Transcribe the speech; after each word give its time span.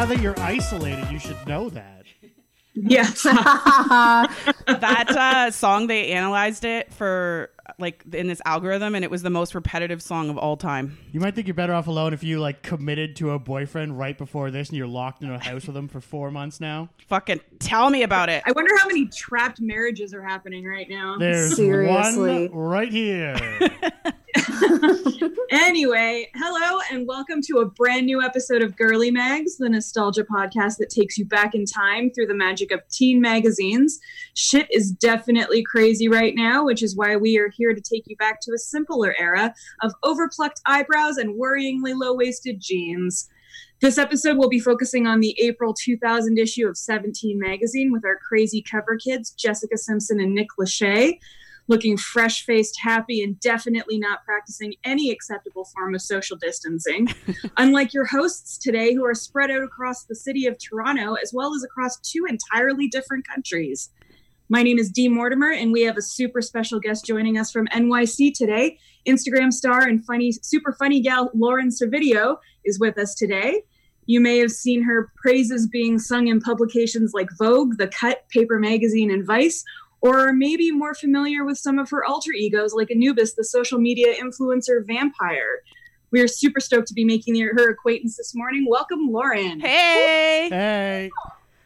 Now 0.00 0.06
that 0.06 0.22
you're 0.22 0.40
isolated, 0.40 1.10
you 1.10 1.18
should 1.18 1.46
know 1.46 1.68
that. 1.68 2.04
Yes. 2.72 3.22
that 3.24 5.06
uh, 5.10 5.50
song 5.50 5.88
they 5.88 6.12
analyzed 6.12 6.64
it 6.64 6.90
for 6.94 7.50
like 7.78 8.02
in 8.14 8.26
this 8.26 8.40
algorithm 8.46 8.94
and 8.94 9.04
it 9.04 9.10
was 9.10 9.20
the 9.20 9.28
most 9.28 9.54
repetitive 9.54 10.00
song 10.00 10.30
of 10.30 10.38
all 10.38 10.56
time 10.56 10.96
You 11.12 11.20
might 11.20 11.34
think 11.34 11.46
you're 11.48 11.54
better 11.54 11.74
off 11.74 11.86
alone 11.86 12.14
if 12.14 12.24
you 12.24 12.40
like 12.40 12.62
committed 12.62 13.14
to 13.16 13.32
a 13.32 13.38
boyfriend 13.38 13.98
right 13.98 14.16
before 14.16 14.50
this 14.50 14.70
and 14.70 14.78
you're 14.78 14.86
locked 14.86 15.22
in 15.22 15.30
a 15.30 15.38
house 15.38 15.66
with 15.66 15.76
him 15.76 15.86
for 15.86 16.00
four 16.00 16.30
months 16.30 16.60
now. 16.60 16.88
fucking 17.06 17.40
tell 17.58 17.90
me 17.90 18.02
about 18.02 18.30
it 18.30 18.42
I 18.46 18.52
wonder 18.52 18.74
how 18.78 18.86
many 18.86 19.06
trapped 19.06 19.60
marriages 19.60 20.14
are 20.14 20.22
happening 20.22 20.64
right 20.64 20.88
now. 20.88 21.18
There's 21.18 21.54
Seriously. 21.56 22.48
one 22.48 22.58
right 22.58 22.90
here. 22.90 23.36
Anyway, 25.50 26.28
hello 26.34 26.80
and 26.92 27.08
welcome 27.08 27.40
to 27.42 27.58
a 27.58 27.66
brand 27.66 28.06
new 28.06 28.22
episode 28.22 28.62
of 28.62 28.76
Girly 28.76 29.10
Mags, 29.10 29.56
the 29.56 29.68
nostalgia 29.68 30.24
podcast 30.24 30.76
that 30.78 30.90
takes 30.90 31.18
you 31.18 31.24
back 31.24 31.54
in 31.54 31.64
time 31.64 32.10
through 32.10 32.26
the 32.26 32.34
magic 32.34 32.70
of 32.70 32.86
teen 32.88 33.20
magazines. 33.20 33.98
Shit 34.34 34.68
is 34.70 34.92
definitely 34.92 35.64
crazy 35.64 36.08
right 36.08 36.34
now, 36.36 36.64
which 36.64 36.82
is 36.82 36.96
why 36.96 37.16
we 37.16 37.36
are 37.36 37.48
here 37.48 37.74
to 37.74 37.80
take 37.80 38.04
you 38.06 38.16
back 38.16 38.40
to 38.42 38.52
a 38.52 38.58
simpler 38.58 39.14
era 39.18 39.52
of 39.82 39.92
overplucked 40.04 40.60
eyebrows 40.66 41.16
and 41.16 41.40
worryingly 41.40 41.98
low 41.98 42.14
waisted 42.14 42.60
jeans. 42.60 43.28
This 43.80 43.98
episode 43.98 44.36
will 44.36 44.50
be 44.50 44.60
focusing 44.60 45.06
on 45.06 45.20
the 45.20 45.34
April 45.40 45.74
2000 45.74 46.38
issue 46.38 46.68
of 46.68 46.76
17 46.76 47.38
magazine 47.40 47.90
with 47.90 48.04
our 48.04 48.18
crazy 48.28 48.62
cover 48.62 48.96
kids, 48.96 49.30
Jessica 49.32 49.76
Simpson 49.76 50.20
and 50.20 50.34
Nick 50.34 50.48
Lachey 50.60 51.18
looking 51.70 51.96
fresh 51.96 52.44
faced, 52.44 52.78
happy, 52.82 53.22
and 53.22 53.38
definitely 53.38 53.96
not 53.96 54.24
practicing 54.24 54.74
any 54.82 55.10
acceptable 55.10 55.64
form 55.66 55.94
of 55.94 56.02
social 56.02 56.36
distancing. 56.36 57.08
Unlike 57.56 57.94
your 57.94 58.06
hosts 58.06 58.58
today, 58.58 58.92
who 58.92 59.06
are 59.06 59.14
spread 59.14 59.52
out 59.52 59.62
across 59.62 60.04
the 60.04 60.16
city 60.16 60.46
of 60.46 60.58
Toronto 60.58 61.14
as 61.14 61.32
well 61.32 61.54
as 61.54 61.62
across 61.62 61.98
two 62.00 62.26
entirely 62.28 62.88
different 62.88 63.26
countries. 63.26 63.88
My 64.48 64.64
name 64.64 64.80
is 64.80 64.90
Dee 64.90 65.06
Mortimer, 65.06 65.52
and 65.52 65.70
we 65.72 65.82
have 65.82 65.96
a 65.96 66.02
super 66.02 66.42
special 66.42 66.80
guest 66.80 67.06
joining 67.06 67.38
us 67.38 67.52
from 67.52 67.68
NYC 67.68 68.34
today. 68.34 68.76
Instagram 69.06 69.52
star 69.52 69.82
and 69.82 70.04
funny, 70.04 70.32
super 70.32 70.72
funny 70.72 71.00
gal 71.00 71.30
Lauren 71.34 71.68
Servideo 71.68 72.38
is 72.64 72.80
with 72.80 72.98
us 72.98 73.14
today. 73.14 73.62
You 74.06 74.20
may 74.20 74.38
have 74.38 74.50
seen 74.50 74.82
her 74.82 75.12
praises 75.22 75.68
being 75.68 76.00
sung 76.00 76.26
in 76.26 76.40
publications 76.40 77.12
like 77.14 77.28
Vogue, 77.38 77.76
The 77.78 77.86
Cut, 77.86 78.28
Paper 78.30 78.58
Magazine, 78.58 79.12
and 79.12 79.24
Vice, 79.24 79.62
or 80.00 80.32
maybe 80.32 80.70
more 80.70 80.94
familiar 80.94 81.44
with 81.44 81.58
some 81.58 81.78
of 81.78 81.90
her 81.90 82.04
alter 82.04 82.32
egos 82.32 82.72
like 82.74 82.90
Anubis, 82.90 83.34
the 83.34 83.44
social 83.44 83.78
media 83.78 84.14
influencer 84.14 84.86
vampire. 84.86 85.62
We 86.10 86.20
are 86.20 86.28
super 86.28 86.60
stoked 86.60 86.88
to 86.88 86.94
be 86.94 87.04
making 87.04 87.40
her 87.40 87.70
acquaintance 87.70 88.16
this 88.16 88.34
morning. 88.34 88.66
Welcome, 88.68 89.08
Lauren. 89.10 89.60
hey 89.60 90.48
Hey. 90.50 91.10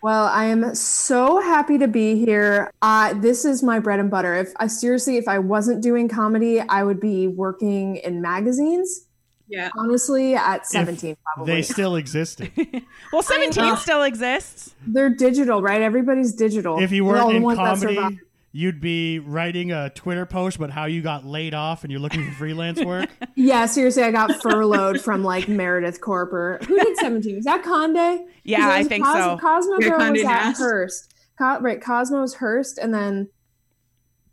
Well, 0.03 0.27
I 0.27 0.45
am 0.45 0.75
so 0.75 1.41
happy 1.41 1.79
to 1.79 1.89
be 1.89 2.19
here. 2.19 2.71
Uh, 2.83 3.15
this 3.15 3.47
is 3.47 3.63
my 3.63 3.79
bread 3.79 4.01
and 4.01 4.11
butter. 4.11 4.35
If 4.35 4.53
I 4.57 4.67
seriously, 4.67 5.17
if 5.17 5.27
I 5.27 5.39
wasn't 5.39 5.83
doing 5.83 6.11
comedy, 6.11 6.61
I 6.61 6.85
would 6.85 7.01
be 7.01 7.27
working 7.27 7.97
in 7.97 8.21
magazines. 8.21 9.04
Yeah. 9.49 9.71
Honestly, 9.77 10.35
at 10.35 10.67
17, 10.67 11.17
probably. 11.35 11.55
They 11.55 11.63
still 11.63 11.97
existed. 11.97 12.51
well 13.13 13.23
17 13.23 13.63
know. 13.63 13.75
still 13.77 14.03
exists 14.03 14.75
They're 14.87 15.11
digital, 15.15 15.61
right? 15.63 15.83
Everybody's 15.83 16.33
digital. 16.35 16.81
if 16.83 16.93
you 16.93 17.05
weren't 17.05 17.21
all 17.21 17.31
in 17.51 17.57
comedy, 17.57 18.19
you'd 18.53 18.81
be 18.81 19.19
writing 19.19 19.73
a 19.73 19.91
Twitter 19.91 20.25
post 20.27 20.57
about 20.57 20.71
how 20.71 20.85
you 20.87 21.03
got 21.03 21.25
laid 21.27 21.53
off 21.55 21.85
and 21.85 21.91
you're 21.91 22.01
looking 22.01 22.25
for 22.25 22.33
freelance 22.33 22.83
work. 22.85 23.11
Yeah, 23.35 23.67
seriously, 23.67 24.03
I 24.05 24.13
got 24.13 24.41
furloughed 24.41 25.01
from 25.01 25.23
like 25.25 25.49
Meredith 25.49 26.01
Corp 26.01 26.33
or 26.33 26.59
who 26.67 26.79
did 26.79 26.97
17? 26.97 27.37
Was 27.37 27.45
that 27.45 27.63
Conde? 27.65 28.27
Yeah, 28.45 28.69
I 28.69 28.85
think 28.85 29.05
Cos- 29.05 29.17
so. 29.17 29.39
Cosmo 29.39 29.77
Yeah, 29.81 29.89
Girl 29.89 29.99
Condé 30.01 30.11
was 30.13 30.21
at 30.23 30.27
Nast. 30.27 30.59
Hearst. 30.61 31.15
Co- 31.37 31.61
right, 31.61 31.83
Cosmo's 31.83 32.35
Hearst, 32.35 32.79
and 32.79 32.95
then 32.95 33.29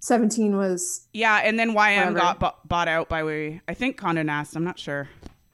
17 0.01 0.57
was 0.57 1.07
yeah 1.13 1.37
and 1.43 1.57
then 1.57 1.69
ym 1.69 1.75
Whatever. 1.75 2.13
got 2.17 2.39
bu- 2.39 2.67
bought 2.67 2.87
out 2.87 3.07
by 3.09 3.23
we 3.23 3.61
i 3.67 3.73
think 3.73 3.97
Condé 3.99 4.25
Nast 4.25 4.55
i'm 4.55 4.63
not 4.63 4.77
sure 4.79 5.07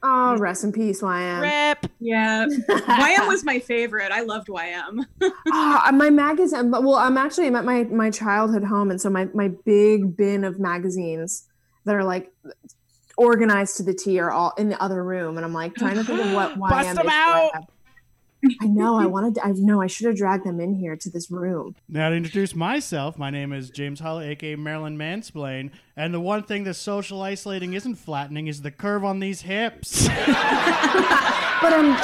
oh, 0.03 0.37
rest 0.37 0.63
in 0.63 0.71
peace, 0.71 1.01
YM. 1.01 1.41
rip 1.41 1.91
Yeah. 1.99 2.45
YM 2.69 3.27
was 3.27 3.43
my 3.43 3.59
favorite. 3.59 4.11
I 4.11 4.21
loved 4.21 4.47
YM. 4.47 5.05
Ah, 5.51 5.89
my 5.93 6.09
magazine. 6.11 6.69
but- 6.71 6.83
Well, 6.83 6.95
I'm 6.95 7.17
actually 7.17 7.47
I'm 7.47 7.55
at 7.55 7.65
my 7.65 7.83
my 7.85 8.09
childhood 8.11 8.63
home, 8.63 8.89
and 8.91 9.01
so 9.01 9.09
my 9.09 9.25
my 9.33 9.49
big 9.65 10.15
bin 10.15 10.43
of 10.45 10.59
magazines 10.59 11.47
that 11.85 11.95
are 11.95 12.03
like 12.03 12.31
organized 13.17 13.77
to 13.77 13.83
the 13.83 13.93
T 13.93 14.19
are 14.19 14.31
all 14.31 14.53
in 14.57 14.69
the 14.69 14.81
other 14.81 15.03
room, 15.03 15.35
and 15.37 15.45
I'm 15.45 15.53
like 15.53 15.73
trying 15.75 15.95
to 15.95 16.03
think 16.03 16.19
of 16.23 16.31
what 16.33 16.55
YM 16.57 16.59
Bust 16.69 16.89
'em 16.89 16.97
issue 16.99 17.07
I 17.09 17.13
out. 17.45 17.51
have. 17.55 17.63
I 18.61 18.67
know. 18.67 18.99
I 18.99 19.05
wanted. 19.07 19.35
To, 19.35 19.45
I 19.45 19.51
know. 19.53 19.81
I 19.81 19.87
should 19.87 20.07
have 20.07 20.15
dragged 20.15 20.45
them 20.45 20.59
in 20.59 20.75
here 20.75 20.95
to 20.95 21.09
this 21.09 21.31
room. 21.31 21.75
Now 21.89 22.09
to 22.09 22.15
introduce 22.15 22.53
myself, 22.55 23.17
my 23.17 23.29
name 23.29 23.51
is 23.51 23.69
James 23.69 23.99
Hull, 23.99 24.19
aka 24.21 24.55
Marilyn 24.55 24.97
Mansplain, 24.97 25.71
and 25.95 26.13
the 26.13 26.19
one 26.19 26.43
thing 26.43 26.63
that 26.65 26.75
social 26.75 27.21
isolating 27.23 27.73
isn't 27.73 27.95
flattening 27.95 28.47
is 28.47 28.61
the 28.61 28.71
curve 28.71 29.03
on 29.03 29.19
these 29.19 29.41
hips. 29.41 30.07
But 31.59 31.73
um, 31.73 31.97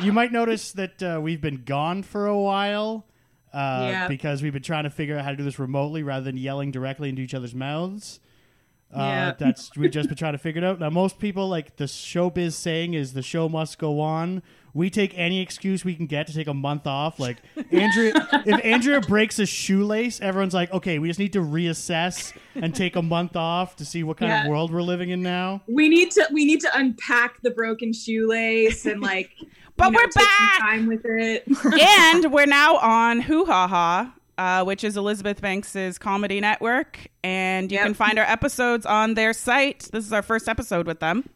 you 0.00 0.12
might 0.12 0.30
notice 0.30 0.72
that 0.72 1.02
uh, 1.02 1.18
we've 1.20 1.40
been 1.40 1.64
gone 1.64 2.02
for 2.02 2.26
a 2.26 2.38
while 2.38 3.06
uh, 3.52 3.86
Yeah. 3.90 4.08
because 4.08 4.42
we've 4.42 4.52
been 4.52 4.62
trying 4.62 4.84
to 4.84 4.90
figure 4.90 5.16
out 5.16 5.24
how 5.24 5.30
to 5.30 5.36
do 5.38 5.42
this 5.42 5.58
remotely 5.58 6.02
rather 6.02 6.22
than 6.24 6.36
yelling 6.36 6.70
directly 6.70 7.08
into 7.08 7.22
each 7.22 7.32
other's 7.32 7.54
mouths. 7.54 8.20
Uh, 8.94 8.98
Yeah. 9.00 9.32
That's 9.38 9.74
we've 9.74 9.90
just 9.90 10.10
been 10.10 10.18
trying 10.18 10.34
to 10.34 10.38
figure 10.38 10.62
it 10.62 10.66
out. 10.66 10.80
Now, 10.80 10.90
most 10.90 11.18
people 11.18 11.48
like 11.48 11.76
the 11.76 11.84
showbiz 11.84 12.52
saying 12.52 12.92
is 12.92 13.14
the 13.14 13.22
show 13.22 13.48
must 13.48 13.78
go 13.78 14.00
on. 14.00 14.42
We 14.74 14.90
take 14.90 15.16
any 15.16 15.40
excuse 15.40 15.84
we 15.84 15.94
can 15.94 16.06
get 16.06 16.26
to 16.26 16.34
take 16.34 16.48
a 16.48 16.54
month 16.54 16.86
off. 16.86 17.20
Like 17.20 17.38
Andrea, 17.70 18.12
if 18.44 18.64
Andrea 18.64 19.00
breaks 19.00 19.38
a 19.38 19.46
shoelace, 19.46 20.20
everyone's 20.20 20.52
like, 20.52 20.72
okay, 20.72 20.98
we 20.98 21.06
just 21.08 21.20
need 21.20 21.32
to 21.34 21.40
reassess 21.40 22.36
and 22.56 22.74
take 22.74 22.96
a 22.96 23.02
month 23.02 23.36
off 23.36 23.76
to 23.76 23.84
see 23.84 24.02
what 24.02 24.16
kind 24.16 24.32
of 24.32 24.50
world 24.50 24.72
we're 24.72 24.82
living 24.82 25.10
in 25.10 25.22
now. 25.22 25.62
We 25.68 25.88
need 25.88 26.10
to 26.12 26.26
we 26.32 26.44
need 26.44 26.60
to 26.60 26.70
unpack 26.76 27.40
the 27.42 27.50
broken 27.52 27.92
shoelace 27.92 28.84
and 28.84 29.00
like 29.00 29.30
But 29.76 29.86
you 29.86 29.90
know, 29.92 29.98
we're 29.98 30.04
take 30.06 30.12
some 30.12 30.24
back! 30.46 30.58
time 30.60 30.86
with 30.86 31.04
it. 31.04 31.44
and 31.80 32.32
we're 32.32 32.46
now 32.46 32.76
on 32.76 33.22
WhoHaHa, 33.22 34.12
uh, 34.38 34.64
which 34.64 34.84
is 34.84 34.96
Elizabeth 34.96 35.40
Banks's 35.40 35.98
comedy 35.98 36.40
network, 36.40 36.98
and 37.24 37.72
you 37.72 37.78
Yep. 37.78 37.84
can 37.86 37.94
find 37.94 38.18
our 38.20 38.24
episodes 38.24 38.86
on 38.86 39.14
their 39.14 39.32
site. 39.32 39.88
This 39.92 40.04
is 40.06 40.12
our 40.12 40.22
first 40.22 40.48
episode 40.48 40.86
with 40.86 41.00
them. 41.00 41.28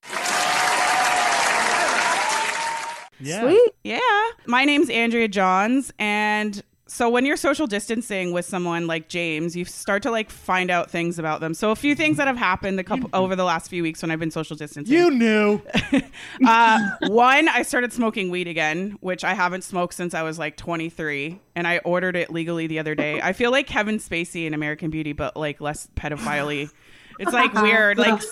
Yeah. 3.21 3.43
sweet. 3.43 3.73
Yeah, 3.85 4.01
my 4.47 4.65
name's 4.65 4.91
Andrea 4.91 5.29
Johns, 5.29 5.93
and 5.99 6.63
so 6.89 7.11
when 7.11 7.27
you're 7.27 7.37
social 7.37 7.67
distancing 7.67 8.33
with 8.33 8.47
someone 8.47 8.87
like 8.87 9.09
James, 9.09 9.55
you 9.55 9.67
start 9.67 10.03
to 10.05 10.11
like 10.11 10.31
find 10.31 10.71
out 10.71 10.91
things 10.91 11.19
about 11.19 11.41
them. 11.41 11.53
So 11.53 11.71
a 11.71 11.77
few 11.77 11.95
things 11.95 12.17
that 12.17 12.27
have 12.27 12.39
happened 12.39 12.79
the 12.79 12.85
couple 12.85 13.11
over 13.13 13.37
the 13.37 13.45
last 13.45 13.69
few 13.69 13.83
weeks 13.83 14.01
when 14.01 14.11
I've 14.11 14.19
been 14.19 14.31
social 14.31 14.57
distancing. 14.57 14.97
You 14.97 15.11
knew. 15.11 15.63
Uh, 16.47 16.91
one, 17.09 17.49
I 17.49 17.63
started 17.63 17.93
smoking 17.93 18.31
weed 18.31 18.49
again, 18.49 18.97
which 19.01 19.25
I 19.25 19.35
haven't 19.35 19.63
smoked 19.63 19.95
since 19.95 20.15
I 20.15 20.23
was 20.23 20.39
like 20.39 20.57
23, 20.57 21.41
and 21.55 21.67
I 21.67 21.79
ordered 21.79 22.17
it 22.17 22.31
legally 22.31 22.67
the 22.67 22.79
other 22.79 22.95
day. 22.95 23.21
I 23.21 23.33
feel 23.33 23.51
like 23.51 23.67
Kevin 23.67 23.99
Spacey 23.99 24.47
in 24.47 24.55
American 24.55 24.91
Beauty, 24.91 25.13
but 25.13 25.37
like 25.37 25.61
less 25.61 25.89
pedophile 25.97 26.71
It's 27.19 27.33
like 27.33 27.53
weird, 27.63 27.99
like 27.99 28.23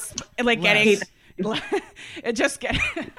like 0.42 0.62
getting. 0.62 0.98
It 2.24 2.32
just 2.32 2.60
get, 2.60 2.76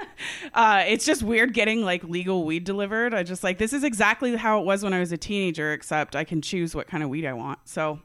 uh, 0.54 0.84
it's 0.88 1.06
just 1.06 1.22
weird 1.22 1.54
getting 1.54 1.84
like 1.84 2.04
legal 2.04 2.46
weed 2.46 2.64
delivered. 2.64 3.14
I 3.14 3.24
just 3.24 3.44
like 3.44 3.58
this 3.58 3.74
is 3.74 3.84
exactly 3.84 4.36
how 4.36 4.60
it 4.60 4.66
was 4.66 4.84
when 4.84 4.94
I 4.94 5.00
was 5.00 5.12
a 5.12 5.18
teenager, 5.18 5.72
except 5.72 6.16
I 6.16 6.24
can 6.24 6.42
choose 6.42 6.76
what 6.76 6.88
kind 6.88 7.04
of 7.04 7.10
weed 7.10 7.26
I 7.26 7.34
want. 7.34 7.60
So 7.66 8.00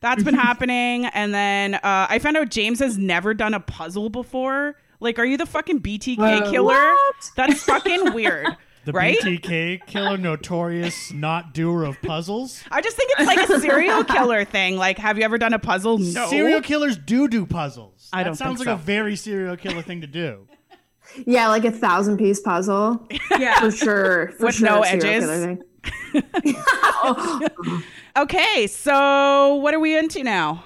that's 0.00 0.22
been 0.22 0.34
happening. 0.48 1.06
And 1.06 1.34
then 1.34 1.74
uh, 1.74 2.06
I 2.08 2.18
found 2.18 2.36
out 2.36 2.50
James 2.50 2.78
has 2.78 2.96
never 2.96 3.34
done 3.34 3.54
a 3.54 3.60
puzzle 3.60 4.08
before. 4.08 4.76
Like, 5.00 5.18
are 5.18 5.24
you 5.24 5.36
the 5.36 5.46
fucking 5.46 5.80
BTK 5.80 6.16
Whoa. 6.16 6.50
killer? 6.50 6.74
What? 6.74 7.16
That's 7.36 7.62
fucking 7.64 8.14
weird. 8.14 8.46
The 8.86 8.92
right? 8.92 9.18
BTK 9.18 9.84
killer, 9.86 10.16
notorious 10.16 11.12
not 11.12 11.52
doer 11.52 11.82
of 11.82 12.00
puzzles. 12.02 12.62
I 12.70 12.80
just 12.80 12.96
think 12.96 13.10
it's 13.18 13.26
like 13.26 13.48
a 13.50 13.60
serial 13.60 14.04
killer 14.04 14.44
thing. 14.44 14.76
Like, 14.76 14.96
have 14.98 15.18
you 15.18 15.24
ever 15.24 15.38
done 15.38 15.52
a 15.52 15.58
puzzle? 15.58 15.98
No. 15.98 16.28
Serial 16.28 16.60
killers 16.60 16.96
do 16.96 17.26
do 17.26 17.44
puzzles. 17.46 17.95
I 18.12 18.18
That 18.22 18.24
don't 18.24 18.34
sounds 18.36 18.58
think 18.58 18.68
like 18.68 18.76
so. 18.78 18.82
a 18.82 18.84
very 18.84 19.16
serial 19.16 19.56
killer 19.56 19.82
thing 19.82 20.00
to 20.02 20.06
do. 20.06 20.46
Yeah, 21.24 21.46
like 21.48 21.64
a 21.64 21.70
thousand 21.70 22.16
piece 22.18 22.40
puzzle 22.40 23.06
Yeah. 23.38 23.60
for 23.60 23.70
sure. 23.70 24.32
For 24.38 24.46
With 24.46 24.56
sure, 24.56 24.68
no 24.68 24.82
serial 24.82 25.30
edges? 25.30 25.58
Oh, 26.14 27.40
Okay, 28.18 28.66
so 28.66 29.54
what 29.54 29.72
are 29.72 29.78
we 29.78 29.96
into 29.96 30.24
now? 30.24 30.64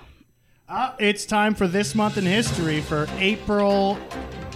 Uh, 0.67 0.95
it's 0.99 1.27
time 1.27 1.55
for 1.55 1.69
this 1.69 1.95
month 1.95 2.17
in 2.17 2.25
history 2.25 2.81
for 2.81 3.07
April 3.19 3.99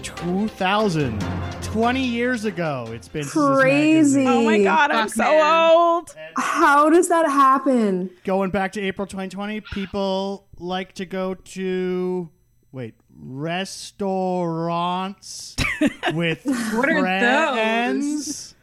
2000. 0.03 1.21
20 1.63 2.01
years 2.03 2.45
ago, 2.45 2.87
it's 2.91 3.09
been 3.09 3.25
Crazy. 3.27 4.25
Oh 4.27 4.43
my 4.45 4.63
god, 4.63 4.91
I'm 4.93 5.09
Fuck, 5.09 5.15
so 5.17 5.23
man. 5.25 5.71
old. 5.73 6.17
How 6.37 6.89
does 6.89 7.09
that 7.09 7.27
happen? 7.27 8.11
Going 8.25 8.51
back 8.51 8.73
to 8.73 8.81
April 8.81 9.07
2020, 9.07 9.61
people 9.61 10.47
like 10.59 10.95
to 10.95 11.05
go 11.05 11.35
to 11.35 12.31
wait 12.75 12.95
restaurants 13.17 15.57
with 16.13 16.45
What 16.45 16.91
are 16.91 17.01
friends. 17.01 18.55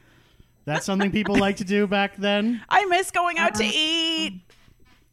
That's 0.65 0.85
something 0.85 1.09
people 1.11 1.35
like 1.37 1.55
to 1.57 1.63
do 1.63 1.87
back 1.87 2.17
then. 2.17 2.61
I 2.69 2.85
miss 2.85 3.09
going 3.09 3.39
out 3.39 3.53
Uh-huh. 3.59 3.71
to 3.71 3.75
eat. 3.75 4.41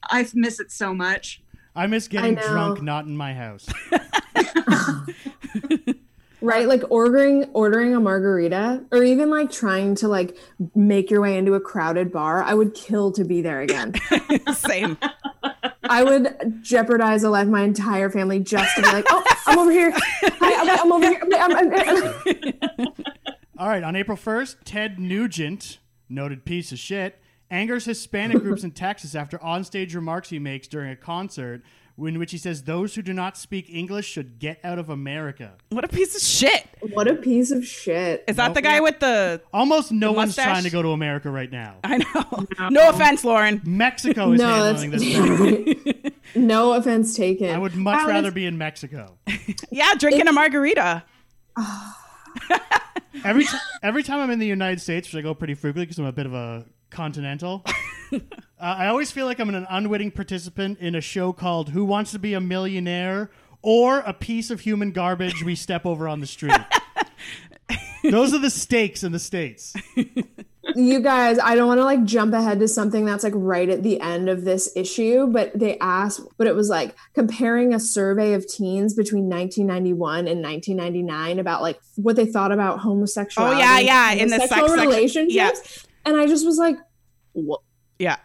I 0.04 0.26
miss 0.34 0.58
it 0.60 0.70
so 0.72 0.92
much. 0.92 1.40
I 1.76 1.86
miss 1.86 2.08
getting 2.08 2.34
know. 2.34 2.46
drunk, 2.48 2.82
not 2.82 3.04
in 3.06 3.16
my 3.16 3.32
house. 3.34 3.66
Right, 6.40 6.68
like 6.68 6.84
ordering 6.88 7.46
ordering 7.52 7.96
a 7.96 8.00
margarita 8.00 8.84
or 8.92 9.02
even 9.02 9.28
like 9.28 9.50
trying 9.50 9.96
to 9.96 10.06
like 10.06 10.36
make 10.76 11.10
your 11.10 11.20
way 11.20 11.36
into 11.36 11.54
a 11.54 11.60
crowded 11.60 12.12
bar. 12.12 12.44
I 12.44 12.54
would 12.54 12.74
kill 12.74 13.10
to 13.12 13.24
be 13.24 13.42
there 13.42 13.60
again. 13.60 13.94
Same. 14.54 14.96
I 15.88 16.02
would 16.04 16.62
jeopardize 16.62 17.22
a 17.24 17.30
life 17.30 17.48
my 17.48 17.62
entire 17.62 18.10
family 18.10 18.40
just 18.40 18.74
to 18.76 18.82
be 18.82 18.88
like, 18.88 19.06
"Oh, 19.10 19.24
I'm 19.46 19.58
over 19.58 19.70
here. 19.70 19.92
Hi, 19.94 20.60
I'm, 20.60 20.80
I'm 20.80 20.92
over 20.92 21.08
here." 21.08 21.20
I'm- 21.34 21.56
I'm- 21.56 22.92
All 23.58 23.68
right, 23.68 23.82
on 23.82 23.96
April 23.96 24.16
1st, 24.16 24.56
Ted 24.64 25.00
Nugent, 25.00 25.78
noted 26.08 26.44
piece 26.44 26.70
of 26.70 26.78
shit, 26.78 27.20
angers 27.50 27.86
Hispanic 27.86 28.40
groups 28.40 28.62
in 28.62 28.70
Texas 28.70 29.16
after 29.16 29.36
onstage 29.38 29.96
remarks 29.96 30.28
he 30.28 30.38
makes 30.38 30.68
during 30.68 30.90
a 30.92 30.96
concert 30.96 31.62
in 32.00 32.18
which 32.18 32.30
he 32.30 32.38
says 32.38 32.62
those 32.62 32.94
who 32.94 33.02
do 33.02 33.12
not 33.12 33.36
speak 33.36 33.68
English 33.68 34.06
should 34.06 34.38
get 34.38 34.60
out 34.62 34.78
of 34.78 34.88
America. 34.88 35.54
What 35.70 35.84
a 35.84 35.88
piece 35.88 36.14
of 36.14 36.22
shit. 36.22 36.66
What 36.92 37.08
a 37.08 37.14
piece 37.14 37.50
of 37.50 37.66
shit. 37.66 38.24
Is 38.28 38.36
that 38.36 38.46
Nope. 38.48 38.54
the 38.54 38.62
guy 38.62 38.80
with 38.80 39.00
the 39.00 39.40
Almost 39.52 39.90
no 39.90 40.08
The 40.08 40.12
one's 40.12 40.28
mustache? 40.28 40.44
trying 40.46 40.62
to 40.64 40.70
go 40.70 40.80
to 40.82 40.90
America 40.90 41.28
right 41.30 41.50
now. 41.50 41.76
I 41.82 41.98
know. 41.98 42.68
No 42.70 42.90
offense, 42.90 43.24
Lauren. 43.24 43.60
Mexico 43.64 44.32
is 44.32 44.40
No, 44.40 44.48
handling 44.48 44.90
this 44.92 46.12
no 46.36 46.74
offense 46.74 47.16
taken. 47.16 47.50
I 47.50 47.58
would 47.58 47.74
much 47.74 47.98
I 47.98 48.04
was- 48.04 48.12
rather 48.12 48.30
be 48.30 48.46
in 48.46 48.56
Mexico. 48.58 49.18
Yeah, 49.70 49.94
drinking 49.98 50.28
a 50.28 50.32
margarita. 50.32 51.02
Every 53.24 53.44
t- 53.44 53.56
every 53.82 54.02
time 54.04 54.20
I'm 54.20 54.30
in 54.30 54.38
the 54.38 54.46
United 54.46 54.80
States, 54.80 55.08
which 55.12 55.18
I 55.18 55.22
go 55.22 55.34
pretty 55.34 55.54
frequently 55.54 55.86
because 55.86 55.98
I'm 55.98 56.04
a 56.04 56.12
bit 56.12 56.26
of 56.26 56.34
a 56.34 56.66
continental, 56.90 57.64
I 58.60 58.86
always 58.88 59.10
feel 59.10 59.26
like 59.26 59.38
I'm 59.38 59.48
an 59.48 59.66
unwitting 59.68 60.10
participant 60.10 60.78
in 60.80 60.94
a 60.94 61.00
show 61.00 61.32
called 61.32 61.70
"Who 61.70 61.84
Wants 61.84 62.12
to 62.12 62.18
Be 62.18 62.34
a 62.34 62.40
Millionaire" 62.40 63.30
or 63.62 64.00
a 64.00 64.12
piece 64.12 64.50
of 64.50 64.60
human 64.60 64.92
garbage 64.92 65.42
we 65.42 65.54
step 65.54 65.84
over 65.84 66.08
on 66.08 66.20
the 66.20 66.26
street. 66.26 66.52
Those 68.10 68.32
are 68.32 68.38
the 68.38 68.50
stakes 68.50 69.02
in 69.02 69.12
the 69.12 69.18
states. 69.18 69.74
you 70.76 71.00
guys, 71.00 71.38
I 71.38 71.54
don't 71.54 71.66
want 71.66 71.78
to 71.78 71.84
like 71.84 72.04
jump 72.04 72.34
ahead 72.34 72.60
to 72.60 72.68
something 72.68 73.04
that's 73.04 73.24
like 73.24 73.32
right 73.36 73.68
at 73.68 73.82
the 73.82 74.00
end 74.00 74.28
of 74.28 74.44
this 74.44 74.70
issue, 74.76 75.26
but 75.26 75.58
they 75.58 75.78
asked, 75.78 76.20
but 76.36 76.46
it 76.46 76.54
was 76.54 76.68
like 76.68 76.94
comparing 77.14 77.74
a 77.74 77.80
survey 77.80 78.34
of 78.34 78.46
teens 78.46 78.94
between 78.94 79.28
1991 79.28 80.28
and 80.28 80.42
1999 80.42 81.38
about 81.38 81.62
like 81.62 81.80
what 81.96 82.16
they 82.16 82.26
thought 82.26 82.52
about 82.52 82.78
homosexuality. 82.78 83.56
Oh, 83.56 83.58
yeah, 83.58 83.78
yeah, 83.80 84.12
in 84.12 84.28
the 84.28 84.36
homosexual 84.36 84.68
sex 84.68 84.80
section. 84.80 84.88
relationships. 84.88 85.86
Yeah. 85.86 86.10
And 86.10 86.20
I 86.20 86.26
just 86.26 86.46
was 86.46 86.58
like, 86.58 86.76
what? 87.32 87.60
Yeah. 87.98 88.16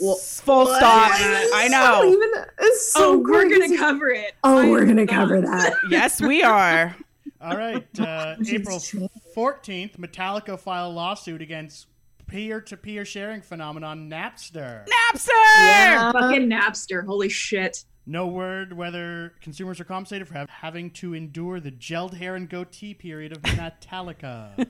Well, 0.00 0.14
Full 0.16 0.66
stop. 0.66 1.10
It's 1.14 1.52
I 1.54 1.66
know. 1.68 2.04
even, 2.04 2.30
it's 2.60 2.92
so 2.92 3.14
oh, 3.14 3.18
we're 3.18 3.48
gonna 3.48 3.76
cover 3.76 4.10
it. 4.10 4.34
Oh, 4.44 4.58
I 4.58 4.70
we're 4.70 4.86
gonna 4.86 5.04
not. 5.04 5.08
cover 5.14 5.40
that. 5.40 5.74
Yes, 5.90 6.20
we 6.20 6.42
are. 6.42 6.94
All 7.40 7.56
right, 7.56 7.84
uh, 8.00 8.36
April 8.48 8.78
14th, 8.78 9.96
Metallica 9.98 10.58
file 10.58 10.92
lawsuit 10.92 11.42
against 11.42 11.86
peer-to-peer 12.26 13.04
sharing 13.04 13.40
phenomenon 13.42 14.08
Napster. 14.10 14.84
Napster. 14.86 15.28
Yeah. 15.56 16.12
Fucking 16.12 16.48
Napster. 16.48 17.04
Holy 17.04 17.28
shit. 17.28 17.84
No 18.06 18.26
word 18.26 18.72
whether 18.72 19.34
consumers 19.40 19.80
are 19.80 19.84
compensated 19.84 20.28
for 20.28 20.34
have, 20.34 20.48
having 20.48 20.90
to 20.92 21.14
endure 21.14 21.60
the 21.60 21.70
gelled 21.70 22.14
hair 22.14 22.36
and 22.36 22.48
goatee 22.48 22.94
period 22.94 23.32
of 23.32 23.42
Metallica. 23.42 24.66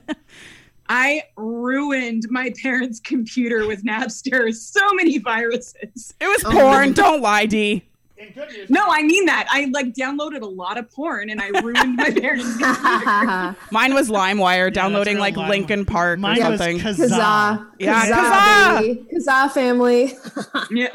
I 0.89 1.23
ruined 1.37 2.23
my 2.31 2.51
parents' 2.61 2.99
computer 2.99 3.67
with 3.67 3.85
Napster. 3.85 4.53
So 4.53 4.93
many 4.93 5.19
viruses. 5.19 6.13
It 6.19 6.25
was 6.25 6.43
oh. 6.45 6.51
porn. 6.51 6.93
Don't 6.93 7.21
lie, 7.21 7.45
D. 7.45 7.85
In 8.17 8.33
good 8.33 8.49
news, 8.49 8.69
No, 8.69 8.83
I 8.89 9.03
mean 9.03 9.27
that. 9.27 9.47
I 9.49 9.65
like 9.71 9.93
downloaded 9.93 10.41
a 10.41 10.45
lot 10.45 10.77
of 10.77 10.91
porn 10.91 11.29
and 11.29 11.39
I 11.39 11.47
ruined 11.61 11.95
my 11.95 12.11
parents' 12.11 12.57
computer. 12.57 13.55
Mine 13.71 13.93
was 13.93 14.09
LimeWire, 14.09 14.73
downloading 14.73 15.15
real 15.15 15.21
like 15.21 15.37
Lime- 15.37 15.49
Linkin 15.49 15.85
Park 15.85 16.19
Mine 16.19 16.41
or 16.41 16.49
was 16.49 16.59
something. 16.59 16.79
Kazaa. 16.79 17.07
Kazaa. 17.07 17.67
Yeah, 17.79 18.05
Kazaa, 18.05 18.79
baby. 18.81 19.05
Kazaa 19.13 19.51
family. 19.51 20.17
yeah. 20.71 20.89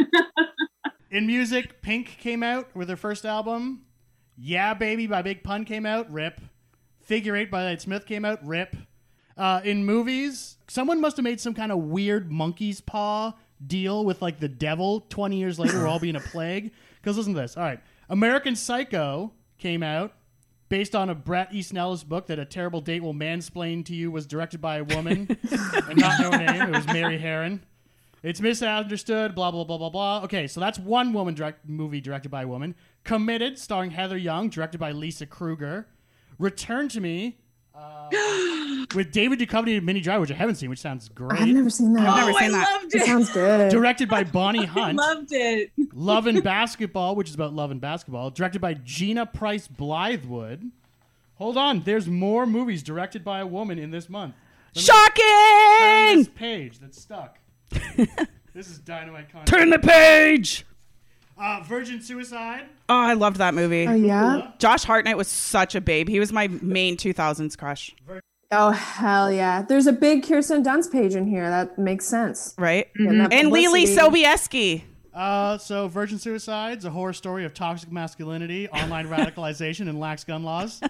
In 1.11 1.27
music, 1.27 1.81
Pink 1.81 2.19
came 2.19 2.43
out 2.43 2.75
with 2.75 2.89
their 2.89 2.97
first 2.97 3.25
album. 3.25 3.87
Yeah, 4.37 4.75
Baby 4.75 5.07
by 5.07 5.23
Big 5.23 5.45
Pun 5.45 5.65
came 5.65 5.87
out. 5.87 6.11
Rip. 6.13 6.41
Figure 7.01 7.37
Eight 7.37 7.51
by 7.51 7.63
Elliott 7.63 7.81
Smith 7.81 8.05
came 8.05 8.25
out. 8.25 8.45
Rip. 8.45 8.77
Uh, 9.37 9.61
in 9.65 9.85
movies, 9.85 10.59
someone 10.69 11.01
must 11.01 11.17
have 11.17 11.25
made 11.25 11.41
some 11.41 11.55
kind 11.55 11.73
of 11.73 11.79
weird 11.79 12.31
monkey's 12.31 12.81
paw 12.81 13.33
deal 13.67 14.05
with 14.05 14.23
like 14.23 14.41
the 14.41 14.49
devil 14.49 15.01
20 15.09 15.37
years 15.37 15.59
later. 15.59 15.79
We're 15.81 15.89
all 15.89 15.99
being 15.99 16.17
a 16.17 16.21
plague. 16.33 16.73
Because 17.01 17.17
listen 17.17 17.35
to 17.35 17.41
this. 17.41 17.57
All 17.57 17.63
right. 17.63 17.81
American 18.09 18.55
Psycho 18.55 19.33
came 19.59 19.83
out 19.83 20.15
based 20.69 20.95
on 20.95 21.11
a 21.11 21.15
Bret 21.15 21.53
Easton 21.53 21.79
Ellis 21.79 22.05
book 22.05 22.27
that 22.27 22.39
A 22.39 22.45
Terrible 22.45 22.81
Date 22.81 23.03
Will 23.03 23.15
Mansplain 23.15 23.85
to 23.87 23.95
You 23.95 24.11
was 24.11 24.27
directed 24.27 24.61
by 24.61 24.79
a 24.79 24.85
woman 24.85 25.29
and 25.51 25.99
not 25.99 26.21
no 26.21 26.31
name. 26.31 26.63
It 26.63 26.71
was 26.71 26.87
Mary 26.87 27.19
Harron. 27.19 27.61
It's 28.23 28.41
misunderstood, 28.41 29.35
blah, 29.35 29.51
blah, 29.51 29.65
blah, 29.65 29.77
blah, 29.77 29.91
blah. 29.91 30.23
Okay, 30.25 30.47
so 30.47 30.59
that's 30.59 30.79
one 30.79 31.13
woman 31.13 31.35
direct 31.35 31.69
movie 31.69 32.01
directed 32.01 32.31
by 32.31 32.43
a 32.43 32.49
woman. 32.49 32.75
Committed, 33.05 33.59
starring 33.59 33.91
Heather 33.91 34.17
Young, 34.17 34.49
directed 34.49 34.79
by 34.79 34.93
Lisa 34.93 35.27
Krueger. 35.27 35.89
Return 36.39 36.89
to 36.89 37.01
Me, 37.03 37.39
uh, 37.75 38.09
with 38.95 39.11
David 39.13 39.39
Duchovny 39.41 39.77
and 39.77 39.85
Minnie 39.87 40.01
Driver, 40.01 40.21
which 40.21 40.31
I 40.31 40.35
haven't 40.35 40.57
seen, 40.57 40.71
which 40.71 40.81
sounds 40.81 41.09
great. 41.09 41.33
I've 41.33 41.39
great. 41.45 41.55
never 41.55 41.71
seen 41.71 41.93
that. 41.95 42.09
I've 42.09 42.17
never 42.27 42.31
oh, 42.31 42.39
seen 42.39 42.55
I 42.55 42.59
that. 42.59 42.73
loved 42.83 42.95
It 42.95 43.03
it. 43.03 43.07
sounds 43.07 43.31
good. 43.33 43.71
Directed 43.71 44.09
by 44.09 44.25
Bonnie 44.25 44.61
I 44.63 44.67
Hunt. 44.67 44.97
loved 44.99 45.33
it. 45.33 45.73
Love 45.93 46.27
and 46.27 46.43
Basketball, 46.45 47.17
which 47.17 47.29
is 47.29 47.35
about 47.35 47.53
love 47.53 47.71
and 47.71 47.81
basketball, 47.81 48.31
directed 48.31 48.61
by 48.61 48.75
Gina 48.75 49.27
Prince-Bythewood. 49.27 50.71
Hold 51.37 51.57
on, 51.57 51.81
there's 51.81 52.07
more 52.07 52.47
movies 52.47 52.83
directed 52.83 53.25
by 53.25 53.41
a 53.41 53.47
woman 53.47 53.79
in 53.79 53.91
this 53.91 54.09
month. 54.09 54.35
Turn 54.75 54.83
Shocking! 54.85 56.19
this 56.19 56.29
page 56.29 56.79
that's 56.79 57.01
stuck. 57.01 57.39
this 58.55 58.69
is 58.69 58.79
dynamite 58.79 59.31
content. 59.31 59.47
Turn 59.49 59.71
the 59.71 59.79
page. 59.81 60.65
Uh, 61.37 61.63
Virgin 61.67 62.01
Suicide. 62.01 62.67
Oh, 62.89 62.95
I 63.01 63.15
loved 63.15 63.37
that 63.39 63.55
movie. 63.55 63.87
Oh 63.89 63.93
yeah. 63.95 64.53
Josh 64.59 64.85
Hartnett 64.85 65.17
was 65.17 65.29
such 65.29 65.75
a 65.75 65.81
babe. 65.81 66.09
He 66.09 66.21
was 66.21 66.33
my 66.33 66.49
main 66.49 66.97
2000s 66.97 67.57
crush, 67.59 67.95
Oh 68.53 68.71
hell 68.71 69.33
yeah! 69.33 69.63
There's 69.63 69.87
a 69.89 69.93
big 69.93 70.23
Kirsten 70.23 70.63
Dunst 70.63 70.93
page 70.93 71.15
in 71.17 71.27
here. 71.27 71.49
That 71.51 71.77
makes 71.79 72.07
sense. 72.07 72.55
right? 72.57 72.87
Getting 72.95 73.19
that 73.19 73.33
And 73.33 73.49
Leelee 73.51 73.85
publicity. 73.97 73.97
Sobieski. 73.97 74.83
Uh, 75.13 75.59
so 75.59 75.89
Virgin 75.89 76.19
Suicide's 76.19 76.85
a 76.85 76.91
horror 76.91 77.13
story 77.13 77.45
of 77.45 77.55
toxic 77.55 77.91
masculinity, 77.91 78.69
online 78.69 79.09
radicalization, 79.09 79.89
and 79.89 79.99
lax 79.99 80.23
gun 80.25 80.45
laws. 80.45 80.81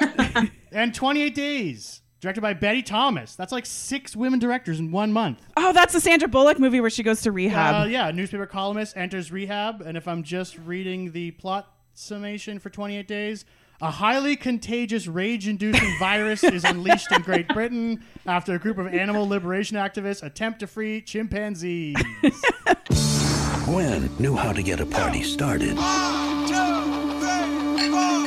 and 0.72 0.94
28 0.94 1.34
Days, 1.34 2.02
directed 2.26 2.40
by 2.40 2.54
Betty 2.54 2.82
Thomas. 2.82 3.36
That's 3.36 3.52
like 3.52 3.64
six 3.64 4.16
women 4.16 4.40
directors 4.40 4.80
in 4.80 4.90
one 4.90 5.12
month. 5.12 5.40
Oh, 5.56 5.72
that's 5.72 5.92
the 5.92 6.00
Sandra 6.00 6.26
Bullock 6.26 6.58
movie 6.58 6.80
where 6.80 6.90
she 6.90 7.04
goes 7.04 7.20
to 7.22 7.30
Uh, 7.30 7.32
rehab. 7.32 7.88
yeah, 7.88 8.10
newspaper 8.10 8.46
columnist 8.46 8.96
enters 8.96 9.30
rehab, 9.30 9.80
and 9.80 9.96
if 9.96 10.08
I'm 10.08 10.24
just 10.24 10.58
reading 10.58 11.12
the 11.12 11.30
plot 11.32 11.72
summation 11.94 12.58
for 12.58 12.68
28 12.68 13.06
Days, 13.06 13.44
a 13.80 13.92
highly 13.92 14.34
contagious, 14.34 15.06
rage-inducing 15.06 15.96
virus 16.00 16.42
is 16.42 16.64
unleashed 16.64 17.12
in 17.12 17.22
Great 17.22 17.46
Britain 17.48 18.02
after 18.26 18.54
a 18.54 18.58
group 18.58 18.78
of 18.78 18.88
animal 18.88 19.28
liberation 19.28 19.76
activists 19.76 20.22
attempt 20.24 20.58
to 20.60 20.66
free 20.66 21.00
chimpanzees. 21.02 21.96
Gwen 23.66 24.10
knew 24.18 24.34
how 24.34 24.52
to 24.52 24.62
get 24.64 24.80
a 24.80 24.86
party 24.86 25.22
started. 25.22 25.76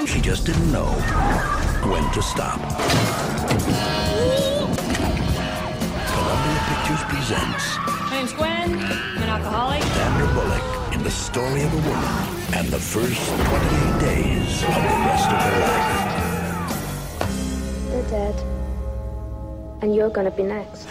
She 0.08 0.22
just 0.22 0.46
didn't 0.46 0.72
know 0.72 0.86
when 1.90 2.10
to 2.14 2.22
stop. 2.22 2.60
Columbia 6.14 6.60
Pictures 6.70 7.04
presents 7.10 7.64
My 7.78 8.10
name's 8.12 8.34
Gwen. 8.34 8.76
I'm 8.76 9.24
an 9.24 9.30
alcoholic. 9.30 9.82
Sandra 9.84 10.28
Bullock 10.34 10.94
in 10.94 11.02
the 11.04 11.10
story 11.10 11.64
of 11.64 11.74
a 11.74 11.78
woman 11.90 12.14
and 12.54 12.68
the 12.68 12.80
first 12.80 13.28
28 13.28 14.00
days 14.02 14.64
of 14.64 14.76
the 14.76 14.94
rest 15.08 15.30
of 15.32 15.40
her 15.48 15.60
life. 15.66 16.00
They're 17.90 18.10
dead. 18.10 18.36
And 19.82 19.96
you're 19.96 20.10
gonna 20.10 20.32
be 20.32 20.44
next. 20.44 20.88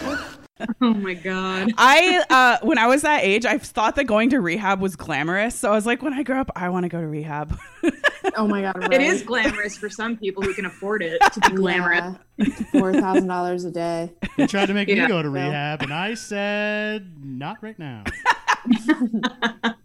Oh 0.81 0.93
my 0.93 1.13
god. 1.13 1.71
I 1.77 2.23
uh 2.29 2.65
when 2.65 2.77
I 2.77 2.87
was 2.87 3.01
that 3.03 3.23
age, 3.23 3.45
I 3.45 3.57
thought 3.57 3.95
that 3.95 4.05
going 4.05 4.29
to 4.31 4.41
rehab 4.41 4.81
was 4.81 4.95
glamorous. 4.95 5.55
So 5.55 5.71
I 5.71 5.75
was 5.75 5.85
like, 5.85 6.01
when 6.01 6.13
I 6.13 6.23
grow 6.23 6.39
up, 6.39 6.51
I 6.55 6.69
want 6.69 6.83
to 6.83 6.89
go 6.89 6.99
to 6.99 7.07
rehab. 7.07 7.57
Oh 8.35 8.47
my 8.47 8.61
god! 8.61 8.77
Right? 8.77 8.93
It 8.93 9.01
is 9.01 9.23
glamorous 9.23 9.77
for 9.77 9.89
some 9.89 10.15
people 10.17 10.43
who 10.43 10.53
can 10.53 10.65
afford 10.65 11.01
it 11.01 11.19
to 11.33 11.39
be 11.39 11.55
glamorous. 11.55 12.15
Four 12.71 12.93
thousand 12.93 13.27
dollars 13.27 13.63
a 13.63 13.71
day. 13.71 14.11
They 14.37 14.45
tried 14.45 14.67
to 14.67 14.73
make 14.73 14.87
me 14.87 15.07
go 15.07 15.21
to 15.21 15.29
rehab, 15.29 15.81
and 15.81 15.93
I 15.93 16.13
said, 16.13 17.13
not 17.23 17.57
right 17.61 17.79
now. 17.79 18.03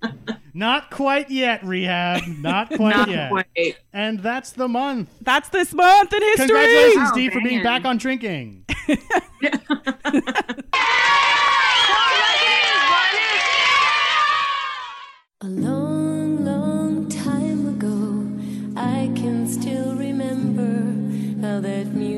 not 0.55 0.91
quite 0.91 1.31
yet, 1.31 1.63
rehab. 1.65 2.23
Not 2.39 2.71
quite 2.77 2.97
Not 2.97 3.09
yet. 3.11 3.31
quite. 3.31 3.77
And 3.93 4.21
that's 4.21 4.53
the 4.53 4.69
month. 4.69 5.11
That's 5.21 5.49
this 5.51 5.73
month 5.75 6.13
in 6.13 6.23
history. 6.23 6.47
Congratulations, 6.47 7.09
Oh, 7.11 7.13
Steve, 7.13 7.33
for 7.33 7.41
being 7.41 7.63
back 7.63 7.85
on 7.85 7.99
drinking. 7.99 8.65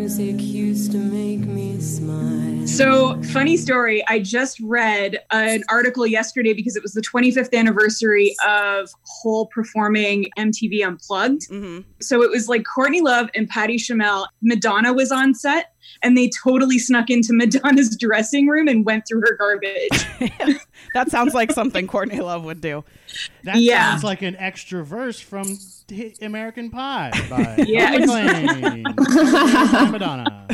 music 0.07 0.41
used 0.41 0.93
to 0.93 0.99
make 0.99 1.41
me 1.41 1.81
smile. 1.81 2.65
So, 2.65 3.21
funny 3.25 3.57
story, 3.57 4.07
I 4.07 4.21
just 4.21 4.61
read 4.61 5.19
an 5.33 5.65
article 5.69 6.07
yesterday 6.07 6.53
because 6.53 6.77
it 6.77 6.83
was 6.85 6.93
the 6.93 7.01
25th 7.01 7.53
anniversary 7.53 8.37
of 8.47 8.89
Hole 9.03 9.47
performing 9.47 10.27
MTV 10.39 10.87
Unplugged. 10.87 11.49
Mm-hmm. 11.51 11.81
So, 12.01 12.23
it 12.23 12.31
was 12.31 12.49
like 12.49 12.65
Courtney 12.65 13.01
Love 13.01 13.31
and 13.35 13.49
Patty 13.49 13.79
Schemel. 13.79 14.29
Madonna 14.43 14.93
was 14.93 15.11
on 15.11 15.35
set 15.35 15.73
and 16.03 16.17
they 16.17 16.31
totally 16.43 16.79
snuck 16.79 17.11
into 17.11 17.33
Madonna's 17.33 17.97
dressing 18.01 18.47
room 18.49 18.69
and 18.69 18.85
went 18.85 19.07
through 19.09 19.21
her 19.23 19.37
garbage. 19.37 20.61
That 20.95 21.11
sounds 21.11 21.35
like 21.35 21.53
something 21.53 21.87
Courtney 21.87 22.21
Love 22.21 22.45
would 22.45 22.61
do. 22.63 22.83
That 23.45 23.57
Yeah. 23.57 23.91
sounds 23.91 24.05
like 24.05 24.23
an 24.23 24.35
extra 24.37 24.83
verse 24.85 25.21
from 25.21 25.59
American 26.23 26.71
Pie 26.71 27.11
by 27.29 27.65
Yeah, 27.67 27.91
Shirley 27.93 28.07
MacLaine. 28.47 28.83
Madonna. 29.91 30.47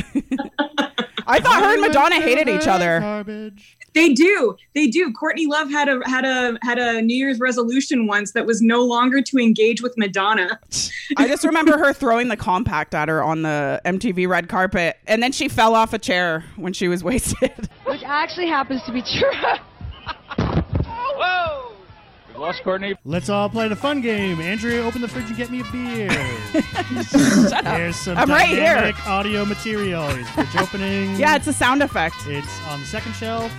I 1.25 1.39
thought 1.39 1.63
her 1.63 1.73
and 1.73 1.81
Madonna 1.81 2.15
hated 2.19 2.49
each 2.49 2.67
other. 2.67 2.99
Garbage. 2.99 3.77
They 3.93 4.13
do. 4.13 4.55
They 4.73 4.87
do. 4.87 5.13
Courtney 5.13 5.45
Love 5.45 5.69
had 5.69 5.87
a 5.87 6.01
had 6.09 6.25
a 6.25 6.57
had 6.63 6.79
a 6.79 7.01
New 7.01 7.15
Year's 7.15 7.39
resolution 7.39 8.07
once 8.07 8.31
that 8.31 8.45
was 8.45 8.61
no 8.61 8.83
longer 8.83 9.21
to 9.21 9.37
engage 9.37 9.81
with 9.81 9.95
Madonna. 9.97 10.59
I 11.17 11.27
just 11.27 11.43
remember 11.43 11.77
her 11.77 11.93
throwing 11.93 12.27
the 12.27 12.37
compact 12.37 12.93
at 12.95 13.07
her 13.09 13.23
on 13.23 13.43
the 13.43 13.81
MTV 13.85 14.27
red 14.27 14.49
carpet, 14.49 14.97
and 15.07 15.21
then 15.21 15.31
she 15.31 15.47
fell 15.47 15.75
off 15.75 15.93
a 15.93 15.99
chair 15.99 16.43
when 16.55 16.73
she 16.73 16.87
was 16.87 17.03
wasted. 17.03 17.69
Which 17.85 18.01
actually 18.03 18.47
happens 18.47 18.81
to 18.83 18.91
be 18.91 19.01
true. 19.01 19.31
We've 22.29 22.39
lost 22.41 22.63
Courtney. 22.63 22.95
Let's 23.05 23.29
all 23.29 23.47
play 23.47 23.67
the 23.67 23.75
fun 23.75 24.01
game. 24.01 24.39
Andrea, 24.41 24.83
open 24.83 25.01
the 25.01 25.07
fridge 25.07 25.27
and 25.27 25.37
get 25.37 25.51
me 25.51 25.59
a 25.61 25.71
beer. 25.71 26.09
Shut 27.03 27.53
up. 27.65 27.77
Here's 27.77 27.95
some 27.95 28.17
I'm 28.17 28.27
right 28.29 28.47
here. 28.47 28.73
dynamic 28.73 29.07
audio 29.07 29.45
material. 29.45 30.07
Here's 30.09 30.29
fridge 30.29 30.55
opening. 30.57 31.15
Yeah, 31.15 31.35
it's 31.35 31.45
a 31.47 31.53
sound 31.53 31.83
effect. 31.83 32.15
It's 32.25 32.59
on 32.69 32.79
the 32.79 32.87
second 32.87 33.13
shelf. 33.13 33.51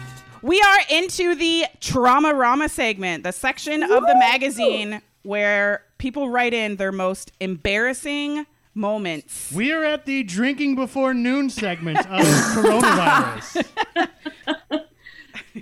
We 0.44 0.60
are 0.60 0.78
into 0.90 1.34
the 1.34 1.64
Trauma 1.80 2.34
Rama 2.34 2.68
segment, 2.68 3.24
the 3.24 3.32
section 3.32 3.82
of 3.82 4.06
the 4.06 4.14
magazine 4.14 5.00
where 5.22 5.84
people 5.96 6.28
write 6.28 6.52
in 6.52 6.76
their 6.76 6.92
most 6.92 7.32
embarrassing 7.40 8.44
moments. 8.74 9.50
We 9.50 9.72
are 9.72 9.82
at 9.82 10.04
the 10.04 10.22
drinking 10.22 10.74
before 10.74 11.14
noon 11.14 11.48
segment 11.48 12.00
of 12.00 12.04
coronavirus. 12.26 13.64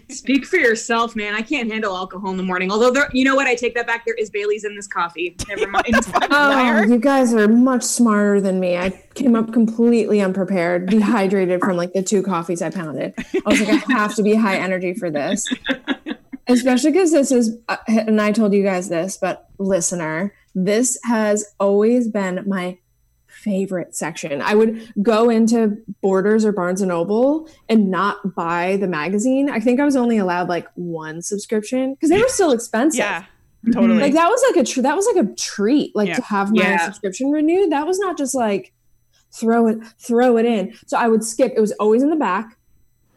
Speak 0.08 0.46
for 0.46 0.56
yourself, 0.56 1.14
man. 1.14 1.34
I 1.34 1.42
can't 1.42 1.70
handle 1.70 1.94
alcohol 1.94 2.30
in 2.30 2.36
the 2.36 2.42
morning. 2.42 2.70
Although, 2.70 2.90
there, 2.90 3.08
you 3.12 3.24
know 3.24 3.34
what? 3.34 3.46
I 3.46 3.54
take 3.54 3.74
that 3.74 3.86
back. 3.86 4.04
There 4.06 4.14
is 4.14 4.30
Bailey's 4.30 4.64
in 4.64 4.74
this 4.74 4.86
coffee. 4.86 5.36
Never 5.48 5.66
mind. 5.66 5.82
Oh, 6.34 6.82
you 6.84 6.98
guys 6.98 7.34
are 7.34 7.48
much 7.48 7.82
smarter 7.82 8.40
than 8.40 8.58
me. 8.58 8.76
I 8.76 8.90
came 9.14 9.34
up 9.34 9.52
completely 9.52 10.20
unprepared, 10.20 10.88
dehydrated 10.88 11.60
from 11.60 11.76
like 11.76 11.92
the 11.92 12.02
two 12.02 12.22
coffees 12.22 12.62
I 12.62 12.70
pounded. 12.70 13.12
I 13.18 13.40
was 13.44 13.60
like, 13.60 13.68
I 13.68 13.92
have 13.92 14.14
to 14.16 14.22
be 14.22 14.34
high 14.34 14.56
energy 14.56 14.94
for 14.94 15.10
this. 15.10 15.46
Especially 16.48 16.92
because 16.92 17.12
this 17.12 17.30
is, 17.30 17.58
uh, 17.68 17.76
and 17.86 18.20
I 18.20 18.32
told 18.32 18.54
you 18.54 18.62
guys 18.62 18.88
this, 18.88 19.16
but 19.16 19.48
listener, 19.58 20.34
this 20.54 20.98
has 21.04 21.54
always 21.60 22.08
been 22.08 22.44
my 22.46 22.78
favorite 23.42 23.94
section. 23.94 24.40
I 24.42 24.54
would 24.54 24.92
go 25.02 25.28
into 25.30 25.76
Borders 26.00 26.44
or 26.44 26.52
Barnes 26.52 26.80
and 26.80 26.88
Noble 26.88 27.48
and 27.68 27.90
not 27.90 28.34
buy 28.34 28.76
the 28.78 28.88
magazine. 28.88 29.50
I 29.50 29.60
think 29.60 29.80
I 29.80 29.84
was 29.84 29.96
only 29.96 30.18
allowed 30.18 30.48
like 30.48 30.66
one 30.74 31.22
subscription 31.22 31.94
because 31.94 32.10
they 32.10 32.20
were 32.20 32.28
still 32.28 32.52
expensive 32.52 32.98
Yeah, 32.98 33.24
totally. 33.72 34.00
like 34.00 34.12
that 34.14 34.28
was 34.28 34.42
like 34.50 34.64
a 34.64 34.66
tr- 34.68 34.82
that 34.82 34.96
was 34.96 35.06
like 35.14 35.24
a 35.24 35.34
treat 35.34 35.94
like 35.94 36.08
Yeah. 36.08 36.14
to 36.16 36.22
have 36.22 36.50
my 36.52 36.62
Yeah. 36.62 36.84
subscription 36.84 37.30
renewed 37.30 37.70
that 37.72 37.86
was 37.86 37.98
not 37.98 38.16
just 38.18 38.34
like 38.34 38.72
throw 39.32 39.66
it 39.66 39.78
throw 39.98 40.36
it 40.36 40.44
in 40.44 40.74
so 40.86 40.98
i 40.98 41.08
would 41.08 41.24
skip 41.24 41.52
it 41.56 41.60
was 41.60 41.72
always 41.80 42.02
in 42.02 42.10
the 42.10 42.16
back 42.16 42.58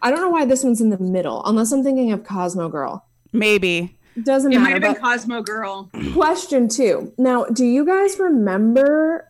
i 0.02 0.10
don't 0.10 0.22
know 0.22 0.30
why 0.30 0.46
this 0.46 0.64
one's 0.64 0.80
in 0.80 0.90
the 0.90 0.98
middle 0.98 1.44
unless 1.46 1.74
i'm 1.74 1.84
thinking 1.84 2.12
of 2.14 2.24
cosmo 2.24 2.70
girl 2.70 3.06
Maybe. 3.34 3.98
it 4.16 4.24
doesn't 4.24 4.50
matter. 4.54 4.62
It 4.62 4.64
might 4.80 4.84
have 4.86 4.94
been 4.96 5.04
Cosmo 5.04 5.42
Girl. 5.42 5.90
question 6.14 6.70
two 6.70 7.12
now 7.18 7.44
do 7.46 7.66
you 7.66 7.86
guys 7.86 8.18
remember 8.18 9.30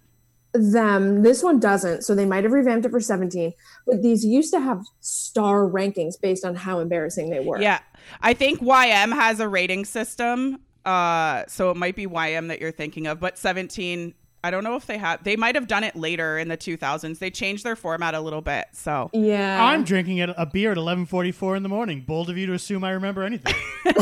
them 0.57 1.23
this 1.23 1.43
one 1.43 1.59
doesn't 1.59 2.03
so 2.03 2.15
they 2.15 2.25
might 2.25 2.43
have 2.43 2.53
revamped 2.53 2.85
it 2.85 2.89
for 2.89 2.99
17 2.99 3.53
but 3.85 4.01
these 4.01 4.23
used 4.23 4.53
to 4.53 4.59
have 4.59 4.85
star 5.01 5.67
rankings 5.67 6.19
based 6.19 6.45
on 6.45 6.55
how 6.55 6.79
embarrassing 6.79 7.29
they 7.29 7.39
were 7.39 7.61
Yeah. 7.61 7.79
I 8.21 8.33
think 8.33 8.59
YM 8.61 9.13
has 9.13 9.39
a 9.39 9.47
rating 9.47 9.85
system. 9.85 10.59
Uh, 10.85 11.43
so 11.47 11.71
it 11.71 11.77
might 11.77 11.95
be 11.95 12.05
YM 12.05 12.47
that 12.49 12.61
you're 12.61 12.71
thinking 12.71 13.07
of, 13.07 13.19
but 13.19 13.37
17. 13.37 14.13
I 14.45 14.51
don't 14.51 14.63
know 14.63 14.75
if 14.75 14.85
they 14.85 14.99
have. 14.99 15.23
They 15.23 15.35
might 15.35 15.55
have 15.55 15.65
done 15.67 15.83
it 15.83 15.95
later 15.95 16.37
in 16.37 16.49
the 16.49 16.57
2000s. 16.57 17.17
They 17.17 17.31
changed 17.31 17.63
their 17.63 17.75
format 17.75 18.13
a 18.13 18.19
little 18.19 18.41
bit. 18.41 18.67
So 18.73 19.09
yeah 19.11 19.63
I'm 19.63 19.83
drinking 19.83 20.19
at 20.19 20.29
a 20.37 20.45
beer 20.45 20.71
at 20.71 20.77
11:44 20.77 21.57
in 21.57 21.63
the 21.63 21.69
morning. 21.69 22.01
Bold 22.01 22.29
of 22.29 22.37
you 22.37 22.45
to 22.45 22.53
assume 22.53 22.83
I 22.83 22.91
remember 22.91 23.23
anything. 23.23 23.55
and 23.85 23.95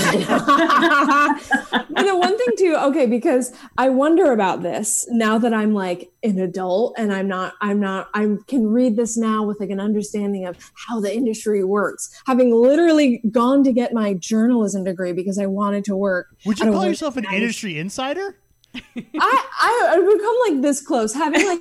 the 2.08 2.18
one 2.18 2.38
thing 2.38 2.56
too, 2.58 2.76
okay, 2.78 3.06
because 3.06 3.54
I 3.78 3.88
wonder 3.88 4.34
about 4.34 4.64
this 4.64 5.08
now 5.10 5.38
that 5.38 5.54
I'm 5.54 5.74
like 5.74 6.12
an 6.24 6.40
adult 6.40 6.96
and 6.98 7.14
I'm 7.14 7.30
not, 7.30 7.54
I'm 7.62 7.80
not, 7.80 8.10
I 8.14 8.36
can 8.48 8.68
read 8.68 8.98
this 8.98 9.16
now 9.16 9.44
with 9.44 9.62
like 9.62 9.70
an 9.70 9.80
understanding 9.80 10.46
of 10.46 10.58
how 10.88 11.00
the 11.00 11.16
industry 11.16 11.64
works. 11.64 12.10
Having 12.26 12.54
literally 12.54 13.22
gone 13.32 13.64
to 13.64 13.72
get 13.72 13.94
my 13.94 14.14
journalism 14.14 14.84
degree 14.84 15.14
because 15.14 15.40
I 15.40 15.46
wanted 15.46 15.86
to 15.86 15.96
work. 15.96 16.28
Would 16.46 16.60
you 16.60 16.72
call 16.72 16.86
yourself 16.86 17.16
an 17.16 17.26
industry 17.32 17.78
insider? 17.80 18.38
I, 18.76 19.48
I 19.62 19.90
I've 19.92 20.18
become 20.18 20.36
like 20.50 20.62
this 20.62 20.82
close, 20.82 21.14
having 21.14 21.46
like 21.46 21.60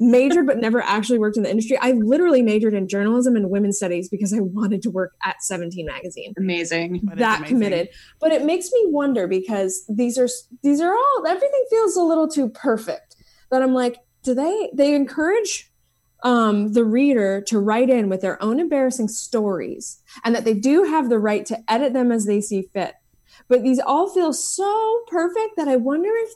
majored 0.00 0.46
but 0.46 0.58
never 0.58 0.80
actually 0.80 1.18
worked 1.18 1.36
in 1.36 1.42
the 1.42 1.50
industry. 1.50 1.76
I 1.78 1.92
literally 1.92 2.42
majored 2.42 2.74
in 2.74 2.88
journalism 2.88 3.36
and 3.36 3.50
women's 3.50 3.76
studies 3.76 4.08
because 4.08 4.32
I 4.32 4.40
wanted 4.40 4.82
to 4.82 4.90
work 4.90 5.12
at 5.22 5.42
17 5.42 5.84
magazine. 5.84 6.32
Amazing. 6.38 7.02
That 7.04 7.12
is 7.12 7.18
that 7.18 7.38
amazing. 7.40 7.56
committed 7.56 7.88
but 8.20 8.32
it 8.32 8.44
makes 8.44 8.70
me 8.72 8.84
wonder 8.86 9.26
because 9.26 9.84
these 9.88 10.18
are 10.18 10.28
these 10.62 10.80
are 10.80 10.94
all 10.94 11.26
everything 11.26 11.64
feels 11.70 11.96
a 11.96 12.02
little 12.02 12.28
too 12.28 12.48
perfect 12.50 13.16
that 13.50 13.62
i'm 13.62 13.74
like 13.74 13.98
do 14.22 14.34
they 14.34 14.70
they 14.74 14.94
encourage 14.94 15.66
um, 16.22 16.74
the 16.74 16.84
reader 16.84 17.40
to 17.46 17.58
write 17.58 17.88
in 17.88 18.10
with 18.10 18.20
their 18.20 18.42
own 18.42 18.60
embarrassing 18.60 19.08
stories 19.08 20.02
and 20.22 20.34
that 20.34 20.44
they 20.44 20.52
do 20.52 20.84
have 20.84 21.08
the 21.08 21.18
right 21.18 21.46
to 21.46 21.58
edit 21.66 21.94
them 21.94 22.12
as 22.12 22.26
they 22.26 22.42
see 22.42 22.60
fit 22.60 22.94
but 23.48 23.62
these 23.62 23.78
all 23.78 24.06
feel 24.10 24.34
so 24.34 25.00
perfect 25.08 25.56
that 25.56 25.66
i 25.66 25.76
wonder 25.76 26.10
if 26.12 26.32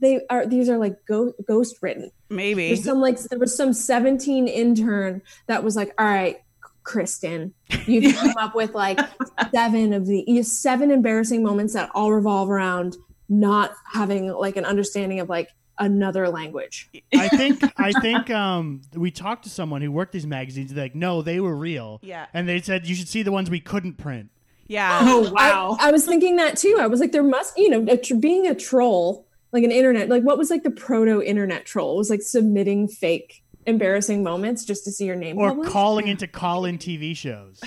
they 0.00 0.20
are 0.30 0.46
these 0.46 0.68
are 0.68 0.78
like 0.78 0.96
go, 1.06 1.32
ghost 1.46 1.76
written 1.82 2.10
maybe. 2.30 2.68
there's 2.68 2.84
some 2.84 3.00
like 3.00 3.20
there 3.24 3.38
was 3.38 3.56
some 3.56 3.72
17 3.72 4.48
intern 4.48 5.20
that 5.46 5.62
was 5.62 5.76
like, 5.76 5.92
all 5.98 6.06
right, 6.06 6.40
Kristen, 6.84 7.52
you 7.86 8.14
come 8.14 8.36
up 8.38 8.54
with 8.54 8.74
like 8.74 8.98
seven 9.52 9.92
of 9.92 10.06
the 10.06 10.42
seven 10.42 10.90
embarrassing 10.90 11.42
moments 11.42 11.74
that 11.74 11.90
all 11.94 12.12
revolve 12.12 12.48
around 12.48 12.96
not 13.28 13.72
having 13.92 14.28
like 14.32 14.56
an 14.56 14.64
understanding 14.64 15.20
of 15.20 15.28
like 15.28 15.50
another 15.78 16.28
language. 16.28 16.90
I 17.14 17.28
think 17.28 17.62
I 17.78 17.92
think 17.92 18.30
um, 18.30 18.82
we 18.94 19.10
talked 19.10 19.44
to 19.44 19.50
someone 19.50 19.82
who 19.82 19.92
worked 19.92 20.12
these 20.12 20.26
magazines. 20.26 20.72
They're 20.72 20.84
like, 20.84 20.94
no, 20.94 21.22
they 21.22 21.40
were 21.40 21.54
real. 21.54 22.00
Yeah. 22.02 22.26
And 22.32 22.48
they 22.48 22.60
said 22.60 22.86
you 22.86 22.94
should 22.94 23.08
see 23.08 23.22
the 23.22 23.32
ones 23.32 23.50
we 23.50 23.60
couldn't 23.60 23.94
print. 23.94 24.30
Yeah. 24.66 25.00
Oh 25.02 25.30
wow. 25.32 25.76
I, 25.80 25.88
I 25.88 25.92
was 25.92 26.06
thinking 26.06 26.36
that 26.36 26.56
too. 26.56 26.76
I 26.80 26.86
was 26.86 27.00
like, 27.00 27.12
there 27.12 27.22
must, 27.22 27.58
you 27.58 27.68
know, 27.70 27.92
a 27.92 27.96
tr- 27.96 28.14
being 28.14 28.46
a 28.46 28.54
troll, 28.54 29.26
like 29.52 29.64
an 29.64 29.72
internet, 29.72 30.08
like 30.08 30.22
what 30.22 30.38
was 30.38 30.50
like 30.50 30.62
the 30.62 30.70
proto 30.70 31.22
internet 31.22 31.64
troll? 31.66 31.94
It 31.94 31.98
was 31.98 32.10
like 32.10 32.22
submitting 32.22 32.88
fake 32.88 33.42
embarrassing 33.66 34.22
moments 34.22 34.64
just 34.64 34.84
to 34.84 34.90
see 34.90 35.04
your 35.04 35.16
name 35.16 35.36
Or 35.38 35.50
published. 35.50 35.70
calling 35.70 36.08
into 36.08 36.26
call-in 36.28 36.78
TV 36.78 37.14
shows. 37.16 37.60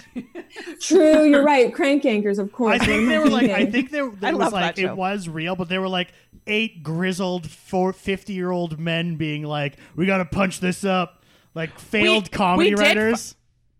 True, 0.81 1.23
you're 1.23 1.43
right. 1.43 1.73
Crank 1.73 2.03
anchors, 2.05 2.39
of 2.39 2.51
course. 2.51 2.79
I 2.81 2.85
think 2.85 3.07
they 3.09 3.17
were 3.19 3.29
like, 3.29 3.51
I 3.51 3.65
think 3.67 3.91
there, 3.91 4.09
there 4.09 4.31
I 4.31 4.33
was 4.33 4.39
love 4.45 4.53
like, 4.53 4.75
that 4.75 4.81
show. 4.81 4.91
it 4.91 4.97
was 4.97 5.29
real, 5.29 5.55
but 5.55 5.69
they 5.69 5.77
were 5.77 5.87
like 5.87 6.09
eight 6.47 6.83
grizzled, 6.83 7.49
four, 7.49 7.93
50 7.93 8.33
year 8.33 8.51
old 8.51 8.79
men 8.79 9.15
being 9.17 9.43
like, 9.43 9.77
we 9.95 10.05
got 10.05 10.17
to 10.17 10.25
punch 10.25 10.59
this 10.59 10.83
up. 10.83 11.23
Like 11.55 11.77
failed 11.79 12.23
We- 12.25 12.29
comedy 12.29 12.75
we 12.75 12.81
writers. 12.81 13.35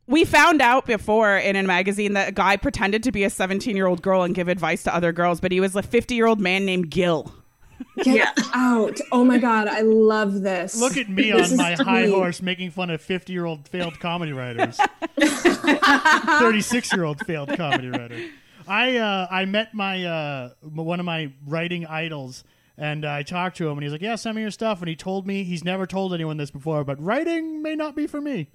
We 0.06 0.26
found 0.26 0.62
out 0.62 0.86
before 0.86 1.38
in 1.38 1.56
a 1.56 1.64
magazine 1.64 2.14
that 2.14 2.30
a 2.30 2.32
guy 2.34 2.58
pretended 2.58 3.04
to 3.04 3.12
be 3.14 3.24
a 3.24 3.30
17 3.30 3.76
year 3.76 3.88
old 3.88 4.02
girl 4.02 4.24
and 4.24 4.36
give 4.36 4.50
advice 4.50 4.84
to 4.84 4.94
other 4.94 5.12
girls, 5.14 5.40
but 5.40 5.52
he 5.54 5.60
was 5.62 5.76
a 5.76 5.82
50 5.82 6.14
year 6.14 6.28
old 6.28 6.40
man 6.42 6.66
named 6.66 6.90
Gil. 6.92 7.34
Get 8.04 8.16
Yeah. 8.16 8.32
out. 8.54 9.00
Oh 9.12 9.24
my 9.24 9.38
god, 9.38 9.68
I 9.68 9.82
love 9.82 10.42
this. 10.42 10.80
Look 10.80 10.98
at 10.98 11.10
me 11.10 11.32
This 11.32 11.48
on 11.48 11.54
is 11.54 11.58
my 11.58 11.74
high 11.74 12.08
horse 12.08 12.42
making 12.42 12.72
fun 12.72 12.90
of 12.90 13.02
50 13.02 13.32
year 13.34 13.46
old 13.46 13.68
failed 13.68 14.00
comedy 14.00 14.34
writers. 14.34 14.80
36 15.20 16.94
year 16.94 17.04
old 17.04 17.20
failed 17.26 17.56
comedy 17.56 17.90
writer. 17.90 18.20
I 18.68 18.98
uh, 18.98 19.28
I 19.30 19.46
met 19.46 19.74
my 19.74 20.04
uh, 20.06 20.50
one 20.62 21.00
of 21.00 21.06
my 21.06 21.32
writing 21.46 21.86
idols 21.86 22.44
and 22.78 23.06
I 23.06 23.24
talked 23.24 23.58
to 23.58 23.68
him 23.68 23.74
and 23.74 23.84
he's 23.84 23.92
like, 23.92 24.02
"Yeah, 24.02 24.16
send 24.16 24.36
me 24.36 24.42
your 24.42 24.52
stuff." 24.52 24.80
And 24.80 24.88
he 24.88 24.96
told 24.96 25.28
me 25.28 25.44
he's 25.44 25.64
never 25.64 25.86
told 25.86 26.14
anyone 26.14 26.38
this 26.38 26.50
before, 26.52 26.84
but 26.84 27.02
writing 27.04 27.62
may 27.62 27.76
not 27.76 27.96
be 27.96 28.08
for 28.08 28.22
me. 28.22 28.48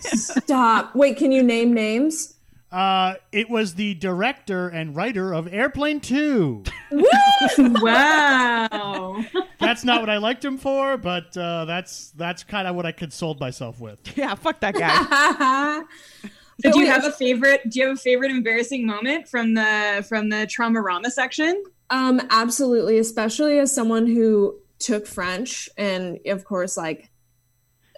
Stop. 0.00 0.94
Wait, 0.94 1.16
can 1.16 1.32
you 1.32 1.42
name 1.42 1.72
names? 1.74 2.34
Uh, 2.70 3.14
it 3.30 3.48
was 3.48 3.74
the 3.74 3.94
director 3.94 4.68
and 4.68 4.96
writer 4.96 5.32
of 5.32 5.52
Airplane 5.52 6.00
2. 6.00 6.64
wow. 7.58 9.24
That's 9.60 9.84
not 9.84 10.00
what 10.00 10.10
I 10.10 10.16
liked 10.18 10.44
him 10.44 10.58
for, 10.58 10.96
but 10.96 11.36
uh, 11.36 11.64
that's 11.64 12.12
that's 12.12 12.44
kind 12.44 12.68
of 12.68 12.76
what 12.76 12.86
I 12.86 12.92
consoled 12.92 13.40
myself 13.40 13.80
with. 13.80 13.98
Yeah, 14.16 14.34
fuck 14.34 14.60
that 14.60 14.74
guy. 14.74 15.82
So 16.62 16.72
do 16.72 16.80
you 16.80 16.86
have 16.86 17.04
a 17.04 17.12
favorite? 17.12 17.68
Do 17.68 17.80
you 17.80 17.88
have 17.88 17.96
a 17.96 18.00
favorite 18.00 18.30
embarrassing 18.30 18.86
moment 18.86 19.28
from 19.28 19.52
the 19.52 20.04
from 20.08 20.30
the 20.30 20.46
trauma 20.46 20.80
rama 20.80 21.10
section? 21.10 21.62
Um, 21.90 22.20
absolutely, 22.30 22.98
especially 22.98 23.58
as 23.58 23.74
someone 23.74 24.06
who 24.06 24.58
took 24.78 25.06
French, 25.06 25.68
and 25.76 26.18
of 26.26 26.44
course, 26.44 26.76
like 26.78 27.10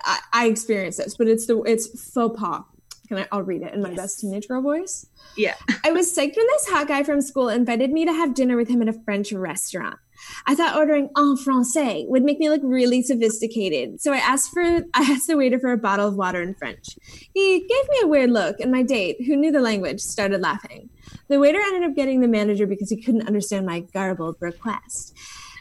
I, 0.02 0.18
I 0.32 0.46
experienced 0.46 0.98
this, 0.98 1.16
but 1.16 1.28
it's 1.28 1.46
the 1.46 1.62
it's 1.62 1.86
faux 2.12 2.38
pas. 2.38 2.64
Can 3.08 3.18
I? 3.18 3.28
I'll 3.32 3.42
read 3.42 3.62
it 3.62 3.72
in 3.72 3.80
my 3.80 3.94
best 3.94 4.20
teenage 4.20 4.48
girl 4.48 4.60
voice. 4.60 5.06
Yeah. 5.36 5.54
I 5.84 5.92
was 5.92 6.14
psyched 6.14 6.36
when 6.36 6.46
this 6.46 6.68
hot 6.68 6.88
guy 6.88 7.02
from 7.02 7.22
school 7.22 7.48
invited 7.48 7.90
me 7.90 8.04
to 8.04 8.12
have 8.12 8.34
dinner 8.34 8.56
with 8.56 8.68
him 8.68 8.82
at 8.82 8.88
a 8.88 8.92
French 8.92 9.32
restaurant. 9.32 9.98
I 10.46 10.54
thought 10.54 10.76
ordering 10.76 11.08
en 11.16 11.36
français 11.36 12.06
would 12.08 12.24
make 12.24 12.38
me 12.38 12.50
look 12.50 12.60
really 12.64 13.02
sophisticated, 13.02 14.00
so 14.00 14.12
I 14.12 14.18
asked 14.18 14.50
for 14.52 14.62
I 14.62 14.82
asked 14.94 15.26
the 15.26 15.36
waiter 15.36 15.58
for 15.58 15.72
a 15.72 15.78
bottle 15.78 16.08
of 16.08 16.16
water 16.16 16.42
in 16.42 16.54
French. 16.54 16.98
He 17.34 17.60
gave 17.60 17.88
me 17.88 18.00
a 18.02 18.06
weird 18.06 18.30
look, 18.30 18.60
and 18.60 18.72
my 18.72 18.82
date, 18.82 19.24
who 19.24 19.36
knew 19.36 19.52
the 19.52 19.60
language, 19.60 20.00
started 20.00 20.40
laughing. 20.40 20.90
The 21.28 21.38
waiter 21.38 21.60
ended 21.60 21.88
up 21.88 21.96
getting 21.96 22.20
the 22.20 22.28
manager 22.28 22.66
because 22.66 22.90
he 22.90 23.00
couldn't 23.00 23.26
understand 23.26 23.64
my 23.64 23.80
garbled 23.80 24.36
request. 24.40 25.16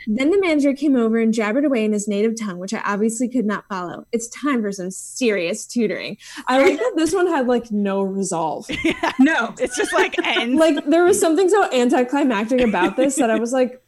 Then 0.10 0.32
the 0.32 0.40
manager 0.40 0.74
came 0.74 0.96
over 0.96 1.18
and 1.20 1.34
jabbered 1.34 1.66
away 1.66 1.84
in 1.84 1.92
his 1.94 2.08
native 2.08 2.40
tongue, 2.40 2.60
which 2.60 2.74
I 2.74 2.82
obviously 2.86 3.28
could 3.28 3.46
not 3.46 3.66
follow. 3.68 4.06
It's 4.14 4.28
time 4.30 4.62
for 4.62 4.72
some 4.72 4.90
serious 4.90 5.66
tutoring. 5.66 6.18
I 6.48 6.62
like 6.64 6.78
that 6.80 6.94
this 6.96 7.14
one 7.14 7.28
had 7.28 7.48
like 7.48 7.72
no 7.72 8.02
resolve. 8.02 8.68
No. 9.20 9.54
It's 9.60 9.76
just 9.76 9.94
like 9.94 10.16
ends. 10.24 10.58
Like 10.60 10.86
there 10.86 11.04
was 11.04 11.20
something 11.20 11.50
so 11.50 11.70
anticlimactic 11.74 12.62
about 12.62 12.96
this 12.96 13.16
that 13.16 13.30
I 13.30 13.38
was 13.40 13.52
like, 13.52 13.82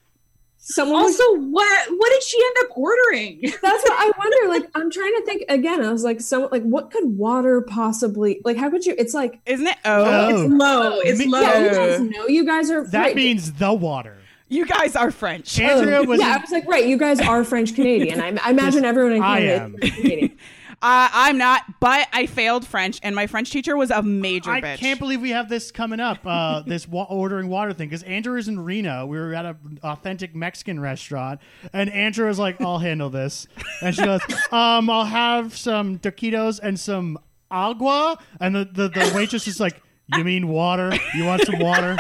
someone 0.58 1.04
was 1.04 1.20
Also, 1.20 1.42
what 1.42 1.90
what 1.98 2.10
did 2.10 2.24
she 2.24 2.38
end 2.44 2.56
up 2.70 2.78
ordering? 2.78 3.40
That's 3.44 3.62
what 3.84 3.94
I 3.94 4.12
wonder. 4.18 4.50
Like, 4.60 4.70
I'm 4.76 4.92
trying 4.92 5.14
to 5.18 5.22
think 5.26 5.44
again. 5.50 5.84
I 5.84 5.92
was 5.92 6.04
like, 6.04 6.20
so, 6.20 6.50
like, 6.52 6.64
what 6.64 6.92
could 6.92 7.06
water 7.18 7.62
possibly 7.62 8.42
like? 8.44 8.58
How 8.58 8.70
could 8.70 8.86
you? 8.86 8.94
It's 8.98 9.14
like, 9.14 9.40
Isn't 9.46 9.68
it? 9.68 9.78
Oh, 9.86 10.04
Oh. 10.04 10.30
It's 10.44 10.52
low. 10.54 10.82
Oh, 10.96 11.02
it's 11.04 11.26
low. 11.26 11.40
yeah, 11.42 11.60
you 11.64 11.70
guys 11.72 12.00
know, 12.02 12.28
you 12.28 12.46
guys 12.46 12.72
are 12.72 12.84
That 12.88 13.00
right. 13.00 13.16
means 13.16 13.54
the 13.54 13.72
water. 13.74 14.18
You 14.50 14.65
guys 14.65 14.96
are 14.96 15.12
French. 15.12 15.60
Andrea 15.60 16.03
was. 16.03 16.20
yeah, 16.20 16.36
I 16.36 16.38
was 16.41 16.51
like, 16.51 16.68
right, 16.68 16.86
you 16.86 16.98
guys 16.98 17.20
are 17.22 17.44
French 17.44 17.75
Canadian. 17.75 18.20
I, 18.20 18.36
I 18.44 18.50
imagine 18.51 18.84
everyone 18.84 19.13
in 19.13 19.24
I 19.24 19.39
Canada 19.39 19.63
am. 19.63 19.77
Canadian. 19.77 20.38
Uh, 20.82 21.10
I'm 21.12 21.38
not, 21.38 21.63
but 21.82 22.08
I 22.13 22.25
failed 22.25 22.65
French, 22.65 23.01
and 23.03 23.13
my 23.13 23.27
French 23.27 23.51
teacher 23.51 23.75
was 23.75 23.91
a 23.91 24.01
major 24.01 24.50
bitch. 24.50 24.53
I 24.53 24.62
bitch. 24.62 24.77
can't 24.77 24.98
believe 24.98 25.20
we 25.20 25.32
have 25.32 25.50
this 25.50 25.72
coming 25.72 26.00
up. 26.00 26.20
Uh, 26.25 26.62
this 26.65 26.88
wa- 26.88 27.06
ordering 27.10 27.50
water 27.50 27.74
thing 27.74 27.89
because 27.89 28.01
Andrew 28.03 28.38
is 28.38 28.48
in 28.48 28.62
Reno. 28.62 29.06
We 29.06 29.18
were 29.18 29.34
at 29.34 29.44
an 29.44 29.79
authentic 29.84 30.34
Mexican 30.34 30.79
restaurant, 30.79 31.41
and 31.74 31.89
Andrew 31.89 32.27
was 32.27 32.39
like, 32.39 32.62
"I'll 32.62 32.77
handle 32.77 33.10
this," 33.10 33.46
and 33.82 33.94
she 33.94 34.06
goes, 34.06 34.22
"Um, 34.53 34.89
I'll 34.89 35.03
have 35.03 35.53
some 35.58 36.00
taquitos 36.00 36.62
and 36.63 36.79
some 36.79 37.20
agua," 37.51 38.18
and 38.39 38.56
the 38.56 38.63
the, 38.63 38.88
the 38.88 39.12
waitress 39.13 39.50
is 39.50 39.60
like, 39.60 39.82
"You 40.15 40.24
mean 40.24 40.48
water? 40.48 40.94
You 41.13 41.25
want 41.25 41.46
some 41.46 41.60
water?" 41.60 41.98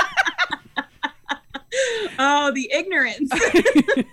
Oh, 2.21 2.51
the 2.53 2.69
ignorance. 2.73 3.29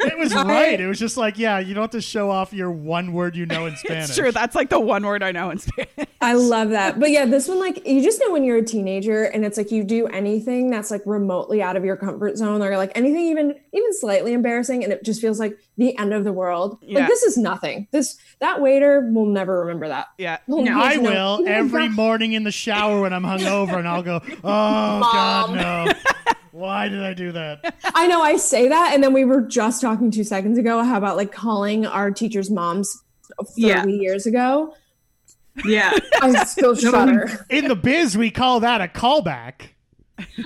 It 0.06 0.18
was 0.18 0.34
right. 0.34 0.80
It 0.80 0.86
was 0.86 0.98
just 0.98 1.16
like, 1.16 1.38
yeah, 1.38 1.58
you 1.58 1.74
don't 1.74 1.82
have 1.82 1.90
to 1.90 2.00
show 2.00 2.30
off 2.30 2.52
your 2.52 2.70
one 2.70 3.12
word 3.12 3.36
you 3.36 3.44
know 3.46 3.66
in 3.66 3.76
Spanish. 3.76 4.04
It's 4.08 4.16
true. 4.16 4.32
That's 4.32 4.54
like 4.54 4.70
the 4.70 4.80
one 4.80 5.04
word 5.04 5.22
I 5.22 5.30
know 5.32 5.50
in 5.50 5.58
Spanish. 5.58 5.88
I 6.20 6.32
love 6.34 6.70
that. 6.70 6.98
But 6.98 7.10
yeah, 7.10 7.26
this 7.26 7.48
one, 7.48 7.58
like, 7.60 7.86
you 7.86 8.02
just 8.02 8.20
know 8.20 8.30
when 8.32 8.42
you're 8.44 8.56
a 8.56 8.64
teenager 8.64 9.24
and 9.24 9.44
it's 9.44 9.56
like 9.58 9.70
you 9.70 9.84
do 9.84 10.06
anything 10.08 10.70
that's 10.70 10.90
like 10.90 11.02
remotely 11.06 11.60
out 11.62 11.76
of 11.76 11.84
your 11.84 11.96
comfort 11.96 12.36
zone 12.38 12.62
or 12.62 12.76
like 12.76 12.92
anything 12.94 13.26
even 13.26 13.54
even 13.72 13.92
slightly 14.00 14.32
embarrassing 14.32 14.82
and 14.84 14.92
it 14.92 15.04
just 15.04 15.20
feels 15.20 15.38
like 15.38 15.58
the 15.76 15.96
end 15.98 16.14
of 16.14 16.24
the 16.24 16.32
world. 16.32 16.78
Yeah. 16.82 17.00
Like 17.00 17.08
this 17.08 17.22
is 17.24 17.36
nothing. 17.36 17.86
This 17.90 18.16
that 18.40 18.60
waiter 18.62 19.10
will 19.12 19.26
never 19.26 19.60
remember 19.60 19.88
that. 19.88 20.06
Yeah. 20.18 20.38
He'll- 20.46 20.62
No, 20.64 20.80
I 20.80 20.94
just 20.94 21.02
will 21.02 21.38
"Oh 21.40 21.44
every 21.46 21.88
God." 21.88 21.96
morning 21.96 22.32
in 22.32 22.44
the 22.44 22.52
shower 22.52 23.02
when 23.02 23.12
I'm 23.12 23.22
hungover, 23.24 23.76
and 23.78 23.86
I'll 23.88 24.02
go, 24.02 24.20
"Oh 24.24 25.00
God, 25.00 25.54
no! 25.54 25.92
Why 26.56 26.88
did 26.88 27.02
I 27.02 27.12
do 27.14 27.32
that?" 27.32 27.74
I 27.94 28.06
know 28.06 28.22
I 28.22 28.36
say 28.36 28.68
that, 28.68 28.92
and 28.94 29.02
then 29.04 29.12
we 29.12 29.24
were 29.24 29.42
just 29.42 29.80
talking 29.82 30.10
two 30.10 30.24
seconds 30.24 30.58
ago 30.58 30.82
how 30.82 30.96
about 30.96 31.16
like 31.16 31.32
calling 31.32 31.84
our 31.86 32.10
teachers' 32.10 32.50
moms 32.50 33.02
thirty 33.38 33.62
Yeah. 33.62 33.84
years 33.86 34.26
ago. 34.26 34.74
yeah. 35.64 35.92
I 36.22 36.44
still 36.44 36.74
shudder. 36.74 37.46
In 37.50 37.68
the 37.68 37.76
biz, 37.76 38.16
we 38.16 38.30
call 38.30 38.60
that 38.60 38.80
a 38.80 38.88
callback. 38.88 39.68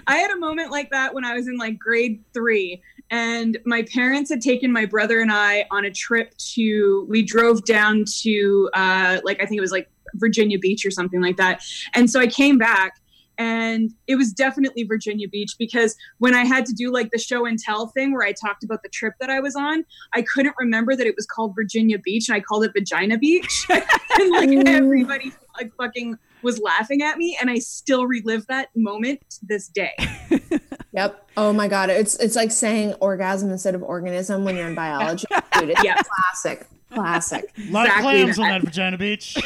I 0.08 0.16
had 0.16 0.30
a 0.32 0.36
moment 0.36 0.70
like 0.72 0.90
that 0.90 1.14
when 1.14 1.24
I 1.24 1.34
was 1.34 1.46
in 1.46 1.56
like 1.56 1.78
grade 1.78 2.24
three, 2.34 2.82
and 3.10 3.56
my 3.64 3.82
parents 3.82 4.30
had 4.30 4.40
taken 4.40 4.72
my 4.72 4.84
brother 4.86 5.20
and 5.20 5.30
I 5.32 5.66
on 5.70 5.84
a 5.84 5.90
trip 5.92 6.36
to. 6.54 7.06
We 7.08 7.22
drove 7.22 7.64
down 7.64 8.04
to 8.22 8.70
uh, 8.74 9.20
like 9.24 9.40
I 9.40 9.46
think 9.46 9.58
it 9.58 9.60
was 9.60 9.70
like 9.72 9.88
Virginia 10.14 10.58
Beach 10.58 10.84
or 10.84 10.90
something 10.90 11.20
like 11.20 11.36
that, 11.36 11.62
and 11.94 12.10
so 12.10 12.18
I 12.18 12.26
came 12.26 12.58
back. 12.58 12.99
And 13.40 13.90
it 14.06 14.16
was 14.16 14.32
definitely 14.34 14.82
Virginia 14.82 15.26
Beach 15.26 15.54
because 15.58 15.96
when 16.18 16.34
I 16.34 16.44
had 16.44 16.66
to 16.66 16.74
do 16.74 16.92
like 16.92 17.10
the 17.10 17.16
show 17.18 17.46
and 17.46 17.58
tell 17.58 17.86
thing 17.86 18.12
where 18.12 18.22
I 18.22 18.32
talked 18.32 18.62
about 18.64 18.82
the 18.82 18.90
trip 18.90 19.14
that 19.18 19.30
I 19.30 19.40
was 19.40 19.56
on, 19.56 19.86
I 20.12 20.20
couldn't 20.20 20.54
remember 20.58 20.94
that 20.94 21.06
it 21.06 21.16
was 21.16 21.24
called 21.24 21.54
Virginia 21.54 21.98
Beach 21.98 22.28
and 22.28 22.36
I 22.36 22.40
called 22.40 22.64
it 22.64 22.72
Vagina 22.76 23.16
Beach. 23.16 23.64
and 23.70 24.30
like 24.30 24.50
everybody 24.68 25.32
like 25.56 25.74
fucking 25.76 26.18
was 26.42 26.58
laughing 26.58 27.00
at 27.02 27.16
me 27.16 27.38
and 27.40 27.48
I 27.48 27.60
still 27.60 28.06
relive 28.06 28.46
that 28.48 28.68
moment 28.76 29.20
to 29.30 29.38
this 29.48 29.68
day. 29.68 29.94
Yep. 30.92 31.30
Oh 31.36 31.52
my 31.52 31.68
god, 31.68 31.88
it's 31.88 32.16
it's 32.16 32.34
like 32.34 32.50
saying 32.50 32.94
orgasm 32.94 33.48
instead 33.52 33.76
of 33.76 33.82
organism 33.84 34.44
when 34.44 34.56
you're 34.56 34.66
in 34.66 34.74
biology. 34.74 35.24
Dude, 35.60 35.70
it's 35.70 35.84
Yeah. 35.84 35.94
classic. 35.94 36.66
Classic. 36.92 37.44
A 37.56 37.70
lot 37.70 37.86
Exactly 37.86 38.22
of 38.22 38.34
clams 38.34 38.38
on 38.40 38.48
that. 38.48 38.60
that 38.62 38.66
Vagina 38.66 38.98
Beach. 38.98 39.36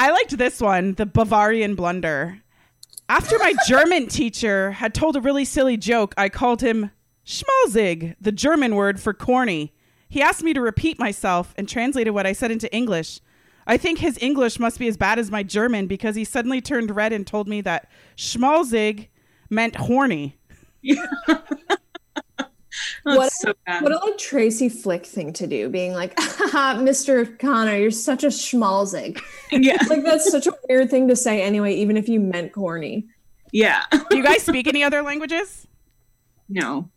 I 0.00 0.12
liked 0.12 0.38
this 0.38 0.62
one, 0.62 0.94
the 0.94 1.04
Bavarian 1.04 1.74
blunder. 1.74 2.40
After 3.10 3.38
my 3.38 3.52
German 3.68 4.06
teacher 4.08 4.70
had 4.70 4.94
told 4.94 5.14
a 5.14 5.20
really 5.20 5.44
silly 5.44 5.76
joke, 5.76 6.14
I 6.16 6.30
called 6.30 6.62
him 6.62 6.90
schmalzig, 7.26 8.16
the 8.18 8.32
German 8.32 8.76
word 8.76 8.98
for 8.98 9.12
corny. 9.12 9.74
He 10.08 10.22
asked 10.22 10.42
me 10.42 10.54
to 10.54 10.60
repeat 10.62 10.98
myself 10.98 11.52
and 11.58 11.68
translated 11.68 12.14
what 12.14 12.26
I 12.26 12.32
said 12.32 12.50
into 12.50 12.74
English. 12.74 13.20
I 13.66 13.76
think 13.76 13.98
his 13.98 14.16
English 14.22 14.58
must 14.58 14.78
be 14.78 14.88
as 14.88 14.96
bad 14.96 15.18
as 15.18 15.30
my 15.30 15.42
German 15.42 15.86
because 15.86 16.16
he 16.16 16.24
suddenly 16.24 16.62
turned 16.62 16.96
red 16.96 17.12
and 17.12 17.26
told 17.26 17.46
me 17.46 17.60
that 17.60 17.90
schmalzig 18.16 19.08
meant 19.50 19.76
horny. 19.76 20.38
What- 23.04 23.32
so 23.32 23.54
bad. 23.66 23.82
What 23.82 23.92
a 23.92 23.98
like 23.98 24.18
Tracy 24.18 24.68
Flick 24.68 25.06
thing 25.06 25.32
to 25.34 25.46
do, 25.46 25.68
being 25.68 25.92
like, 25.94 26.14
Mr. 26.16 27.38
Connor, 27.38 27.76
you're 27.76 27.90
such 27.90 28.24
a 28.24 28.28
schmalzig. 28.28 29.20
yeah, 29.52 29.76
Like 29.88 30.02
that's 30.04 30.30
such 30.30 30.46
a 30.46 30.52
weird 30.68 30.90
thing 30.90 31.08
to 31.08 31.16
say 31.16 31.42
anyway, 31.42 31.74
even 31.74 31.96
if 31.96 32.08
you 32.08 32.20
meant 32.20 32.52
corny. 32.52 33.06
yeah. 33.52 33.82
Do 34.10 34.16
you 34.16 34.22
guys 34.22 34.42
speak 34.42 34.66
any 34.66 34.82
other 34.82 35.02
languages? 35.02 35.66
No. 36.48 36.90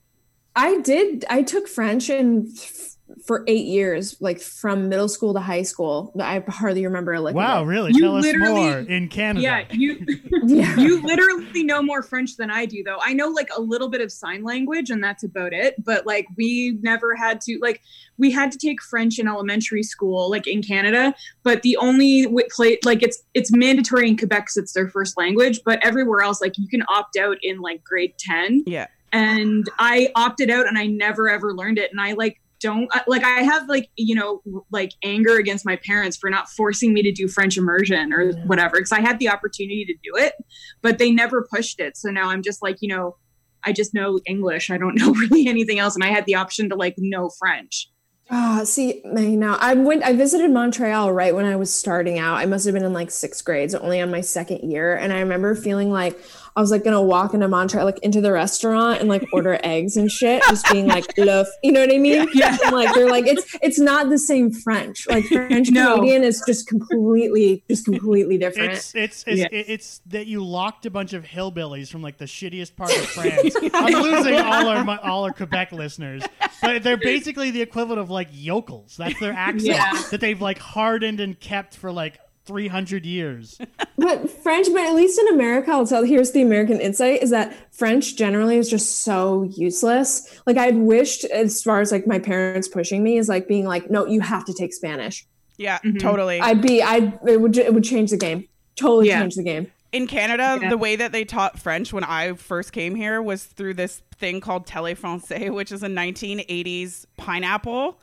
I 0.56 0.80
did. 0.82 1.26
I 1.30 1.42
took 1.42 1.68
French 1.68 2.10
and 2.10 2.48
f- 2.56 2.93
for 3.26 3.44
eight 3.48 3.66
years, 3.66 4.16
like 4.20 4.40
from 4.42 4.90
middle 4.90 5.08
school 5.08 5.34
to 5.34 5.40
high 5.40 5.62
school. 5.62 6.12
I 6.20 6.44
hardly 6.48 6.86
remember 6.86 7.14
a 7.14 7.22
lick. 7.22 7.36
Wow, 7.36 7.62
of 7.62 7.68
it. 7.68 7.72
really? 7.72 7.92
You 7.94 8.02
Tell 8.02 8.16
us 8.18 8.26
more 8.36 8.80
in 8.80 9.08
Canada. 9.10 9.42
Yeah, 9.42 9.66
you 9.72 10.06
Yeah. 10.46 10.76
you 10.78 11.02
literally 11.04 11.64
know 11.64 11.82
more 11.82 12.02
French 12.02 12.36
than 12.38 12.50
I 12.52 12.66
do 12.66 12.84
though. 12.84 12.98
I 13.02 13.14
know 13.14 13.28
like 13.30 13.50
a 13.56 13.62
little 13.62 13.90
bit 13.90 14.02
of 14.02 14.12
sign 14.12 14.44
language 14.44 14.90
and 14.90 15.04
that's 15.04 15.24
about 15.24 15.54
it, 15.54 15.84
but 15.84 16.06
like 16.06 16.26
we 16.38 16.78
never 16.82 17.16
had 17.16 17.40
to 17.42 17.58
like 17.62 17.82
we 18.18 18.30
had 18.32 18.52
to 18.52 18.58
take 18.58 18.82
French 18.82 19.20
in 19.20 19.28
elementary 19.28 19.84
school 19.84 20.30
like 20.30 20.46
in 20.48 20.62
Canada, 20.62 21.14
but 21.44 21.62
the 21.62 21.78
only 21.78 22.24
w- 22.24 22.48
play 22.52 22.78
like 22.84 23.02
it's 23.04 23.22
it's 23.34 23.52
mandatory 23.54 24.08
in 24.10 24.18
Quebec 24.18 24.48
cuz 24.48 24.58
it's 24.58 24.74
their 24.74 24.90
first 24.90 25.18
language, 25.18 25.62
but 25.66 25.80
everywhere 25.86 26.22
else 26.22 26.42
like 26.42 26.58
you 26.58 26.68
can 26.68 26.84
opt 26.90 27.16
out 27.18 27.38
in 27.42 27.60
like 27.62 27.84
grade 27.84 28.14
10 28.20 28.64
Yeah. 28.68 28.88
and 29.12 29.70
I 29.80 30.12
opted 30.16 30.50
out 30.50 30.68
and 30.68 30.78
I 30.78 30.88
never 30.88 31.30
ever 31.30 31.54
learned 31.54 31.78
it 31.80 31.92
and 31.92 32.02
I 32.02 32.14
like 32.14 32.40
don't 32.64 32.90
like 33.06 33.24
I 33.24 33.42
have 33.42 33.70
like 33.70 33.90
you 33.96 34.16
know 34.16 34.42
like 34.72 34.94
anger 35.04 35.38
against 35.38 35.66
my 35.66 35.76
parents 35.76 36.18
for 36.18 36.30
not 36.30 36.50
forcing 36.50 36.94
me 36.94 37.04
to 37.04 37.12
do 37.12 37.28
French 37.28 37.58
immersion 37.58 38.12
or 38.12 38.32
whatever 38.48 38.78
because 38.78 38.92
I 38.92 39.02
had 39.02 39.20
the 39.20 39.30
opportunity 39.30 39.86
to 39.86 39.94
do 39.94 40.16
it 40.16 40.34
but 40.82 40.98
they 40.98 41.12
never 41.12 41.48
pushed 41.54 41.80
it 41.80 41.96
so 41.96 42.10
now 42.10 42.30
I'm 42.30 42.42
just 42.42 42.64
like 42.64 42.78
you 42.82 42.88
know 42.88 43.18
I 43.64 43.74
just 43.74 43.94
know 43.94 44.20
English 44.26 44.72
I 44.72 44.78
don't 44.78 44.96
know 45.00 45.14
really 45.14 45.48
anything 45.48 45.78
else 45.78 45.94
and 45.94 46.04
I 46.04 46.08
had 46.08 46.26
the 46.26 46.36
option 46.36 46.70
to 46.70 46.76
like 46.76 46.96
know 46.98 47.30
French 47.38 47.90
Ah, 48.30 48.62
see, 48.64 49.04
I 49.06 49.36
know. 49.36 49.58
I 49.60 49.74
went. 49.74 50.02
I 50.02 50.14
visited 50.14 50.50
Montreal 50.50 51.12
right 51.12 51.36
when 51.36 51.46
I 51.46 51.58
was 51.58 51.74
starting 51.74 52.20
out. 52.20 52.36
I 52.38 52.46
must 52.46 52.66
have 52.66 52.74
been 52.74 52.86
in 52.86 52.94
like 52.94 53.12
sixth 53.12 53.44
grade, 53.44 53.72
so 53.72 53.80
only 53.80 54.00
on 54.00 54.12
my 54.12 54.22
second 54.22 54.72
year. 54.72 54.96
And 54.96 55.12
I 55.12 55.20
remember 55.20 55.56
feeling 55.56 55.92
like 55.92 56.18
I 56.56 56.62
was 56.62 56.70
like 56.72 56.84
gonna 56.84 57.02
walk 57.02 57.34
into 57.34 57.48
Montreal, 57.48 57.84
like 57.86 57.98
into 58.00 58.22
the 58.22 58.32
restaurant 58.32 59.00
and 59.00 59.10
like 59.10 59.26
order 59.34 59.60
eggs 59.64 59.98
and 59.98 60.12
shit, 60.12 60.44
just 60.50 60.70
being 60.72 60.88
like, 60.88 61.06
"Loaf," 61.18 61.48
you 61.64 61.72
know 61.72 61.80
what 61.80 61.92
I 61.94 61.98
mean? 61.98 62.28
Yeah. 62.34 62.56
And, 62.64 62.76
like 62.76 62.94
they're 62.94 63.10
like, 63.10 63.26
it's 63.26 63.58
it's 63.62 63.80
not 63.80 64.10
the 64.10 64.20
same 64.20 64.52
French. 64.52 65.08
Like 65.10 65.26
French 65.32 65.72
No. 65.72 65.96
Canadian 65.96 66.24
is 66.24 66.44
just 66.46 66.68
completely, 66.68 67.64
just 67.68 67.86
completely 67.86 68.38
different. 68.38 68.74
It's 68.74 68.94
it's 68.94 69.24
it's, 69.26 69.40
Yeah. 69.40 69.48
it's 69.52 70.02
that 70.08 70.28
you 70.28 70.44
locked 70.46 70.86
a 70.86 70.92
bunch 70.92 71.14
of 71.14 71.24
hillbillies 71.26 71.90
from 71.90 72.02
like 72.02 72.18
the 72.18 72.26
shittiest 72.26 72.76
part 72.76 72.92
of 72.92 73.04
France. 73.06 73.56
I'm 73.74 73.94
losing 74.04 74.36
all 74.36 74.68
our 74.68 74.84
mu- 74.84 74.98
all 75.02 75.24
our 75.24 75.34
Quebec 75.34 75.72
listeners, 75.72 76.24
but 76.62 76.84
they're 76.84 76.98
basically 76.98 77.50
the 77.52 77.62
equivalent 77.62 78.00
of 78.00 78.10
like 78.10 78.28
yokels. 78.32 78.96
That's 78.98 79.20
their 79.20 79.34
accent 79.34 79.64
Yeah. 79.76 80.02
that 80.12 80.22
they've 80.22 80.40
like 80.42 80.60
hardened 80.60 81.20
and 81.20 81.40
kept 81.40 81.76
for 81.76 81.92
like 81.92 82.20
300 82.46 83.06
years. 83.06 83.60
But 83.96 84.28
French, 84.30 84.68
but 84.74 84.82
at 84.82 84.96
least 84.96 85.20
in 85.20 85.28
America, 85.36 85.70
I'll 85.72 85.86
tell 85.86 86.04
here's 86.04 86.32
the 86.32 86.42
American 86.42 86.82
insight 86.82 87.22
is 87.22 87.30
that 87.30 87.56
French 87.74 88.16
generally 88.18 88.58
is 88.58 88.68
just 88.70 89.02
so 89.02 89.44
useless. 89.56 90.42
Like 90.48 90.58
I'd 90.58 90.76
wished 90.76 91.26
as 91.26 91.62
far 91.62 91.80
as 91.80 91.92
like 91.92 92.08
my 92.08 92.18
parents 92.18 92.68
pushing 92.68 93.04
me 93.04 93.18
is 93.18 93.30
like 93.30 93.48
being 93.48 93.66
like, 93.66 93.92
no, 93.92 94.06
you 94.08 94.20
have 94.22 94.46
to 94.46 94.54
take 94.54 94.74
Spanish. 94.74 95.26
Yeah, 95.58 95.78
Mhm. 95.86 96.00
totally. 96.00 96.42
I'd 96.42 96.60
be 96.62 96.82
I'd 96.82 97.20
it 97.28 97.40
would 97.40 97.56
it 97.56 97.72
would 97.74 97.84
change 97.84 98.10
the 98.10 98.18
game. 98.18 98.48
Totally 98.76 99.08
Yeah. 99.10 99.22
change 99.22 99.36
the 99.36 99.44
game. 99.44 99.72
in 99.94 100.08
Canada, 100.08 100.58
Yeah. 100.60 100.70
the 100.70 100.78
way 100.78 100.96
that 100.96 101.12
they 101.12 101.24
taught 101.24 101.60
French 101.60 101.94
when 101.94 102.04
I 102.04 102.34
first 102.34 102.74
came 102.74 102.96
here 102.96 103.22
was 103.22 103.44
through 103.44 103.76
this 103.76 104.02
thing 104.18 104.42
called 104.42 104.66
Télé 104.66 104.98
Français, 104.98 105.54
which 105.54 105.72
is 105.72 105.84
a 105.84 105.88
1980s 105.88 107.06
pineapple 107.16 108.00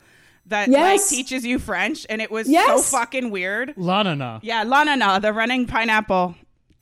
that 0.47 0.67
Yes. 0.69 1.01
like 1.01 1.09
teaches 1.09 1.45
you 1.45 1.59
French, 1.59 2.05
and 2.09 2.21
it 2.21 2.31
was 2.31 2.49
Yes. 2.49 2.67
so 2.67 2.97
fucking 2.97 3.31
weird. 3.31 3.73
Lanana. 3.77 4.39
Yeah, 4.43 4.63
Lanana, 4.65 5.21
the 5.21 5.33
running 5.33 5.65
pineapple. 5.67 6.35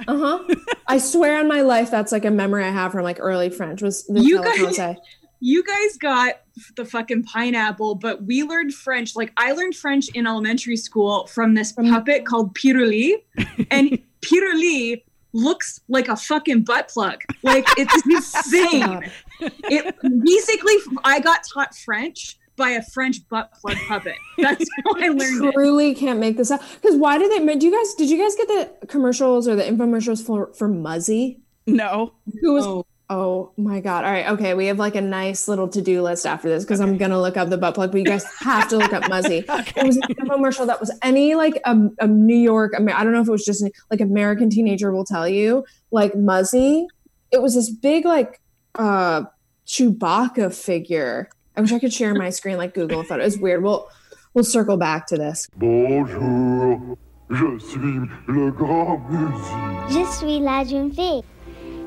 Uh-huh. 0.08 0.40
I 0.88 0.98
swear 0.98 1.40
on 1.40 1.48
my 1.48 1.62
life 1.62 1.92
that's 1.92 2.12
like 2.12 2.26
a 2.26 2.32
memory 2.32 2.64
I 2.64 2.70
have 2.72 2.92
from 2.94 3.04
like 3.04 3.18
early 3.20 3.50
French 3.50 3.82
was 3.82 4.06
You 4.10 4.42
guys- 4.44 4.58
Français. 4.60 4.96
You 5.42 5.64
guys 5.64 5.96
got 5.96 6.42
the 6.76 6.84
fucking 6.84 7.24
pineapple, 7.24 7.96
but 7.96 8.24
we 8.26 8.44
learned 8.44 8.74
French. 8.74 9.16
Like 9.16 9.32
I 9.38 9.54
learned 9.54 9.74
French 9.74 10.10
in 10.10 10.28
elementary 10.28 10.76
school 10.76 11.28
from 11.28 11.54
this 11.54 11.72
puppet 11.72 12.26
called 12.26 12.54
Piruli, 12.56 13.14
and 13.72 13.98
Piruli 14.22 15.02
looks 15.32 15.80
like 15.88 16.10
a 16.10 16.18
fucking 16.18 16.64
butt 16.66 16.90
plug. 16.90 17.22
Like 17.42 17.66
it's 17.78 18.06
insane. 18.06 19.10
It 19.40 19.96
basically 20.26 20.76
I 21.06 21.22
got 21.22 21.46
taught 21.54 21.74
French 21.74 22.38
by 22.60 22.70
a 22.70 22.84
French 22.84 23.28
butt 23.30 23.52
plug 23.60 23.78
puppet. 23.88 24.16
That's 24.38 24.64
how 24.86 24.92
I 24.98 25.08
learned 25.08 25.46
it. 25.46 25.54
truly 25.54 25.96
can't 25.96 26.20
make 26.20 26.38
this 26.38 26.52
up. 26.52 26.62
Because 26.76 26.96
why 26.96 27.18
did 27.18 27.32
they? 27.32 27.56
Do 27.56 27.66
you 27.66 27.76
guys? 27.76 27.96
Did 27.96 28.12
you 28.12 28.22
guys 28.22 28.36
get 28.36 28.48
the 28.48 28.86
commercials 28.86 29.48
or 29.48 29.56
the 29.56 29.64
infomercials 29.64 30.24
for 30.24 30.54
for 30.54 30.68
Muzzy? 30.68 31.40
No. 31.66 32.14
Who 32.42 32.54
was? 32.54 32.66
Oh. 32.68 32.86
Oh. 33.12 33.52
my 33.58 33.80
god! 33.80 34.06
All 34.06 34.12
right, 34.12 34.28
okay. 34.30 34.54
We 34.54 34.68
have 34.68 34.78
like 34.78 34.94
a 34.94 35.02
nice 35.02 35.48
little 35.48 35.68
to 35.70 35.82
do 35.82 36.04
list 36.04 36.28
after 36.28 36.48
this 36.48 36.64
because 36.64 36.80
I'm 36.80 36.96
gonna 36.98 37.20
look 37.20 37.38
up 37.38 37.50
the 37.50 37.58
butt 37.58 37.74
plug, 37.74 37.92
but 37.92 37.98
you 37.98 38.06
guys 38.06 38.24
have 38.40 38.68
to 38.70 38.78
look 38.78 38.94
up 38.94 39.10
Muzzy. 39.10 39.46
It 39.76 39.84
was 39.84 39.98
an 39.98 40.04
infomercial 40.04 40.68
that 40.68 40.80
was 40.80 40.92
any 41.02 41.34
like 41.34 41.60
a, 41.66 41.76
a 42.00 42.06
New 42.08 42.38
York. 42.38 42.74
Amer- 42.78 42.94
I 42.94 43.04
don't 43.04 43.14
know 43.14 43.22
if 43.22 43.28
it 43.28 43.32
was 43.32 43.44
just 43.46 43.64
like 43.90 44.00
American 44.00 44.52
teenager 44.52 44.92
will 44.92 45.06
tell 45.06 45.28
you 45.28 45.66
like 45.90 46.14
Muzzy. 46.14 46.86
It 47.32 47.42
was 47.42 47.56
this 47.56 47.72
big 47.72 48.06
like 48.06 48.42
uh 48.76 49.24
Chewbacca 49.66 50.54
figure. 50.54 51.30
I 51.56 51.62
wish 51.62 51.72
I 51.72 51.80
could 51.80 51.94
share 51.94 52.14
my 52.14 52.30
screen 52.30 52.58
like 52.58 52.74
Google 52.74 53.04
photo. 53.04 53.24
It's 53.24 53.38
weird. 53.38 53.64
We'll 53.64 53.90
we'll 54.34 54.44
circle 54.44 54.78
back 54.78 55.08
to 55.08 55.18
this. 55.18 55.48
Bonjour, 55.58 56.98
je 57.30 57.60
suis 57.60 58.00
le 58.28 58.52
grand 58.52 59.02
musique. 59.10 59.90
Je 59.90 60.06
suis 60.06 60.40
la 60.40 60.64
jeune 60.64 60.92
fille. 60.92 61.24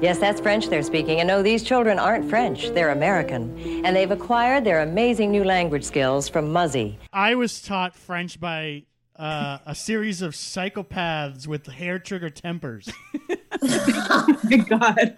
Yes, 0.03 0.19
that's 0.19 0.41
French 0.41 0.69
they're 0.69 0.83
speaking. 0.83 1.21
And 1.21 1.29
no, 1.29 1.43
these 1.43 1.63
children 1.63 1.97
aren't 2.01 2.29
French. 2.29 2.71
They're 2.71 2.91
American. 2.91 3.57
And 3.85 3.95
they've 3.95 4.11
acquired 4.11 4.65
their 4.65 4.83
amazing 4.83 5.31
new 5.31 5.45
language 5.45 5.85
skills 5.85 6.29
from 6.29 6.53
Muzzy. 6.53 6.99
I 7.13 7.37
was 7.37 7.63
taught 7.63 7.95
French 7.95 8.41
by 8.41 8.83
uh, 9.17 9.59
a 9.67 9.75
series 9.75 10.23
of 10.23 10.33
psychopaths 10.35 11.47
with 11.47 11.67
hair 11.67 11.99
trigger 11.99 12.31
tempers. 12.31 12.89
Oh 13.65 14.37
my 14.45 14.57
god. 14.57 15.17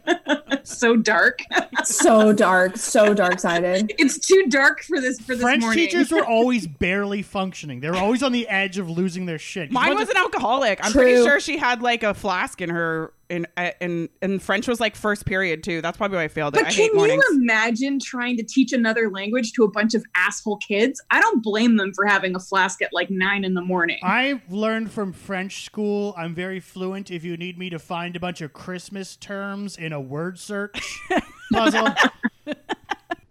so 0.64 0.96
dark. 0.96 1.40
So 1.85 2.33
dark, 2.33 2.76
so 2.76 3.14
dark 3.14 3.38
sided. 3.40 3.92
It's 3.98 4.18
too 4.18 4.46
dark 4.48 4.83
for 4.83 5.00
this 5.00 5.18
for 5.20 5.35
this 5.35 5.40
French 5.42 5.62
morning. 5.62 5.78
teachers 5.87 6.11
were 6.12 6.24
always 6.26 6.66
barely 6.66 7.22
functioning. 7.22 7.80
They 7.80 7.88
were 7.88 7.96
always 7.96 8.22
on 8.22 8.33
the 8.33 8.46
edge 8.48 8.76
of 8.76 8.90
losing 8.90 9.24
their 9.26 9.38
shit. 9.38 9.70
Mine 9.70 9.90
once- 9.94 10.00
was 10.00 10.11
an 10.11 10.16
alcoholic. 10.18 10.80
I'm 10.85 10.92
pretty 10.92 11.22
sure 11.22 11.40
she 11.40 11.57
had 11.57 11.80
like 11.80 12.02
a 12.02 12.12
flask 12.12 12.61
in 12.61 12.68
her 12.70 13.12
in 13.28 13.46
uh, 13.56 13.70
in 13.80 14.08
and 14.22 14.42
French 14.42 14.68
was 14.68 14.80
like 14.80 14.96
first 14.96 15.26
period 15.26 15.62
too. 15.62 15.80
That's 15.80 15.96
probably 15.96 16.16
why 16.16 16.24
I 16.24 16.28
failed 16.28 16.56
it. 16.56 16.60
But 16.60 16.66
I 16.66 16.70
can 16.70 16.82
hate 16.82 16.94
mornings. 16.94 17.24
you 17.28 17.40
imagine 17.40 17.98
trying 17.98 18.37
to 18.37 18.42
teach 18.42 18.72
another 18.72 19.10
language 19.10 19.52
to 19.54 19.64
a 19.64 19.70
bunch 19.70 19.94
of 19.94 20.04
asshole 20.14 20.58
kids? 20.58 21.00
I 21.10 21.20
don't 21.20 21.42
blame 21.42 21.76
them 21.76 21.92
for 21.94 22.06
having 22.06 22.34
a 22.34 22.40
flask 22.40 22.82
at 22.82 22.92
like 22.92 23.10
nine 23.10 23.44
in 23.44 23.54
the 23.54 23.62
morning. 23.62 23.98
I've 24.02 24.50
learned 24.50 24.90
from 24.90 25.12
French 25.12 25.64
school. 25.64 26.14
I'm 26.16 26.34
very 26.34 26.60
fluent. 26.60 27.10
If 27.10 27.24
you 27.24 27.37
need 27.37 27.58
me 27.58 27.70
to 27.70 27.78
find 27.78 28.16
a 28.16 28.20
bunch 28.20 28.40
of 28.40 28.52
Christmas 28.52 29.16
terms 29.16 29.76
in 29.76 29.92
a 29.92 30.00
word 30.00 30.38
search 30.38 31.00
puzzle. 31.52 31.88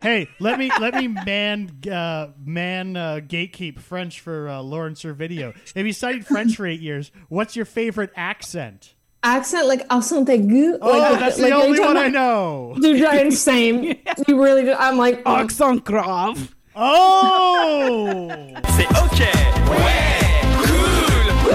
hey, 0.01 0.27
let 0.39 0.60
me 0.60 0.71
let 0.79 0.93
me 0.95 1.08
man 1.08 1.71
uh, 1.91 2.29
man 2.43 2.97
uh, 2.97 3.19
gatekeep 3.25 3.79
French 3.79 4.19
for 4.19 4.49
uh, 4.49 4.62
Lauren 4.62 4.93
Servideo. 4.95 5.56
If 5.75 5.86
you 5.86 5.93
studied 5.93 6.25
French 6.25 6.56
for 6.56 6.65
eight 6.65 6.82
years, 6.82 7.12
what's 7.29 7.56
your 7.56 7.65
favorite 7.65 8.12
accent? 8.15 8.95
Accent 9.25 9.67
like 9.67 9.86
accent 9.89 10.27
aigu. 10.27 10.77
Oh, 10.81 10.89
like, 10.99 11.19
that's 11.19 11.39
like, 11.39 11.49
the 11.51 11.55
are 11.55 11.59
you 11.59 11.63
only 11.65 11.77
talking 11.77 11.95
one 11.95 11.97
I 11.97 12.07
about- 12.07 12.12
know. 12.12 12.75
Dude, 12.81 13.01
right, 13.01 13.31
same. 13.31 13.95
You 14.27 14.41
really 14.43 14.63
do. 14.63 14.73
I'm 14.77 14.97
like, 14.97 15.21
Accent 15.25 15.86
grave. 15.86 16.53
Oh, 16.75 18.27
C'est 18.75 18.88
OK. 19.01 19.23
Ouais. 19.69 20.19
Cool. 21.43 21.53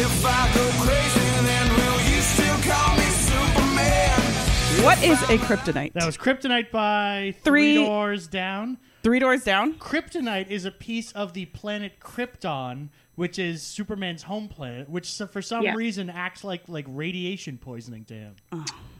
If 0.00 0.24
I 0.24 0.50
go 0.54 0.64
crazy, 0.84 1.28
then 1.46 1.68
will 1.76 2.00
you 2.10 2.20
still 2.20 2.58
call 2.72 2.96
me 2.96 3.04
Superman? 3.28 4.84
What 4.84 5.02
is 5.02 5.20
a 5.24 5.36
kryptonite? 5.38 5.92
that 5.94 6.06
was 6.06 6.16
Kryptonite 6.16 6.70
by 6.70 7.34
Three, 7.42 7.74
Three- 7.74 7.84
Doors 7.84 8.26
Down. 8.28 8.78
Three 9.08 9.20
doors 9.20 9.42
down. 9.42 9.72
Kryptonite 9.76 10.50
is 10.50 10.66
a 10.66 10.70
piece 10.70 11.12
of 11.12 11.32
the 11.32 11.46
planet 11.46 11.98
Krypton, 11.98 12.90
which 13.14 13.38
is 13.38 13.62
Superman's 13.62 14.24
home 14.24 14.48
planet, 14.48 14.86
which 14.90 15.10
so- 15.10 15.26
for 15.26 15.40
some 15.40 15.62
Yeah. 15.64 15.72
reason 15.72 16.10
acts 16.10 16.44
like 16.44 16.68
like 16.68 16.84
radiation 16.86 17.56
poisoning 17.56 18.04
to 18.04 18.12
him. 18.14 18.34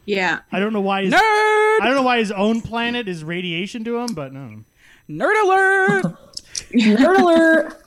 yeah. 0.06 0.38
I 0.50 0.60
don't 0.60 0.72
know 0.72 0.80
why. 0.80 1.04
His, 1.04 1.12
Nerd. 1.12 1.18
I 1.20 1.80
don't 1.82 1.94
know 1.94 2.02
why 2.02 2.20
his 2.20 2.32
own 2.32 2.62
planet 2.62 3.06
is 3.06 3.22
radiation 3.22 3.84
to 3.84 3.98
him, 3.98 4.14
but 4.14 4.32
no. 4.32 4.64
Nerd 5.10 5.42
alert. 5.44 6.04
nerd 6.72 7.18
alert. 7.20 7.82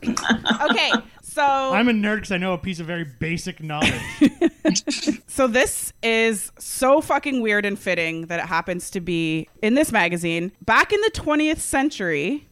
okay, 0.69 0.91
so 1.33 1.43
I'm 1.43 1.87
a 1.87 1.93
nerd 1.93 2.17
because 2.17 2.31
I 2.31 2.37
know 2.37 2.53
a 2.53 2.57
piece 2.57 2.79
of 2.79 2.87
very 2.87 3.05
basic 3.05 3.63
knowledge. 3.63 3.93
so 5.27 5.47
this 5.47 5.93
is 6.03 6.51
so 6.59 6.99
fucking 6.99 7.41
weird 7.41 7.65
and 7.65 7.79
fitting 7.79 8.27
that 8.27 8.39
it 8.39 8.47
happens 8.47 8.89
to 8.91 8.99
be 8.99 9.47
in 9.61 9.75
this 9.75 9.91
magazine. 9.91 10.51
Back 10.65 10.91
in 10.91 10.99
the 11.01 11.11
20th 11.11 11.59
century, 11.59 12.49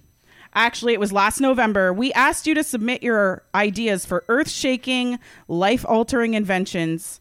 actually 0.54 0.94
it 0.94 1.00
was 1.00 1.12
last 1.12 1.42
November, 1.42 1.92
we 1.92 2.14
asked 2.14 2.48
you 2.48 2.54
to 2.56 2.64
submit 2.64 3.04
your 3.04 3.44
ideas 3.54 4.06
for 4.06 4.24
earth-shaking, 4.30 5.20
life-altering 5.50 6.34
inventions 6.34 7.20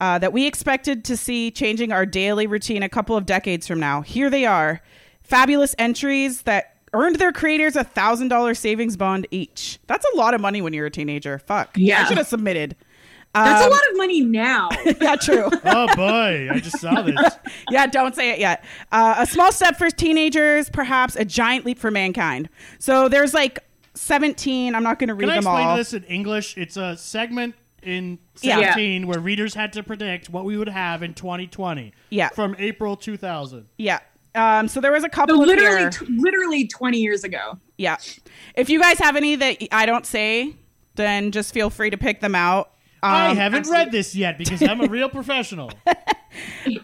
uh, 0.00 0.18
that 0.18 0.32
we 0.32 0.46
expected 0.46 1.04
to 1.04 1.16
see 1.16 1.50
changing 1.50 1.92
our 1.92 2.06
daily 2.06 2.46
routine 2.46 2.82
a 2.82 2.88
couple 2.88 3.16
of 3.16 3.24
decades 3.24 3.66
from 3.66 3.78
now. 3.78 4.00
Here 4.00 4.30
they 4.30 4.46
are. 4.46 4.80
Fabulous 5.22 5.74
entries 5.78 6.42
that 6.42 6.77
earned 6.92 7.16
their 7.16 7.32
creators 7.32 7.76
a 7.76 7.84
thousand 7.84 8.28
dollar 8.28 8.54
savings 8.54 8.96
bond 8.96 9.26
each. 9.30 9.78
That's 9.86 10.06
a 10.14 10.16
lot 10.16 10.34
of 10.34 10.40
money 10.40 10.60
when 10.62 10.72
you're 10.72 10.86
a 10.86 10.90
teenager. 10.90 11.38
Fuck. 11.38 11.76
Yeah. 11.76 12.02
I 12.02 12.04
should 12.04 12.18
have 12.18 12.26
submitted. 12.26 12.76
That's 13.34 13.62
Um, 13.62 13.70
a 13.70 13.74
lot 13.74 13.82
of 13.90 13.96
money 13.98 14.20
now. 14.22 14.68
yeah, 15.00 15.16
true. 15.16 15.48
oh 15.64 15.94
boy, 15.94 16.48
I 16.50 16.58
just 16.60 16.80
saw 16.80 17.02
this. 17.02 17.14
yeah, 17.70 17.86
don't 17.86 18.14
say 18.14 18.30
it 18.32 18.38
yet. 18.38 18.64
Uh, 18.90 19.16
a 19.18 19.26
small 19.26 19.52
step 19.52 19.76
for 19.76 19.90
teenagers, 19.90 20.70
perhaps 20.70 21.14
a 21.14 21.24
giant 21.24 21.66
leap 21.66 21.78
for 21.78 21.90
mankind. 21.90 22.48
So 22.78 23.08
there's 23.08 23.34
like 23.34 23.58
17. 23.94 24.74
I'm 24.74 24.82
not 24.82 24.98
going 24.98 25.08
to 25.08 25.14
read 25.14 25.28
them 25.28 25.46
all. 25.46 25.56
Can 25.56 25.66
I 25.66 25.66
them 25.66 25.66
explain 25.66 25.66
all. 25.68 25.76
this 25.76 25.92
in 25.92 26.04
English? 26.04 26.56
It's 26.56 26.76
a 26.76 26.96
segment 26.96 27.54
in 27.82 28.18
Yeah. 28.40 28.60
17 28.60 29.06
where 29.06 29.20
readers 29.20 29.54
had 29.54 29.72
to 29.74 29.82
predict 29.82 30.30
what 30.30 30.44
we 30.44 30.56
would 30.56 30.68
have 30.68 31.02
in 31.02 31.14
2020. 31.14 31.92
Yeah. 32.10 32.30
From 32.30 32.56
April 32.58 32.96
2000. 32.96 33.66
Yeah. 33.76 34.00
Um, 34.38 34.68
so 34.68 34.80
there 34.80 34.92
was 34.92 35.02
a 35.04 35.08
So 35.08 35.10
couple 35.10 35.40
of 35.42 35.46
literally, 35.48 35.90
t- 35.90 36.06
literally 36.08 36.66
20 36.66 36.98
years 36.98 37.24
ago. 37.24 37.58
Yeah. 37.76 37.96
If 38.54 38.70
you 38.70 38.80
guys 38.80 38.98
have 38.98 39.16
any 39.16 39.34
that 39.36 39.58
I 39.72 39.84
don't 39.86 40.06
say, 40.06 40.54
then 40.94 41.32
just 41.32 41.52
feel 41.52 41.70
free 41.70 41.90
to 41.90 41.96
pick 41.98 42.20
them 42.20 42.34
out. 42.34 42.70
I 43.02 43.30
Um, 43.30 43.36
haven't 43.36 43.68
read 43.68 43.92
this 43.92 44.14
yet 44.14 44.38
because 44.38 44.62
I'm 44.62 44.80
a 44.80 44.86
real 44.86 45.08
professional. 45.08 45.70
um, 45.86 46.76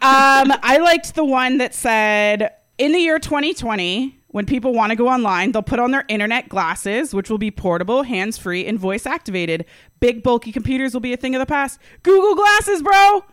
I 0.62 0.78
liked 0.82 1.14
the 1.14 1.24
one 1.24 1.58
that 1.58 1.74
said 1.74 2.50
in 2.78 2.92
the 2.92 2.98
year 2.98 3.18
2020, 3.18 4.18
when 4.28 4.46
people 4.46 4.72
want 4.72 4.90
to 4.90 4.96
go 4.96 5.08
online, 5.08 5.52
they'll 5.52 5.62
put 5.62 5.78
on 5.78 5.92
their 5.92 6.04
internet 6.08 6.48
glasses, 6.48 7.14
which 7.14 7.30
will 7.30 7.38
be 7.38 7.52
portable, 7.52 8.02
hands 8.02 8.36
free, 8.36 8.66
and 8.66 8.78
voice 8.80 9.06
activated. 9.06 9.64
Big, 10.00 10.24
bulky 10.24 10.50
computers 10.50 10.92
will 10.92 11.00
be 11.00 11.12
a 11.12 11.16
thing 11.16 11.36
of 11.36 11.38
the 11.38 11.46
past. 11.46 11.78
Google 12.02 12.34
Glasses, 12.34 12.82
bro. 12.82 13.24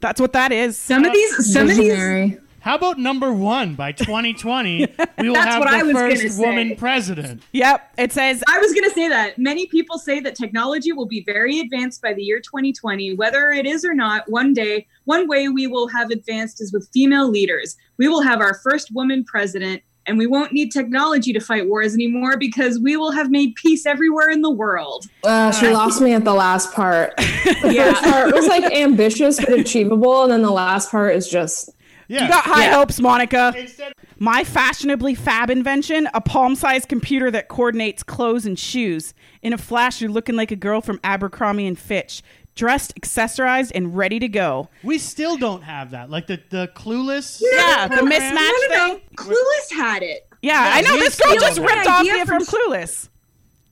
That's 0.00 0.20
what 0.20 0.32
that 0.34 0.52
is. 0.52 0.76
Some 0.76 1.04
of 1.04 1.12
these, 1.12 1.52
some 1.52 1.62
of 1.62 1.76
these, 1.76 1.78
Visionary. 1.78 2.38
How 2.66 2.74
about 2.74 2.98
number 2.98 3.32
one? 3.32 3.76
By 3.76 3.92
2020, 3.92 4.88
we 5.20 5.28
will 5.28 5.34
That's 5.34 5.46
have 5.46 5.60
what 5.60 5.68
I 5.68 5.78
the 5.78 5.84
was 5.86 5.94
gonna 5.94 6.16
first 6.16 6.36
say. 6.36 6.44
woman 6.44 6.74
president. 6.74 7.44
Yep. 7.52 7.92
It 7.96 8.12
says 8.12 8.42
I 8.48 8.58
was 8.58 8.72
going 8.74 8.82
to 8.88 8.90
say 8.90 9.08
that. 9.08 9.38
Many 9.38 9.66
people 9.66 9.98
say 9.98 10.18
that 10.18 10.34
technology 10.34 10.90
will 10.92 11.06
be 11.06 11.22
very 11.22 11.60
advanced 11.60 12.02
by 12.02 12.12
the 12.12 12.24
year 12.24 12.40
2020. 12.40 13.14
Whether 13.14 13.52
it 13.52 13.66
is 13.66 13.84
or 13.84 13.94
not, 13.94 14.28
one 14.28 14.52
day, 14.52 14.88
one 15.04 15.28
way 15.28 15.48
we 15.48 15.68
will 15.68 15.86
have 15.86 16.10
advanced 16.10 16.60
is 16.60 16.72
with 16.72 16.88
female 16.92 17.30
leaders. 17.30 17.76
We 17.98 18.08
will 18.08 18.22
have 18.22 18.40
our 18.40 18.54
first 18.54 18.92
woman 18.92 19.22
president. 19.24 19.82
and 20.08 20.18
we 20.18 20.26
won't 20.26 20.52
need 20.52 20.70
technology 20.72 21.32
to 21.32 21.40
fight 21.40 21.66
wars 21.68 21.94
anymore 21.94 22.36
because 22.36 22.78
we 22.80 22.96
will 22.96 23.10
have 23.12 23.28
made 23.30 23.54
peace 23.56 23.86
everywhere 23.86 24.28
in 24.30 24.40
the 24.42 24.50
world. 24.50 25.06
Uh, 25.24 25.50
she 25.52 25.68
lost 25.68 26.00
me 26.00 26.14
at 26.14 26.24
the 26.24 26.34
last 26.34 26.72
part. 26.72 27.14
The 27.62 27.72
Yeah. 27.72 27.92
first 27.92 28.04
part 28.04 28.34
was 28.34 28.46
like 28.48 28.64
ambitious 28.72 29.38
but 29.38 29.52
achievable, 29.52 30.24
and 30.24 30.32
then 30.32 30.42
the 30.42 30.50
last 30.50 30.90
part 30.90 31.14
is 31.14 31.28
just 31.28 31.70
Yeah. 32.08 32.22
You 32.24 32.28
got 32.28 32.44
high 32.44 32.66
Yeah. 32.66 32.74
hopes, 32.76 33.00
Monica. 33.00 33.52
Instead- 33.56 33.92
My 34.18 34.44
fashionably 34.44 35.14
fab 35.14 35.50
invention, 35.50 36.08
a 36.14 36.20
palm-sized 36.20 36.88
computer 36.88 37.30
that 37.32 37.48
coordinates 37.48 38.02
clothes 38.02 38.46
and 38.46 38.58
shoes. 38.58 39.12
In 39.42 39.52
a 39.52 39.58
flash, 39.58 40.00
you're 40.00 40.10
looking 40.10 40.36
like 40.36 40.50
a 40.50 40.56
girl 40.56 40.80
from 40.80 40.98
Abercrombie 41.04 41.66
and 41.66 41.78
Fitch, 41.78 42.22
dressed, 42.54 42.94
accessorized, 42.94 43.72
and 43.74 43.96
ready 43.96 44.18
to 44.18 44.28
go. 44.28 44.68
we 44.82 44.96
still 44.98 45.36
don't 45.36 45.62
have 45.62 45.90
that. 45.90 46.08
Like 46.10 46.26
the 46.28 46.40
the 46.50 46.70
clueless. 46.74 47.42
Yeah, 47.42 47.88
the 47.88 47.96
mismatch 47.96 48.32
No, 48.34 48.40
no, 48.40 48.68
no. 48.70 48.94
thing. 48.94 49.00
Clueless 49.16 49.72
had 49.76 50.02
it. 50.02 50.26
Yeah, 50.42 50.70
I 50.74 50.80
know 50.82 50.96
this 50.98 51.20
girl 51.20 51.34
just 51.34 51.58
ripped 51.58 51.86
off 51.86 52.06
it. 52.06 52.26
from 52.26 52.44
from- 52.44 52.46
Clueless. 52.46 53.08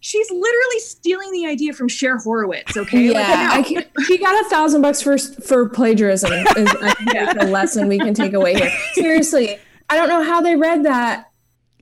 She's 0.04 0.30
literally 0.30 0.80
stealing 0.80 1.32
the 1.32 1.46
idea 1.46 1.72
from 1.72 1.88
Cher 1.88 2.18
Horowitz. 2.18 2.76
Okay, 2.76 3.08
Like, 3.08 3.16
yeah. 3.26 3.48
I 3.52 3.60
no. 3.62 3.62
can, 3.80 3.84
she 4.04 4.18
got 4.18 4.38
a 4.44 4.48
thousand 4.50 4.82
bucks 4.82 5.00
for 5.00 5.16
for 5.16 5.66
plagiarism. 5.70 6.30
Is 6.30 6.68
I 6.82 6.92
think 6.94 7.40
the 7.40 7.46
lesson 7.46 7.88
we 7.88 7.98
can 7.98 8.12
take 8.12 8.34
away 8.34 8.52
here. 8.54 8.70
Seriously, 8.92 9.58
I 9.88 9.96
don't 9.96 10.10
know 10.10 10.22
how 10.22 10.42
they 10.42 10.56
read 10.56 10.84
that. 10.84 11.30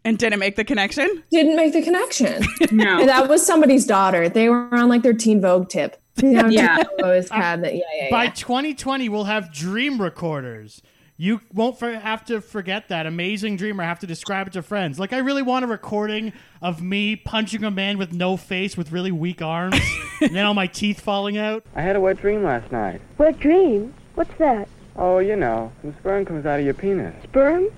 And 0.04 0.18
didn't 0.18 0.38
make 0.38 0.54
the 0.54 0.62
connection. 0.64 1.24
Didn't 1.32 1.56
make 1.56 1.72
the 1.72 1.82
connection. 1.82 2.44
no. 2.70 3.00
And 3.00 3.08
that 3.08 3.28
was 3.28 3.44
somebody's 3.44 3.87
daughter. 3.87 4.28
They 4.28 4.48
were 4.48 4.72
on 4.72 4.88
like 4.88 5.02
their 5.02 5.14
Teen 5.14 5.40
Vogue 5.40 5.68
tip. 5.68 6.00
You 6.22 6.30
know, 6.35 6.46
Yeah. 6.48 6.80
Always 7.02 7.28
had 7.28 7.64
that. 7.64 7.74
Yeah, 7.74 7.82
yeah, 7.96 8.11
By 8.11 8.28
2020, 8.28 9.08
we'll 9.08 9.24
have 9.24 9.52
dream 9.52 10.00
recorders. 10.00 10.80
You 11.22 11.40
won't 11.54 11.78
for, 11.78 11.88
have 11.88 12.24
to 12.24 12.40
forget 12.40 12.88
that 12.88 13.06
amazing 13.06 13.56
dream 13.56 13.80
or 13.80 13.85
have 13.85 14.00
to 14.00 14.08
describe 14.08 14.48
it 14.48 14.54
to 14.54 14.62
friends. 14.62 14.98
Like, 14.98 15.12
I 15.12 15.18
really 15.18 15.40
want 15.40 15.64
a 15.64 15.68
recording 15.68 16.32
of 16.61 16.82
me 16.82 17.14
punching 17.14 17.62
a 17.62 17.70
man 17.70 17.96
with 17.96 18.12
no 18.12 18.37
face 18.37 18.76
with 18.76 18.90
really 18.90 19.12
weak 19.12 19.40
arms 19.40 19.78
and 20.20 20.35
then 20.35 20.44
all 20.44 20.52
my 20.52 20.66
teeth 20.66 20.98
falling 20.98 21.38
out. 21.38 21.64
I 21.76 21.82
had 21.82 21.94
a 21.94 22.00
wet 22.00 22.20
dream 22.20 22.42
last 22.42 22.72
night. 22.72 23.00
Wet 23.18 23.38
dream? 23.38 23.94
What's 24.16 24.37
that? 24.38 24.68
Oh, 24.96 25.20
you 25.20 25.37
know, 25.37 25.70
some 25.82 25.94
sperm 26.00 26.24
comes 26.24 26.44
out 26.44 26.58
of 26.58 26.64
your 26.64 26.74
penis. 26.74 27.14
Sperm? 27.22 27.68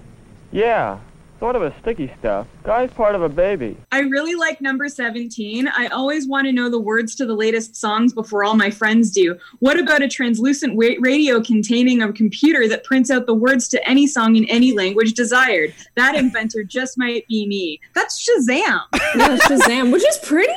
Yeah, 0.51 1.01
sort 1.41 1.57
of 1.57 1.63
a 1.63 1.75
sticky 1.81 2.11
stuff. 2.19 2.47
Guy's 2.63 2.91
part 2.93 3.15
of 3.15 3.23
a 3.23 3.29
baby. 3.29 3.77
I 3.93 4.01
really 4.01 4.35
like 4.35 4.61
number 4.61 4.89
17. 4.89 5.69
I 5.69 5.89
always 5.89 6.27
want 6.27 6.47
to 6.47 6.53
know 6.53 6.71
the 6.71 6.79
words 6.81 7.15
to 7.17 7.27
the 7.27 7.35
latest 7.35 7.77
songs 7.77 8.13
before 8.15 8.45
all 8.45 8.55
my 8.55 8.71
friends 8.71 9.11
do. 9.11 9.37
What 9.59 9.79
about 9.79 10.03
a 10.03 10.09
translucent 10.09 10.75
wa- 10.77 10.95
radio 11.01 11.43
containing 11.43 12.01
a 12.03 12.13
computer 12.13 12.67
that 12.69 12.85
prints 12.85 13.11
out 13.11 13.27
the 13.27 13.35
words 13.35 13.69
to 13.69 13.89
any 13.89 14.07
song 14.07 14.37
in 14.37 14.45
any 14.47 14.73
language 14.73 15.13
desired? 15.15 15.75
That 15.97 16.15
inventor 16.15 16.65
just 16.69 16.97
might 16.97 17.27
be 17.29 17.47
me. 17.47 17.81
That's 17.95 18.27
Shazam. 18.27 18.81
yeah, 19.17 19.37
Shazam, 19.39 19.93
which 19.93 20.07
is 20.07 20.19
pretty. 20.19 20.53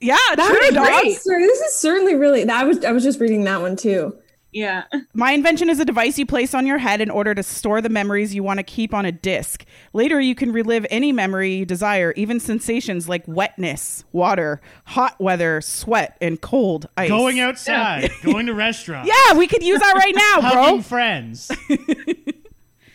Yeah, 0.00 0.16
That 0.36 0.46
true, 0.48 0.58
was 0.60 0.70
dog. 0.74 0.86
great. 0.86 1.18
This 1.48 1.60
is 1.60 1.74
certainly 1.74 2.14
really. 2.14 2.44
That 2.44 2.66
was 2.68 2.84
I 2.84 2.92
was 2.92 3.02
just 3.02 3.18
reading 3.18 3.44
that 3.44 3.60
one 3.60 3.74
too. 3.74 4.16
Yeah. 4.52 4.84
My 5.14 5.32
invention 5.32 5.68
is 5.68 5.78
a 5.78 5.84
device 5.84 6.18
you 6.18 6.24
place 6.26 6.54
on 6.54 6.66
your 6.66 6.78
head 6.78 7.00
in 7.00 7.10
order 7.10 7.34
to 7.34 7.42
store 7.42 7.80
the 7.80 7.88
memories 7.88 8.34
you 8.34 8.42
want 8.42 8.58
to 8.58 8.62
keep 8.62 8.94
on 8.94 9.04
a 9.04 9.12
disk. 9.12 9.64
Later, 9.92 10.20
you 10.20 10.34
can 10.34 10.52
relive 10.52 10.86
any 10.90 11.12
memory 11.12 11.54
you 11.56 11.66
desire, 11.66 12.12
even 12.16 12.40
sensations 12.40 13.08
like 13.08 13.22
wetness, 13.26 14.04
water, 14.12 14.60
hot 14.84 15.20
weather, 15.20 15.60
sweat, 15.60 16.16
and 16.20 16.40
cold 16.40 16.88
ice. 16.96 17.08
Going 17.10 17.40
outside, 17.40 18.10
going 18.22 18.46
to 18.46 18.54
restaurants, 18.54 19.08
Yeah, 19.10 19.36
we 19.36 19.46
could 19.46 19.62
use 19.62 19.80
that 19.80 19.94
right 19.96 20.14
now, 20.14 20.40
hugging 20.48 20.76
bro. 20.76 20.82
friends. 20.82 21.50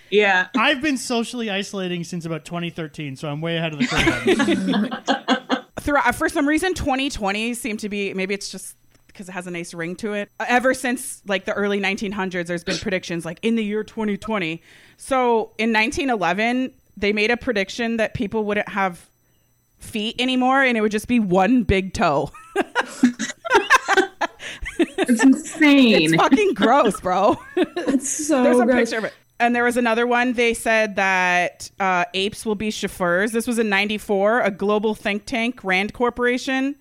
Yeah. 0.09 0.49
I've 0.55 0.79
been 0.79 0.97
socially 0.97 1.49
isolating 1.49 2.03
since 2.03 2.23
about 2.27 2.45
2013, 2.45 3.15
so 3.15 3.27
I'm 3.27 3.41
way 3.41 3.57
ahead 3.57 3.73
of 3.73 3.79
the 3.79 3.87
curve. 3.87 5.63
Throughout, 5.79 6.13
for 6.13 6.29
some 6.29 6.47
reason, 6.47 6.75
2020 6.75 7.55
seemed 7.55 7.79
to 7.79 7.89
be 7.89 8.13
maybe 8.13 8.35
it's 8.35 8.51
just 8.51 8.75
because 9.13 9.29
it 9.29 9.31
has 9.33 9.47
a 9.47 9.51
nice 9.51 9.73
ring 9.73 9.95
to 9.97 10.13
it. 10.13 10.29
Uh, 10.39 10.45
Ever 10.49 10.73
since 10.73 11.21
like 11.27 11.45
the 11.45 11.53
early 11.53 11.79
1900s, 11.79 12.47
there's 12.47 12.63
been 12.63 12.77
predictions 12.77 13.23
like 13.25 13.39
in 13.41 13.55
the 13.55 13.63
year 13.63 13.83
2020. 13.83 14.61
So 14.97 15.51
in 15.57 15.71
1911, 15.71 16.73
they 16.97 17.13
made 17.13 17.31
a 17.31 17.37
prediction 17.37 17.97
that 17.97 18.13
people 18.13 18.43
wouldn't 18.43 18.69
have 18.69 19.09
feet 19.79 20.15
anymore, 20.19 20.63
and 20.63 20.77
it 20.77 20.81
would 20.81 20.91
just 20.91 21.07
be 21.07 21.19
one 21.19 21.63
big 21.63 21.93
toe. 21.93 22.31
It's 25.05 25.23
insane. 25.23 26.01
It's 26.03 26.15
fucking 26.15 26.53
gross, 26.53 26.99
bro. 26.99 27.37
It's 27.55 28.09
so 28.27 28.43
There's 28.43 28.59
a 28.59 28.65
gross. 28.65 28.75
picture 28.89 28.97
of 28.99 29.03
it. 29.05 29.13
And 29.39 29.55
there 29.55 29.63
was 29.63 29.77
another 29.77 30.07
one. 30.07 30.33
They 30.33 30.53
said 30.53 30.95
that 30.95 31.69
uh, 31.79 32.05
apes 32.13 32.45
will 32.45 32.55
be 32.55 32.71
chauffeurs. 32.71 33.31
This 33.33 33.45
was 33.45 33.59
in 33.59 33.69
'94. 33.69 34.41
A 34.41 34.51
global 34.51 34.95
think 34.95 35.25
tank, 35.25 35.63
Rand 35.63 35.93
Corporation, 35.93 36.75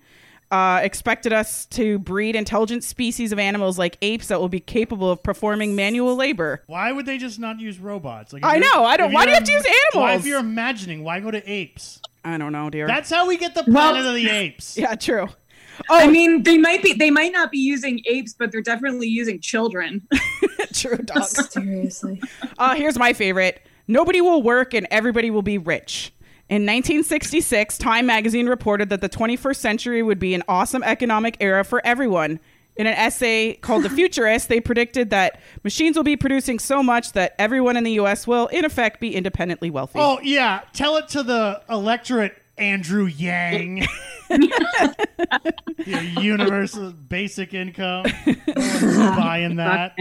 uh, 0.53 0.79
expected 0.83 1.33
us 1.33 1.65
to 1.65 1.97
breed 1.99 2.35
intelligent 2.35 2.83
species 2.83 3.31
of 3.31 3.39
animals 3.39 3.79
like 3.79 3.97
apes 4.03 4.27
that 4.27 4.39
will 4.39 4.49
be 4.49 4.59
capable 4.59 5.09
of 5.09 5.23
performing 5.23 5.75
manual 5.75 6.15
labor. 6.15 6.61
why 6.67 6.91
would 6.91 7.07
they 7.07 7.17
just 7.17 7.39
not 7.39 7.59
use 7.59 7.79
robots? 7.79 8.31
Like, 8.33 8.45
I 8.45 8.59
know, 8.59 8.83
I 8.85 8.95
don't- 8.97 9.07
if 9.09 9.13
why 9.15 9.23
do 9.25 9.29
you 9.31 9.35
have 9.35 9.43
to 9.45 9.51
use 9.51 9.63
Why, 9.65 10.01
animals? 10.11 10.21
if 10.25 10.27
you're 10.29 10.39
imagining, 10.39 11.03
why 11.03 11.19
go 11.21 11.31
to 11.31 11.41
apes? 11.51 11.99
I 12.23 12.37
don't 12.37 12.51
know, 12.51 12.69
dear. 12.69 12.85
That's 12.85 13.09
how 13.09 13.27
we 13.27 13.35
get 13.37 13.55
the 13.55 13.63
planet 13.63 14.05
of 14.05 14.13
the 14.13 14.29
apes. 14.29 14.77
yeah, 14.83 14.93
true. 14.95 15.27
I 15.89 16.07
mean, 16.07 16.43
they 16.43 16.59
might 16.59 16.83
be 16.83 16.93
they 16.93 17.09
might 17.09 17.31
not 17.33 17.49
be 17.51 17.57
using 17.57 18.01
apes, 18.07 18.33
but 18.33 18.51
they're 18.51 18.61
definitely 18.61 19.07
using 19.07 19.39
children. 19.41 20.07
true, 20.73 20.97
dog. 20.97 21.23
Seriously. 21.25 22.21
Uh, 22.59 22.75
here's 22.75 22.97
my 22.99 23.11
favorite. 23.13 23.59
Nobody 23.87 24.21
will 24.21 24.43
work 24.43 24.73
and 24.75 24.85
everybody 24.91 25.31
will 25.31 25.41
be 25.41 25.57
rich. 25.57 26.13
In 26.49 26.63
1966, 26.63 27.77
Time 27.77 28.05
magazine 28.05 28.47
reported 28.47 28.89
that 28.89 29.01
the 29.01 29.09
21st 29.09 29.55
century 29.55 30.03
would 30.03 30.19
be 30.19 30.33
an 30.33 30.43
awesome 30.47 30.83
economic 30.83 31.37
era 31.39 31.63
for 31.63 31.81
everyone. 31.85 32.39
In 32.75 32.85
an 32.85 32.93
essay 32.93 33.53
called 33.53 33.83
The 33.83 33.89
Futurist, 33.95 34.49
they 34.49 34.59
predicted 34.59 35.09
that 35.11 35.39
machines 35.63 35.95
will 35.95 36.03
be 36.03 36.17
producing 36.17 36.59
so 36.59 36.83
much 36.83 37.13
that 37.13 37.35
everyone 37.39 37.77
in 37.77 37.83
the 37.83 37.93
US 37.93 38.27
will, 38.27 38.47
in 38.47 38.65
effect, 38.65 38.99
be 38.99 39.15
independently 39.15 39.69
wealthy. 39.69 39.99
Oh 39.99 40.19
yeah, 40.21 40.61
tell 40.73 40.97
it 40.97 41.07
to 41.09 41.23
the 41.23 41.61
electorate, 41.69 42.35
Andrew 42.57 43.05
Yang. 43.05 43.87
Your 45.85 46.01
universal 46.01 46.91
basic 46.91 47.53
income. 47.53 48.05
No 48.25 48.35
one's 48.55 49.17
buying 49.17 49.55
that. 49.57 49.93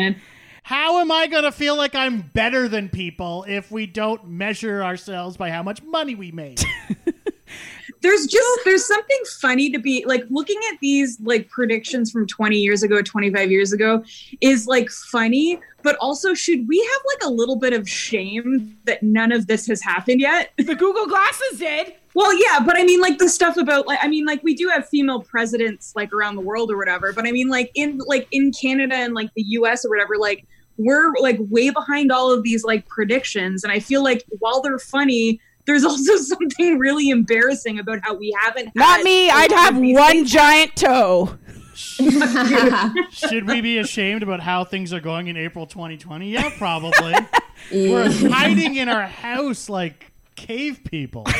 And 0.64 0.74
How 0.74 1.00
am 1.00 1.10
I 1.10 1.26
going 1.26 1.44
to 1.44 1.52
feel 1.52 1.76
like 1.76 1.94
I'm 1.94 2.20
better 2.20 2.68
than 2.68 2.88
people 2.88 3.44
if 3.48 3.70
we 3.70 3.86
don't 3.86 4.28
measure 4.28 4.82
ourselves 4.82 5.36
by 5.36 5.50
how 5.50 5.62
much 5.62 5.82
money 5.82 6.14
we 6.14 6.32
make? 6.32 6.60
there's 8.02 8.26
just 8.26 8.64
there's 8.64 8.84
something 8.84 9.20
funny 9.40 9.70
to 9.70 9.78
be 9.78 10.04
like 10.06 10.24
looking 10.28 10.58
at 10.72 10.78
these 10.80 11.20
like 11.20 11.48
predictions 11.48 12.10
from 12.10 12.26
20 12.26 12.56
years 12.56 12.82
ago 12.82 13.00
25 13.00 13.50
years 13.50 13.72
ago 13.72 14.04
is 14.40 14.66
like 14.66 14.90
funny 14.90 15.58
but 15.82 15.96
also 16.00 16.34
should 16.34 16.66
we 16.68 16.78
have 16.78 17.02
like 17.06 17.22
a 17.24 17.30
little 17.30 17.56
bit 17.56 17.72
of 17.72 17.88
shame 17.88 18.76
that 18.84 19.02
none 19.02 19.30
of 19.30 19.46
this 19.46 19.66
has 19.66 19.80
happened 19.80 20.20
yet 20.20 20.52
the 20.56 20.74
Google 20.74 21.06
Glasses 21.06 21.58
did. 21.58 21.94
Well 22.14 22.32
yeah 22.38 22.60
but 22.60 22.78
i 22.78 22.84
mean 22.84 23.00
like 23.00 23.18
the 23.18 23.28
stuff 23.28 23.56
about 23.56 23.86
like 23.86 23.98
i 24.02 24.08
mean 24.08 24.24
like 24.26 24.42
we 24.42 24.54
do 24.54 24.68
have 24.68 24.88
female 24.88 25.20
presidents 25.20 25.92
like 25.96 26.12
around 26.12 26.34
the 26.34 26.40
world 26.40 26.70
or 26.70 26.76
whatever 26.76 27.12
but 27.12 27.26
i 27.26 27.32
mean 27.32 27.48
like 27.48 27.70
in 27.74 27.98
like 28.06 28.26
in 28.32 28.52
canada 28.52 28.94
and 28.94 29.14
like 29.14 29.30
the 29.34 29.42
us 29.42 29.84
or 29.84 29.88
whatever 29.90 30.16
like 30.16 30.46
we're 30.78 31.12
like 31.20 31.38
way 31.50 31.70
behind 31.70 32.10
all 32.10 32.32
of 32.32 32.42
these 32.42 32.64
like 32.64 32.86
predictions 32.86 33.64
and 33.64 33.72
i 33.72 33.78
feel 33.78 34.02
like 34.02 34.24
while 34.38 34.60
they're 34.62 34.78
funny 34.78 35.40
there's 35.66 35.84
also 35.92 36.16
something 36.16 36.78
really 36.78 37.10
embarrassing 37.10 37.78
about 37.78 38.00
how 38.02 38.14
we 38.14 38.34
haven't 38.40 38.74
Not 38.74 38.96
had 38.98 39.04
me. 39.04 39.30
I'd 39.30 39.52
have 39.52 39.76
one 39.76 40.12
things. 40.12 40.32
giant 40.32 40.74
toe. 40.76 41.38
Should 41.74 43.46
we 43.48 43.60
be 43.60 43.78
ashamed 43.78 44.22
about 44.22 44.40
how 44.40 44.64
things 44.64 44.92
are 44.92 45.00
going 45.00 45.28
in 45.28 45.36
April 45.36 45.66
2020? 45.66 46.30
Yeah, 46.30 46.50
probably. 46.58 47.14
We're 47.72 48.10
hiding 48.30 48.76
in 48.76 48.88
our 48.88 49.06
house 49.06 49.68
like 49.68 50.11
cave 50.36 50.80
people. 50.84 51.24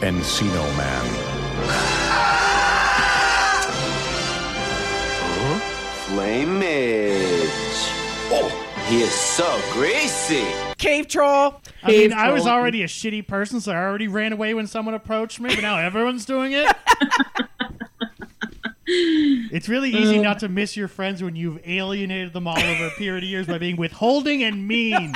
Encino 0.00 0.76
Man. 0.76 1.06
Flame 6.06 6.60
Flamage. 6.60 7.90
Oh, 8.32 8.84
he 8.88 9.02
is 9.02 9.12
so 9.12 9.60
greasy. 9.72 10.44
Cave 10.78 11.08
troll. 11.08 11.60
I 11.82 11.88
mean, 11.88 12.10
Cave 12.10 12.12
I 12.12 12.32
was 12.32 12.46
already 12.46 12.82
a 12.82 12.86
shitty 12.86 13.26
person, 13.26 13.60
so 13.60 13.72
I 13.72 13.76
already 13.76 14.08
ran 14.08 14.32
away 14.32 14.54
when 14.54 14.66
someone 14.66 14.94
approached 14.94 15.40
me, 15.40 15.54
but 15.54 15.62
now 15.62 15.78
everyone's 15.78 16.24
doing 16.24 16.52
it. 16.52 16.66
It's 19.52 19.68
really 19.68 19.90
easy 19.90 20.18
uh. 20.18 20.22
not 20.22 20.40
to 20.40 20.48
miss 20.48 20.76
your 20.76 20.88
friends 20.88 21.22
when 21.22 21.36
you've 21.36 21.60
alienated 21.64 22.32
them 22.32 22.48
all 22.48 22.58
over 22.58 22.86
a 22.86 22.90
period 22.90 23.22
of 23.22 23.30
years 23.30 23.46
by 23.46 23.58
being 23.58 23.76
withholding 23.76 24.42
and 24.42 24.66
mean. 24.66 25.12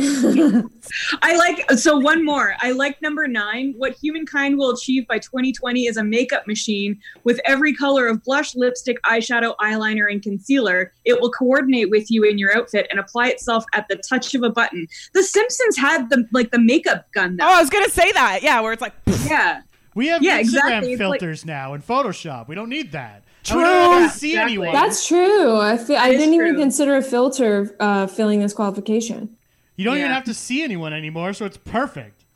I 1.22 1.36
like 1.36 1.70
so 1.72 1.98
one 1.98 2.24
more. 2.24 2.54
I 2.60 2.72
like 2.72 3.00
number 3.02 3.26
nine. 3.28 3.74
What 3.76 3.92
humankind 3.94 4.58
will 4.58 4.70
achieve 4.70 5.06
by 5.06 5.18
2020 5.18 5.86
is 5.86 5.96
a 5.96 6.04
makeup 6.04 6.46
machine 6.46 6.98
with 7.24 7.40
every 7.44 7.74
color 7.74 8.06
of 8.08 8.22
blush, 8.24 8.54
lipstick, 8.54 9.00
eyeshadow, 9.02 9.54
eyeliner, 9.56 10.10
and 10.10 10.22
concealer. 10.22 10.92
It 11.04 11.20
will 11.20 11.30
coordinate 11.30 11.90
with 11.90 12.10
you 12.10 12.24
in 12.24 12.38
your 12.38 12.56
outfit 12.56 12.86
and 12.90 12.98
apply 12.98 13.28
itself 13.28 13.64
at 13.74 13.86
the 13.88 13.96
touch 13.96 14.34
of 14.34 14.42
a 14.42 14.50
button. 14.50 14.86
The 15.14 15.22
Simpsons 15.22 15.76
had 15.76 16.10
the 16.10 16.26
like 16.32 16.50
the 16.50 16.60
makeup 16.60 17.06
gun. 17.12 17.36
Though. 17.36 17.46
Oh, 17.46 17.54
I 17.56 17.60
was 17.60 17.70
gonna 17.70 17.88
say 17.90 18.10
that. 18.12 18.40
Yeah, 18.42 18.60
where 18.60 18.72
it's 18.72 18.82
like, 18.82 18.94
yeah, 19.26 19.62
We 19.94 20.08
have 20.08 20.22
Yeah, 20.22 20.38
Instagram 20.38 20.40
exactly. 20.40 20.92
It's 20.94 21.00
like- 21.00 21.20
filters 21.20 21.44
now 21.46 21.74
and 21.74 21.86
Photoshop. 21.86 22.48
We 22.48 22.54
don't 22.54 22.68
need 22.68 22.92
that. 22.92 23.24
True. 23.42 23.60
I 23.60 23.64
don't 23.64 23.72
Yeah, 23.92 24.00
have 24.00 24.12
to 24.12 24.18
see 24.18 24.30
exactly. 24.32 24.52
anyone. 24.52 24.72
That's 24.74 25.06
true. 25.08 25.56
I 25.56 25.78
feel 25.78 25.96
I 25.96 26.10
didn't 26.10 26.34
even 26.34 26.56
consider 26.56 26.96
a 26.96 27.02
filter 27.02 27.74
uh, 27.80 28.06
filling 28.06 28.40
this 28.40 28.52
qualification. 28.52 29.34
You 29.80 29.84
don't 29.84 29.96
even 29.96 30.10
have 30.10 30.24
to 30.24 30.34
see 30.34 30.62
anyone 30.62 30.92
anymore, 30.92 31.32
so 31.32 31.46
it's 31.46 31.56
perfect. 31.56 32.26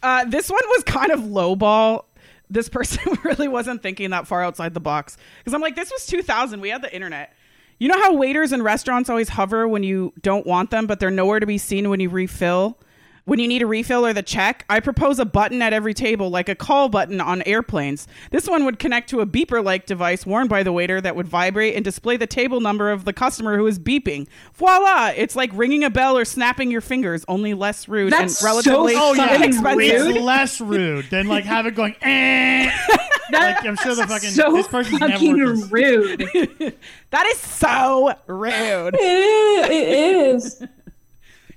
Uh, 0.00 0.24
this 0.26 0.48
one 0.48 0.60
was 0.68 0.84
kind 0.84 1.10
of 1.10 1.18
lowball. 1.18 2.04
This 2.48 2.68
person 2.68 3.18
really 3.24 3.48
wasn't 3.48 3.82
thinking 3.82 4.10
that 4.10 4.28
far 4.28 4.44
outside 4.44 4.72
the 4.72 4.78
box 4.78 5.16
because 5.38 5.54
I'm 5.54 5.60
like, 5.60 5.74
this 5.74 5.90
was 5.90 6.06
2000. 6.06 6.60
We 6.60 6.68
had 6.68 6.80
the 6.80 6.94
internet. 6.94 7.34
You 7.80 7.88
know 7.88 8.00
how 8.00 8.14
waiters 8.14 8.52
in 8.52 8.62
restaurants 8.62 9.10
always 9.10 9.28
hover 9.28 9.66
when 9.66 9.82
you 9.82 10.12
don't 10.22 10.46
want 10.46 10.70
them, 10.70 10.86
but 10.86 11.00
they're 11.00 11.10
nowhere 11.10 11.40
to 11.40 11.46
be 11.46 11.58
seen 11.58 11.90
when 11.90 11.98
you 11.98 12.08
refill? 12.08 12.78
When 13.24 13.38
you 13.38 13.46
need 13.46 13.62
a 13.62 13.66
refill 13.68 14.04
or 14.04 14.12
the 14.12 14.22
check, 14.22 14.64
I 14.68 14.80
propose 14.80 15.20
a 15.20 15.24
button 15.24 15.62
at 15.62 15.72
every 15.72 15.94
table, 15.94 16.28
like 16.28 16.48
a 16.48 16.56
call 16.56 16.88
button 16.88 17.20
on 17.20 17.40
airplanes. 17.42 18.08
This 18.32 18.48
one 18.48 18.64
would 18.64 18.80
connect 18.80 19.08
to 19.10 19.20
a 19.20 19.26
beeper 19.26 19.64
like 19.64 19.86
device 19.86 20.26
worn 20.26 20.48
by 20.48 20.64
the 20.64 20.72
waiter 20.72 21.00
that 21.00 21.14
would 21.14 21.28
vibrate 21.28 21.76
and 21.76 21.84
display 21.84 22.16
the 22.16 22.26
table 22.26 22.60
number 22.60 22.90
of 22.90 23.04
the 23.04 23.12
customer 23.12 23.56
who 23.56 23.66
is 23.68 23.78
beeping. 23.78 24.26
Voila! 24.54 25.12
It's 25.14 25.36
like 25.36 25.50
ringing 25.54 25.84
a 25.84 25.90
bell 25.90 26.18
or 26.18 26.24
snapping 26.24 26.72
your 26.72 26.80
fingers, 26.80 27.24
only 27.28 27.54
less 27.54 27.86
rude 27.86 28.12
That's 28.12 28.40
and 28.40 28.46
relatively 28.46 28.94
so 28.94 29.00
Oh 29.00 29.12
yeah, 29.14 29.36
inexpensive. 29.36 30.08
it's 30.08 30.18
less 30.20 30.60
rude 30.60 31.04
than 31.10 31.28
like 31.28 31.44
have 31.44 31.66
it 31.66 31.76
going. 31.76 31.94
Eh. 32.02 32.70
like 33.32 33.64
I'm 33.64 33.76
sure 33.76 33.94
the 33.94 34.06
fucking 34.08 34.30
so 34.30 34.52
this 34.52 34.66
person's 34.66 34.98
fucking 34.98 35.38
worked 35.38 35.60
this. 35.60 35.70
rude. 35.70 36.76
That 37.10 37.26
is 37.26 37.38
so 37.38 38.14
rude. 38.26 38.94
It 38.94 39.00
is. 39.00 40.60
It 40.60 40.64
is. 40.64 40.68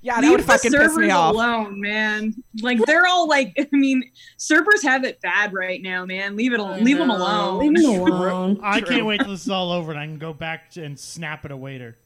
Yeah, 0.06 0.22
that 0.22 0.30
would 0.30 0.38
Leave 0.38 0.46
the 0.46 0.54
fucking 0.54 0.72
piss 0.72 0.80
servers 0.80 0.98
me 0.98 1.10
off. 1.10 1.34
alone, 1.34 1.82
man. 1.82 2.36
Like 2.62 2.78
they're 2.86 3.08
all 3.08 3.28
like, 3.28 3.56
I 3.60 3.68
mean, 3.72 4.04
servers 4.38 4.84
have 4.84 5.04
it 5.04 5.20
bad 5.20 5.52
right 5.52 5.82
now, 5.82 6.06
man. 6.06 6.36
Leave 6.36 6.54
it, 6.54 6.60
al- 6.60 6.80
leave 6.80 7.00
them 7.00 7.10
alone. 7.10 7.58
Leave 7.58 7.72
me 7.72 7.96
alone. 7.98 8.60
I 8.62 8.82
can't 8.82 9.08
wait 9.08 9.22
till 9.22 9.32
this 9.32 9.42
is 9.42 9.50
all 9.50 9.72
over 9.72 9.90
and 9.90 10.00
I 10.00 10.06
can 10.06 10.20
go 10.20 10.32
back 10.32 10.78
and 10.78 11.00
snap 11.00 11.44
at 11.44 11.50
a 11.50 11.58
waiter. 11.58 11.98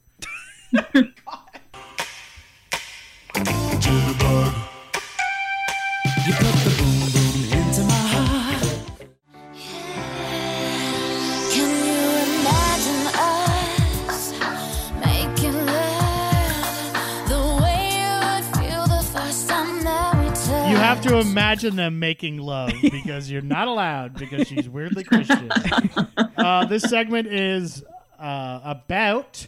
to 21.10 21.20
imagine 21.20 21.76
them 21.76 22.00
making 22.00 22.38
love 22.38 22.74
because 22.82 23.32
you're 23.32 23.42
not 23.42 23.68
allowed 23.68 24.14
because 24.14 24.48
she's 24.48 24.70
weirdly 24.70 25.04
Christian. 25.04 25.52
uh, 26.38 26.66
this 26.66 26.84
segment 26.84 27.28
is 27.28 27.84
uh, 28.20 28.60
about 28.64 29.48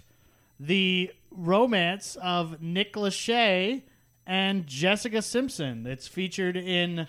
the 0.60 1.12
romance 1.30 2.17
of 2.21 2.62
Nick 2.62 2.93
Lachey 2.93 3.84
and 4.26 4.65
Jessica 4.65 5.21
Simpson. 5.21 5.86
It's 5.86 6.08
featured 6.08 6.58
in 6.58 7.08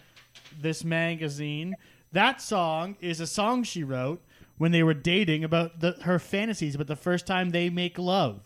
this 0.61 0.85
magazine. 0.85 1.75
That 2.13 2.43
song 2.43 2.97
is 3.01 3.21
a 3.21 3.27
song 3.27 3.63
she 3.63 3.83
wrote 3.83 4.23
when 4.59 4.71
they 4.71 4.83
were 4.83 4.95
dating 4.95 5.45
about 5.45 5.81
the, 5.81 5.93
her 6.03 6.19
fantasies 6.19 6.75
about 6.75 6.89
the 6.89 6.97
first 6.97 7.27
time 7.27 7.51
they 7.51 7.71
make 7.71 7.99
love. 7.99 8.41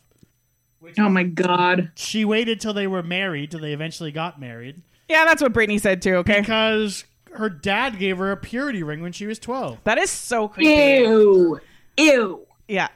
Oh 0.98 1.08
my 1.08 1.24
god. 1.24 1.90
She 1.96 2.24
waited 2.24 2.60
till 2.60 2.74
they 2.74 2.86
were 2.86 3.02
married, 3.02 3.50
till 3.50 3.60
they 3.60 3.72
eventually 3.72 4.12
got 4.12 4.38
married. 4.38 4.82
Yeah, 5.08 5.24
that's 5.24 5.40
what 5.42 5.52
Brittany 5.52 5.78
said 5.78 6.02
too, 6.02 6.16
okay? 6.16 6.40
Because 6.40 7.04
her 7.34 7.48
dad 7.48 7.98
gave 7.98 8.18
her 8.18 8.32
a 8.32 8.36
purity 8.36 8.82
ring 8.82 9.02
when 9.02 9.12
she 9.12 9.26
was 9.26 9.38
12. 9.38 9.78
That 9.84 9.98
is 9.98 10.10
so 10.10 10.48
creepy. 10.48 10.70
Ew. 10.70 11.60
Ew. 11.96 12.46
Yeah. 12.66 12.88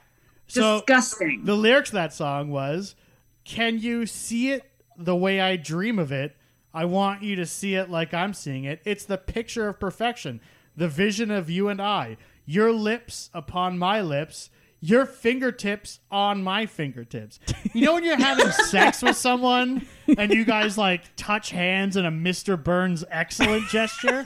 So 0.48 0.78
Disgusting. 0.80 1.44
the 1.44 1.54
lyrics 1.54 1.90
of 1.90 1.94
that 1.94 2.12
song 2.12 2.50
was, 2.50 2.96
"Can 3.44 3.78
you 3.78 4.06
see 4.06 4.50
it 4.50 4.64
the 4.96 5.14
way 5.14 5.40
I 5.40 5.56
dream 5.56 5.98
of 5.98 6.10
it? 6.10 6.36
I 6.74 6.84
want 6.84 7.22
you 7.22 7.36
to 7.36 7.46
see 7.46 7.74
it 7.74 7.88
like 7.90 8.12
I'm 8.12 8.34
seeing 8.34 8.64
it. 8.64 8.80
It's 8.84 9.04
the 9.04 9.18
picture 9.18 9.68
of 9.68 9.78
perfection, 9.78 10.40
the 10.76 10.88
vision 10.88 11.30
of 11.30 11.48
you 11.48 11.68
and 11.68 11.80
I. 11.80 12.16
Your 12.46 12.72
lips 12.72 13.30
upon 13.32 13.78
my 13.78 14.00
lips." 14.00 14.50
Your 14.82 15.04
fingertips 15.04 16.00
on 16.10 16.42
my 16.42 16.64
fingertips. 16.64 17.38
You 17.74 17.84
know 17.84 17.94
when 17.94 18.04
you're 18.04 18.16
having 18.16 18.50
sex 18.50 19.02
with 19.02 19.16
someone 19.16 19.86
and 20.16 20.32
you 20.32 20.44
guys 20.44 20.78
like 20.78 21.02
touch 21.16 21.50
hands 21.50 21.96
in 21.96 22.06
a 22.06 22.10
Mr. 22.10 22.62
Burns 22.62 23.04
excellent 23.10 23.68
gesture? 23.68 24.24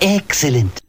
Excellent. 0.00 0.82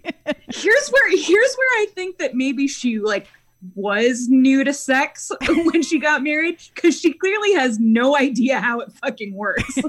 here's 0.50 0.89
where 0.89 1.10
here's 1.12 1.56
where 1.56 1.70
I 1.82 1.88
think 1.94 2.17
that 2.17 2.34
maybe 2.34 2.67
she 2.67 2.98
like 3.00 3.28
was 3.76 4.28
new 4.30 4.63
to 4.63 4.74
sex 4.74 5.32
when 5.48 5.84
she 5.84 6.00
got 6.00 6.24
married 6.24 6.58
because 6.74 7.00
she 7.00 7.13
clearly 7.13 7.54
has 7.54 7.80
no 7.80 8.17
idea 8.17 8.60
how 8.60 8.80
it 8.80 8.91
fucking 8.94 9.34
works. 9.34 9.78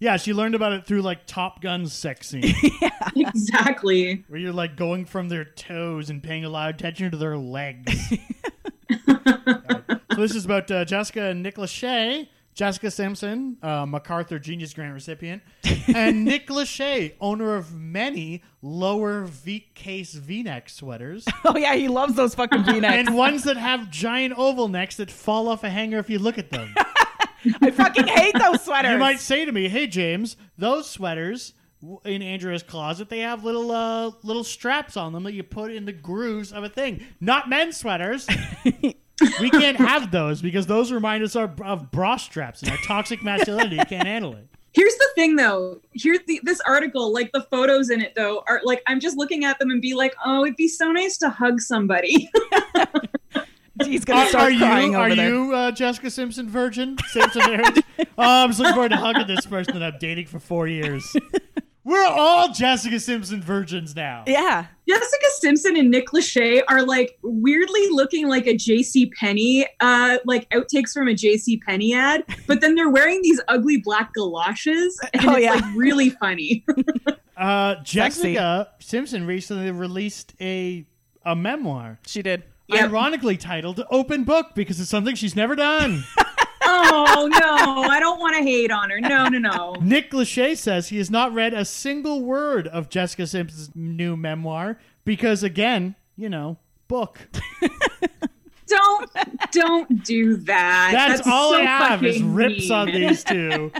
Yeah, 0.00 0.16
she 0.16 0.32
learned 0.32 0.54
about 0.54 0.72
it 0.72 0.86
through 0.86 1.02
like 1.02 1.26
Top 1.26 1.60
Gun 1.60 1.86
sex 1.86 2.28
scene. 2.28 2.54
yeah. 2.80 2.90
exactly. 3.16 4.24
Where 4.28 4.40
you're 4.40 4.52
like 4.52 4.76
going 4.76 5.04
from 5.06 5.28
their 5.28 5.44
toes 5.44 6.08
and 6.10 6.22
paying 6.22 6.44
a 6.44 6.48
lot 6.48 6.70
of 6.70 6.76
attention 6.76 7.10
to 7.10 7.16
their 7.16 7.36
legs. 7.36 8.00
Alright, 9.08 9.84
So 10.12 10.16
this 10.16 10.34
is 10.34 10.44
about 10.44 10.70
uh, 10.70 10.84
Jessica 10.84 11.22
and 11.24 11.42
Nick 11.42 11.56
Lachey. 11.56 12.28
Jessica 12.54 12.90
Simpson, 12.90 13.56
uh, 13.62 13.86
MacArthur 13.86 14.40
Genius 14.40 14.74
Grant 14.74 14.92
recipient, 14.92 15.42
and 15.94 16.24
Nick 16.24 16.48
Lachey, 16.48 17.12
owner 17.20 17.54
of 17.54 17.72
many 17.72 18.42
lower 18.62 19.26
V 19.26 19.68
case 19.76 20.14
V-neck 20.14 20.68
sweaters, 20.68 21.24
Oh 21.44 21.56
yeah, 21.56 21.76
he 21.76 21.86
loves 21.86 22.14
those 22.16 22.34
fucking 22.34 22.64
V-necks. 22.64 22.96
and 22.96 23.16
ones 23.16 23.44
that 23.44 23.56
have 23.58 23.92
giant 23.92 24.34
oval 24.36 24.66
necks 24.66 24.96
that 24.96 25.08
fall 25.08 25.46
off 25.48 25.62
a 25.62 25.70
hanger 25.70 26.00
if 26.00 26.10
you 26.10 26.18
look 26.18 26.36
at 26.36 26.50
them. 26.50 26.74
I 27.60 27.70
fucking 27.70 28.06
hate 28.06 28.34
those 28.38 28.64
sweaters. 28.64 28.90
You 28.92 28.98
might 28.98 29.20
say 29.20 29.44
to 29.44 29.52
me, 29.52 29.68
"Hey 29.68 29.86
James, 29.86 30.36
those 30.56 30.88
sweaters 30.88 31.54
in 32.04 32.22
Andrea's 32.22 32.62
closet, 32.62 33.08
they 33.08 33.20
have 33.20 33.44
little 33.44 33.70
uh, 33.70 34.10
little 34.22 34.44
straps 34.44 34.96
on 34.96 35.12
them 35.12 35.22
that 35.24 35.32
you 35.32 35.42
put 35.42 35.72
in 35.72 35.84
the 35.84 35.92
grooves 35.92 36.52
of 36.52 36.64
a 36.64 36.68
thing. 36.68 37.04
Not 37.20 37.48
men's 37.48 37.76
sweaters. 37.76 38.26
we 39.40 39.50
can't 39.50 39.76
have 39.76 40.10
those 40.10 40.42
because 40.42 40.66
those 40.66 40.92
remind 40.92 41.22
us 41.22 41.36
of, 41.36 41.60
of 41.60 41.90
bra 41.90 42.16
straps 42.16 42.62
and 42.62 42.70
our 42.70 42.78
toxic 42.78 43.22
masculinity 43.22 43.78
can't 43.88 44.06
handle 44.06 44.34
it. 44.34 44.48
Here's 44.72 44.94
the 44.94 45.08
thing 45.14 45.36
though. 45.36 45.80
Here's 45.92 46.20
the 46.26 46.40
this 46.42 46.60
article, 46.66 47.12
like 47.12 47.32
the 47.32 47.42
photos 47.50 47.90
in 47.90 48.00
it 48.00 48.14
though, 48.14 48.42
are 48.46 48.60
like 48.64 48.82
I'm 48.86 49.00
just 49.00 49.16
looking 49.16 49.44
at 49.44 49.58
them 49.58 49.70
and 49.70 49.80
be 49.80 49.94
like, 49.94 50.14
oh, 50.24 50.44
it'd 50.44 50.56
be 50.56 50.68
so 50.68 50.92
nice 50.92 51.16
to 51.18 51.30
hug 51.30 51.60
somebody. 51.60 52.30
He's 53.84 54.04
gonna 54.04 54.22
Are, 54.22 54.26
start 54.28 54.52
are 54.52 54.58
crying 54.58 54.92
you 54.92 54.98
over 54.98 55.08
are 55.10 55.14
there. 55.14 55.28
you 55.34 55.52
uh, 55.54 55.70
Jessica 55.72 56.10
Simpson 56.10 56.48
virgin? 56.48 56.96
Same 57.08 57.30
to 57.30 57.38
marriage. 57.38 57.82
oh, 57.98 58.04
I'm 58.18 58.48
just 58.50 58.58
looking 58.60 58.74
forward 58.74 58.90
to 58.90 58.96
hugging 58.96 59.26
this 59.26 59.46
person 59.46 59.78
that 59.78 59.82
I'm 59.94 59.98
dating 59.98 60.26
for 60.26 60.38
four 60.38 60.66
years. 60.68 61.04
We're 61.84 62.04
all 62.04 62.52
Jessica 62.52 63.00
Simpson 63.00 63.40
virgins 63.40 63.96
now. 63.96 64.24
Yeah. 64.26 64.66
Jessica 64.86 65.24
Simpson 65.38 65.74
and 65.76 65.90
Nick 65.90 66.08
Lachey 66.08 66.60
are 66.68 66.82
like 66.82 67.18
weirdly 67.22 67.88
looking 67.90 68.28
like 68.28 68.46
a 68.46 68.54
JC 68.54 69.10
Penney, 69.12 69.66
uh, 69.80 70.18
like 70.26 70.46
outtakes 70.50 70.92
from 70.92 71.08
a 71.08 71.12
JC 71.14 71.58
Penney 71.62 71.94
ad, 71.94 72.24
but 72.46 72.60
then 72.60 72.74
they're 72.74 72.90
wearing 72.90 73.22
these 73.22 73.40
ugly 73.48 73.78
black 73.78 74.12
galoshes, 74.12 75.00
and 75.14 75.24
Oh, 75.24 75.32
it's 75.36 75.44
yeah. 75.44 75.54
like 75.54 75.64
really 75.76 76.10
funny. 76.10 76.64
Uh, 77.38 77.76
Sexy. 77.84 78.34
Jessica 78.34 78.68
Simpson 78.80 79.24
recently 79.24 79.70
released 79.70 80.34
a 80.40 80.84
a 81.24 81.36
memoir, 81.36 82.00
She 82.04 82.20
did. 82.20 82.42
Yep. 82.68 82.90
ironically 82.90 83.36
titled 83.36 83.82
"Open 83.90 84.24
Book" 84.24 84.48
because 84.54 84.78
it's 84.78 84.90
something 84.90 85.14
she's 85.14 85.34
never 85.34 85.56
done. 85.56 86.04
oh 86.64 87.28
no, 87.30 87.82
I 87.88 87.98
don't 87.98 88.20
want 88.20 88.36
to 88.36 88.42
hate 88.42 88.70
on 88.70 88.90
her. 88.90 89.00
No, 89.00 89.28
no, 89.28 89.38
no. 89.38 89.76
Nick 89.80 90.10
Lachey 90.10 90.56
says 90.56 90.88
he 90.88 90.98
has 90.98 91.10
not 91.10 91.32
read 91.32 91.54
a 91.54 91.64
single 91.64 92.22
word 92.22 92.68
of 92.68 92.88
Jessica 92.88 93.26
Simpson's 93.26 93.70
new 93.74 94.16
memoir 94.16 94.78
because, 95.04 95.42
again, 95.42 95.94
you 96.16 96.28
know, 96.28 96.58
book. 96.88 97.18
Don't 98.66 99.10
don't 99.50 100.04
do 100.04 100.36
that. 100.36 100.90
That's, 100.92 101.26
all 101.26 101.52
so 101.52 101.58
I 101.58 101.62
have 101.62 102.04
is 102.04 102.22
rips 102.22 102.68
mean. 102.68 102.72
on 102.72 102.86
these 102.88 103.24
two. 103.24 103.72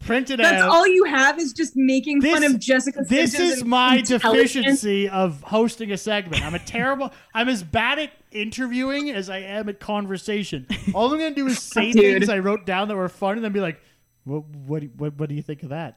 Print 0.00 0.30
it 0.30 0.38
That's 0.38 0.62
out. 0.62 0.70
all 0.70 0.86
you 0.86 1.04
have 1.04 1.38
is 1.38 1.52
just 1.52 1.72
making 1.76 2.20
fun 2.22 2.44
of 2.44 2.58
Jessica. 2.58 3.00
This 3.08 3.32
Simpson's 3.32 3.58
is 3.58 3.64
my 3.64 4.00
deficiency 4.00 5.08
of 5.08 5.40
hosting 5.42 5.90
a 5.92 5.96
segment. 5.96 6.42
I'm 6.44 6.54
a 6.54 6.58
terrible. 6.58 7.12
I'm 7.34 7.48
as 7.48 7.62
bad 7.62 7.98
at 7.98 8.10
interviewing 8.32 9.10
as 9.10 9.30
I 9.30 9.38
am 9.38 9.68
at 9.68 9.80
conversation. 9.80 10.66
All 10.94 11.12
I'm 11.12 11.18
gonna 11.18 11.34
do 11.34 11.46
is 11.46 11.60
say 11.60 11.92
Dude. 11.92 12.02
things 12.02 12.28
I 12.28 12.38
wrote 12.38 12.66
down 12.66 12.88
that 12.88 12.96
were 12.96 13.08
fun, 13.08 13.36
and 13.36 13.44
then 13.44 13.52
be 13.52 13.60
like, 13.60 13.80
"What? 14.24 14.44
What? 14.48 14.82
What, 14.96 15.14
what 15.18 15.28
do 15.28 15.34
you 15.34 15.42
think 15.42 15.62
of 15.62 15.70
that?" 15.70 15.96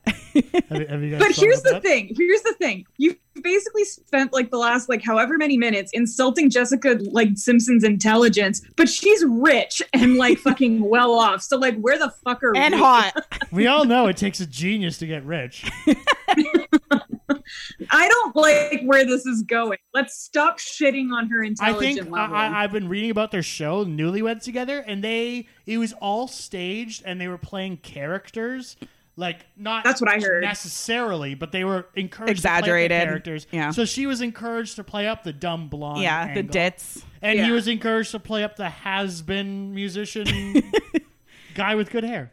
Have, 0.70 0.90
have 0.90 1.04
you 1.04 1.12
guys 1.12 1.20
But 1.20 1.32
here's 1.36 1.62
the 1.62 1.72
that? 1.74 1.84
thing. 1.84 2.14
Here's 2.18 2.42
the 2.42 2.54
thing. 2.54 2.86
You've 2.98 3.16
basically 3.44 3.84
spent 3.86 4.34
like 4.34 4.50
the 4.50 4.58
last 4.58 4.90
like 4.90 5.04
however 5.04 5.38
many 5.38 5.58
minutes 5.58 5.92
insulting 5.94 6.50
Jessica 6.50 7.00
like 7.12 7.30
Simpson's 7.36 7.84
intelligence, 7.84 8.62
but 8.76 8.90
she's 8.90 9.24
rich 9.28 9.82
and 9.94 10.16
like 10.16 10.38
fucking 10.40 10.80
well 10.90 11.14
off. 11.14 11.42
So 11.42 11.58
like, 11.58 11.78
where 11.80 11.98
the 12.00 12.12
fuck 12.24 12.44
are 12.44 12.56
And 12.56 12.74
we? 12.76 12.80
hot. 12.80 13.14
We 13.52 13.68
all 13.68 13.86
know 13.86 14.08
it 14.08 14.18
takes 14.18 14.40
a 14.42 14.46
genius 14.46 14.98
to 14.98 15.08
get 15.08 15.24
rich. 15.24 15.72
I 17.90 18.08
don't 18.10 18.36
like 18.36 18.82
where 18.84 19.06
this 19.06 19.26
is 19.26 19.44
going. 19.44 19.78
Let's 19.94 20.18
stop 20.20 20.60
shitting 20.60 21.12
on 21.14 21.30
her 21.30 21.44
I 21.44 21.48
intelligence 21.48 22.00
think 22.00 22.08
I, 22.16 22.22
level. 22.22 22.36
I, 22.36 22.64
I've 22.64 22.72
been 22.72 22.90
reading 22.90 23.10
about 23.10 23.32
their 23.32 23.44
show, 23.44 23.86
Newlyweds 23.86 24.44
Together, 24.44 24.84
and 24.86 25.04
they 25.04 25.48
it 25.66 25.78
was 25.78 25.94
all 25.94 26.28
staged, 26.28 27.04
and 27.06 27.20
they 27.22 27.28
were 27.28 27.38
playing 27.38 27.78
characters. 27.78 28.76
Like 29.20 29.48
not 29.58 29.84
That's 29.84 30.00
what 30.00 30.12
I 30.12 30.20
heard. 30.20 30.44
necessarily, 30.44 31.34
but 31.34 31.52
they 31.52 31.64
were 31.64 31.88
encouraged 31.96 32.30
Exaggerated. 32.32 32.92
to 32.92 32.96
play 32.96 33.02
up 33.02 33.06
the 33.06 33.10
characters. 33.10 33.48
Yeah. 33.52 33.72
So 33.72 33.84
she 33.84 34.06
was 34.06 34.22
encouraged 34.22 34.76
to 34.76 34.84
play 34.84 35.08
up 35.08 35.24
the 35.24 35.34
dumb 35.34 35.70
blonde. 35.70 36.02
Yeah, 36.04 36.26
the 36.26 36.40
angle. 36.40 36.54
dits. 36.54 37.04
and 37.24 37.40
he 37.40 37.50
was 37.52 37.68
encouraged 37.68 38.12
to 38.12 38.20
play 38.20 38.44
up 38.44 38.56
the 38.58 38.70
has-been 38.70 39.74
musician 39.74 40.72
guy 41.56 41.74
with 41.74 41.90
good 41.90 42.04
hair. 42.04 42.32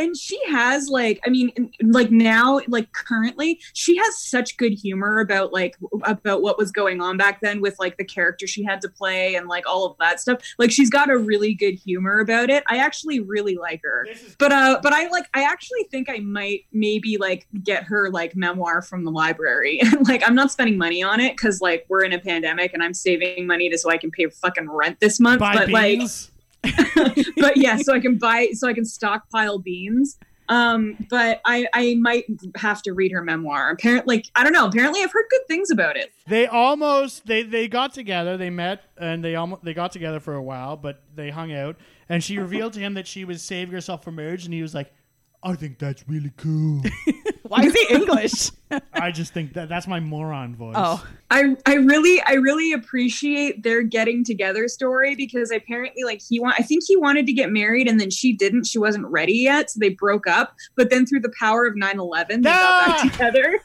And 0.00 0.16
she 0.16 0.38
has 0.48 0.88
like 0.88 1.20
i 1.26 1.30
mean 1.30 1.50
like 1.82 2.10
now 2.10 2.60
like 2.68 2.90
currently 2.92 3.60
she 3.74 3.96
has 3.96 4.18
such 4.18 4.56
good 4.56 4.72
humor 4.72 5.20
about 5.20 5.52
like 5.52 5.76
about 6.04 6.42
what 6.42 6.58
was 6.58 6.72
going 6.72 7.00
on 7.00 7.16
back 7.16 7.40
then 7.40 7.60
with 7.60 7.78
like 7.78 7.96
the 7.96 8.04
character 8.04 8.46
she 8.46 8.64
had 8.64 8.80
to 8.80 8.88
play 8.88 9.34
and 9.34 9.48
like 9.48 9.66
all 9.66 9.86
of 9.86 9.96
that 9.98 10.20
stuff. 10.20 10.40
Like 10.58 10.70
she's 10.70 10.90
got 10.90 11.10
a 11.10 11.18
really 11.18 11.54
good 11.54 11.74
humor 11.74 12.20
about 12.20 12.50
it. 12.50 12.64
I 12.68 12.78
actually 12.78 13.20
really 13.20 13.56
like 13.56 13.80
her. 13.82 14.06
But 14.38 14.52
uh 14.52 14.80
but 14.82 14.92
i 14.92 15.08
like 15.08 15.28
i 15.34 15.42
actually 15.42 15.84
think 15.90 16.08
i 16.08 16.18
might 16.18 16.64
maybe 16.72 17.16
like 17.18 17.46
get 17.62 17.84
her 17.84 18.10
like 18.10 18.36
memoir 18.36 18.82
from 18.82 19.04
the 19.04 19.10
library. 19.10 19.80
And 19.90 20.06
like 20.06 20.22
i'm 20.26 20.34
not 20.34 20.52
spending 20.52 20.78
money 20.78 21.02
on 21.02 21.20
it 21.20 21.36
because 21.36 21.60
like 21.60 21.84
we're 21.88 22.04
in 22.04 22.12
a 22.12 22.18
pandemic 22.18 22.72
and 22.74 22.82
i'm 22.82 22.94
saving 22.94 23.46
money 23.46 23.68
to 23.68 23.76
so 23.76 23.90
i 23.90 23.98
can 23.98 24.10
pay 24.10 24.28
fucking 24.28 24.70
rent 24.70 25.00
this 25.00 25.18
month 25.18 25.40
Buy 25.40 25.54
but 25.54 25.68
like 25.70 25.98
beans. 25.98 26.30
but 27.36 27.56
yeah, 27.56 27.76
so 27.76 27.94
I 27.94 28.00
can 28.00 28.18
buy, 28.18 28.48
so 28.52 28.68
I 28.68 28.72
can 28.72 28.84
stockpile 28.84 29.58
beans. 29.58 30.18
Um, 30.50 30.96
but 31.08 31.40
I, 31.44 31.68
I 31.72 31.94
might 31.94 32.24
have 32.56 32.82
to 32.82 32.92
read 32.92 33.12
her 33.12 33.22
memoir. 33.22 33.70
Apparently, 33.70 34.16
like, 34.16 34.26
I 34.34 34.42
don't 34.42 34.52
know. 34.52 34.66
Apparently, 34.66 35.00
I've 35.00 35.12
heard 35.12 35.26
good 35.30 35.46
things 35.46 35.70
about 35.70 35.96
it. 35.96 36.12
They 36.26 36.48
almost 36.48 37.24
they 37.26 37.44
they 37.44 37.68
got 37.68 37.94
together. 37.94 38.36
They 38.36 38.50
met 38.50 38.82
and 38.98 39.24
they 39.24 39.36
almost 39.36 39.64
they 39.64 39.74
got 39.74 39.92
together 39.92 40.18
for 40.18 40.34
a 40.34 40.42
while, 40.42 40.76
but 40.76 41.02
they 41.14 41.30
hung 41.30 41.52
out. 41.52 41.76
And 42.08 42.22
she 42.22 42.36
revealed 42.38 42.72
to 42.72 42.80
him 42.80 42.94
that 42.94 43.06
she 43.06 43.24
was 43.24 43.42
saving 43.42 43.72
herself 43.72 44.02
for 44.02 44.10
marriage, 44.10 44.44
and 44.44 44.52
he 44.52 44.60
was 44.60 44.74
like, 44.74 44.92
"I 45.40 45.54
think 45.54 45.78
that's 45.78 46.04
really 46.08 46.32
cool." 46.36 46.82
Why 47.50 47.62
is 47.64 47.74
he 47.74 47.94
English? 47.94 48.50
I 48.92 49.10
just 49.10 49.34
think 49.34 49.54
that 49.54 49.68
that's 49.68 49.88
my 49.88 49.98
moron 49.98 50.54
voice. 50.54 50.74
oh, 50.78 51.04
I, 51.32 51.56
I 51.66 51.74
really, 51.74 52.22
I 52.24 52.34
really 52.34 52.72
appreciate 52.72 53.64
their 53.64 53.82
getting 53.82 54.22
together 54.24 54.68
story 54.68 55.16
because 55.16 55.50
apparently, 55.50 56.04
like, 56.04 56.20
he 56.28 56.38
want, 56.38 56.54
I 56.60 56.62
think 56.62 56.84
he 56.86 56.96
wanted 56.96 57.26
to 57.26 57.32
get 57.32 57.50
married 57.50 57.88
and 57.88 57.98
then 57.98 58.10
she 58.10 58.32
didn't. 58.32 58.68
She 58.68 58.78
wasn't 58.78 59.06
ready 59.06 59.32
yet, 59.34 59.70
so 59.72 59.80
they 59.80 59.88
broke 59.88 60.28
up. 60.28 60.54
But 60.76 60.90
then 60.90 61.06
through 61.06 61.20
the 61.22 61.32
power 61.40 61.66
of 61.66 61.74
9-11, 61.74 62.28
they 62.28 62.36
got 62.42 62.86
back 62.86 63.12
together. 63.12 63.58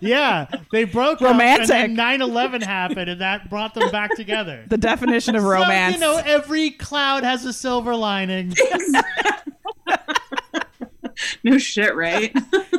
yeah, 0.00 0.46
they 0.72 0.84
broke 0.84 1.20
Romantic. 1.20 1.68
up, 1.70 1.76
and 1.76 1.98
then 1.98 2.20
9/11 2.20 2.62
happened, 2.62 3.10
and 3.10 3.20
that 3.20 3.50
brought 3.50 3.74
them 3.74 3.90
back 3.90 4.16
together. 4.16 4.64
the 4.68 4.78
definition 4.78 5.36
of 5.36 5.42
So, 5.42 5.48
romance. 5.50 5.94
you 5.94 6.00
know, 6.00 6.16
every 6.24 6.70
cloud 6.70 7.24
has 7.24 7.44
a 7.44 7.52
silver 7.52 7.94
lining. 7.94 8.54
No 11.46 11.58
shit, 11.58 11.94
right? 11.94 12.36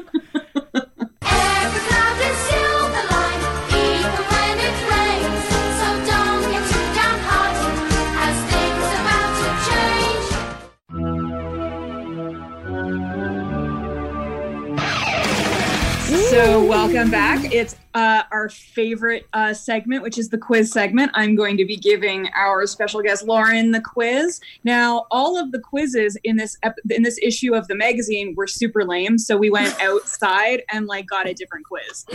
So, 16.37 16.63
welcome 16.63 17.09
back. 17.09 17.51
It's 17.51 17.75
uh, 17.95 18.21
our 18.31 18.47
favorite 18.49 19.25
uh, 19.33 19.55
segment, 19.55 20.03
which 20.03 20.19
is 20.19 20.29
the 20.29 20.37
quiz 20.37 20.71
segment. 20.71 21.09
I'm 21.15 21.33
going 21.33 21.57
to 21.57 21.65
be 21.65 21.75
giving 21.75 22.29
our 22.35 22.67
special 22.67 23.01
guest 23.01 23.25
Lauren 23.25 23.71
the 23.71 23.81
quiz. 23.81 24.39
Now, 24.63 25.07
all 25.09 25.35
of 25.35 25.51
the 25.51 25.57
quizzes 25.57 26.15
in 26.23 26.35
this 26.35 26.55
ep- 26.61 26.77
in 26.91 27.01
this 27.01 27.17
issue 27.23 27.55
of 27.55 27.67
the 27.67 27.73
magazine 27.73 28.35
were 28.35 28.45
super 28.45 28.85
lame, 28.85 29.17
so 29.17 29.35
we 29.35 29.49
went 29.49 29.75
outside 29.81 30.61
and 30.71 30.85
like 30.85 31.07
got 31.07 31.27
a 31.27 31.33
different 31.33 31.65
quiz. 31.65 32.05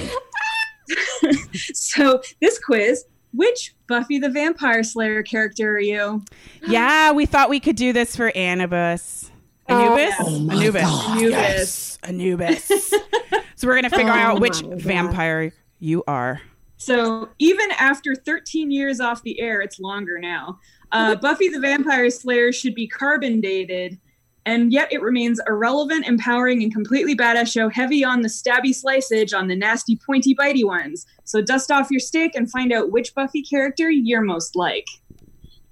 so, 1.75 2.23
this 2.41 2.61
quiz: 2.61 3.05
Which 3.33 3.75
Buffy 3.89 4.21
the 4.21 4.31
Vampire 4.31 4.85
Slayer 4.85 5.25
character 5.25 5.75
are 5.75 5.81
you? 5.81 6.23
yeah, 6.69 7.11
we 7.11 7.27
thought 7.27 7.51
we 7.51 7.59
could 7.59 7.75
do 7.75 7.93
this 7.93 8.15
for 8.15 8.31
Anubis. 8.37 9.32
Anubis? 9.69 10.15
Oh 10.21 10.49
Anubis. 10.51 10.83
God. 10.83 11.11
Anubis. 11.17 11.31
Yes, 11.31 11.99
Anubis. 12.03 12.65
so 13.57 13.67
we're 13.67 13.75
gonna 13.75 13.91
figure 13.91 14.13
Oh 14.13 14.17
out 14.17 14.41
which 14.41 14.61
vampire 14.61 15.53
you 15.79 16.03
are. 16.07 16.41
So 16.77 17.29
even 17.39 17.71
after 17.73 18.17
13 18.17 18.73
years 18.73 19.01
off 19.01 19.23
the 19.23 19.39
air, 19.41 19.61
it's 19.61 19.79
longer 19.79 20.19
now. 20.19 20.59
Uh, 20.91 21.15
Buffy 21.15 21.49
the 21.49 21.61
Vampire 21.61 22.11
Slayer 22.11 22.53
should 22.53 22.75
be 22.75 22.89
carbon 22.89 23.41
dated, 23.41 23.99
and 24.47 24.73
yet 24.73 24.93
it 24.93 25.01
remains 25.01 25.41
a 25.47 25.55
relevant, 25.55 26.07
empowering, 26.07 26.63
and 26.63 26.75
completely 26.75 27.17
badass 27.17 27.53
show, 27.53 27.69
heavy 27.69 28.05
on 28.05 28.23
the 28.23 28.29
stabby 28.29 28.71
sliceage, 28.71 29.33
on 29.33 29.47
the 29.47 29.55
nasty, 29.55 29.97
pointy, 30.05 30.35
bitey 30.35 30.65
ones. 30.65 31.07
So 31.25 31.41
dust 31.41 31.71
off 31.71 31.91
your 31.91 32.01
stick 32.01 32.33
and 32.35 32.51
find 32.51 32.73
out 32.73 32.91
which 32.91 33.15
Buffy 33.15 33.43
character 33.43 33.89
you're 33.89 34.21
most 34.21 34.57
like. 34.57 34.87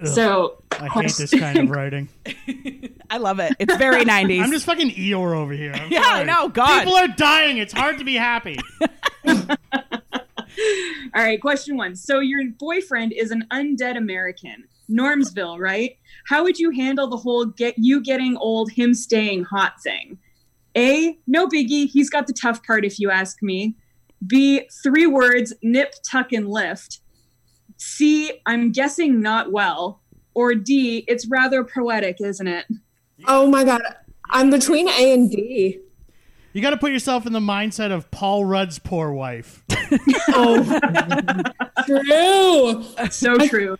Ugh. 0.01 0.09
So 0.09 0.63
I 0.73 0.89
hate 0.89 1.15
this 1.17 1.31
kind 1.31 1.59
of 1.59 1.71
writing. 1.77 2.09
I 3.11 3.19
love 3.19 3.39
it. 3.39 3.55
It's 3.59 3.77
very 3.77 4.05
90s. 4.07 4.43
I'm 4.43 4.51
just 4.51 4.65
fucking 4.67 4.91
Eeyore 4.91 5.35
over 5.37 5.53
here. 5.53 5.73
I'm 5.75 5.91
Yeah, 5.93 6.03
sorry. 6.03 6.25
no, 6.25 6.49
God. 6.49 6.79
People 6.85 6.97
are 6.97 7.09
dying. 7.09 7.59
It's 7.59 7.73
hard 7.73 7.99
to 7.99 8.05
be 8.05 8.15
happy. 8.15 8.59
All 9.27 11.25
right, 11.25 11.41
question 11.41 11.77
one. 11.77 11.97
So 11.97 12.21
your 12.21 12.43
boyfriend 12.59 13.13
is 13.13 13.31
an 13.31 13.47
undead 13.51 13.97
American, 13.97 14.65
Normsville, 14.91 15.59
right? 15.59 15.97
How 16.27 16.43
would 16.45 16.59
you 16.59 16.71
handle 16.71 17.09
the 17.09 17.17
whole 17.17 17.45
get 17.47 17.75
you 17.79 18.01
getting 18.03 18.37
old, 18.37 18.71
him 18.71 18.95
staying 18.95 19.45
hot 19.45 19.81
thing? 19.83 20.19
A, 20.77 21.19
no 21.27 21.47
biggie. 21.49 21.89
He's 21.89 22.11
got 22.11 22.27
the 22.27 22.33
tough 22.33 22.63
part, 22.65 22.85
if 22.85 22.99
you 23.01 23.11
ask 23.11 23.43
me. 23.43 23.75
B, 24.27 24.69
three 24.83 25.07
words: 25.07 25.53
nip, 25.63 25.95
tuck, 26.09 26.33
and 26.33 26.49
lift. 26.49 27.00
C, 27.81 28.31
I'm 28.45 28.73
guessing 28.73 29.23
not 29.23 29.53
well. 29.53 30.01
Or 30.35 30.55
D, 30.55 31.03
it's 31.09 31.27
rather 31.27 31.65
poetic, 31.65 32.21
isn't 32.21 32.47
it? 32.47 32.67
Oh 33.27 33.47
my 33.47 33.65
god, 33.65 33.81
I'm 34.31 34.51
between 34.51 34.87
A 34.89 35.15
and 35.15 35.31
D. 35.31 35.81
You 36.53 36.61
got 36.61 36.71
to 36.71 36.77
put 36.77 36.93
yourself 36.93 37.27
in 37.27 37.33
the 37.33 37.41
mindset 37.41 37.91
of 37.91 38.11
Paul 38.11 38.45
Rudd's 38.45 38.79
poor 38.79 39.13
wife. 39.13 39.65
Oh, 40.33 40.63
true. 41.87 42.85
So 43.11 43.37
true. 43.39 43.77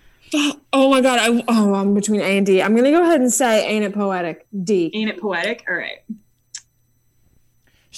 Oh 0.73 0.91
my 0.91 1.01
god, 1.01 1.21
I, 1.21 1.45
oh, 1.47 1.75
I'm 1.75 1.95
between 1.95 2.21
A 2.21 2.37
and 2.37 2.45
D. 2.45 2.61
I'm 2.61 2.75
gonna 2.75 2.91
go 2.91 3.03
ahead 3.03 3.21
and 3.21 3.33
say, 3.33 3.65
ain't 3.65 3.85
it 3.85 3.95
poetic? 3.95 4.45
D. 4.65 4.91
Ain't 4.93 5.09
it 5.09 5.21
poetic? 5.21 5.65
All 5.69 5.77
right. 5.77 6.01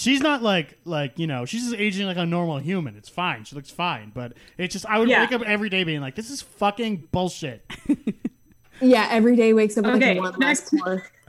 She's 0.03 0.21
not 0.21 0.43
like 0.43 0.79
like 0.85 1.19
you 1.19 1.27
know 1.27 1.45
she's 1.45 1.63
just 1.65 1.77
aging 1.77 2.07
like 2.07 2.17
a 2.17 2.27
normal 2.27 2.59
human. 2.59 2.97
It's 2.97 3.09
fine. 3.09 3.45
She 3.45 3.55
looks 3.55 3.71
fine, 3.71 4.11
but 4.15 4.33
it's 4.59 4.73
just 4.73 4.85
I 4.87 4.99
would 4.99 5.09
Yeah. 5.09 5.21
wake 5.23 5.33
up 5.33 5.43
every 5.43 5.69
day 5.69 5.85
being 5.85 6.01
like, 6.01 6.15
this 6.17 6.31
is 6.31 6.43
fucking 6.43 7.09
bullshit. 7.13 7.65
Yeah, 8.81 9.07
every 9.13 9.37
day 9.37 9.53
wakes 9.53 9.79
up 9.79 9.85
with 9.85 9.95
Okay, 9.97 10.19
like 10.19 10.33
one 10.33 10.41
less 10.41 10.73
next. 10.73 10.83
pour. 10.83 11.07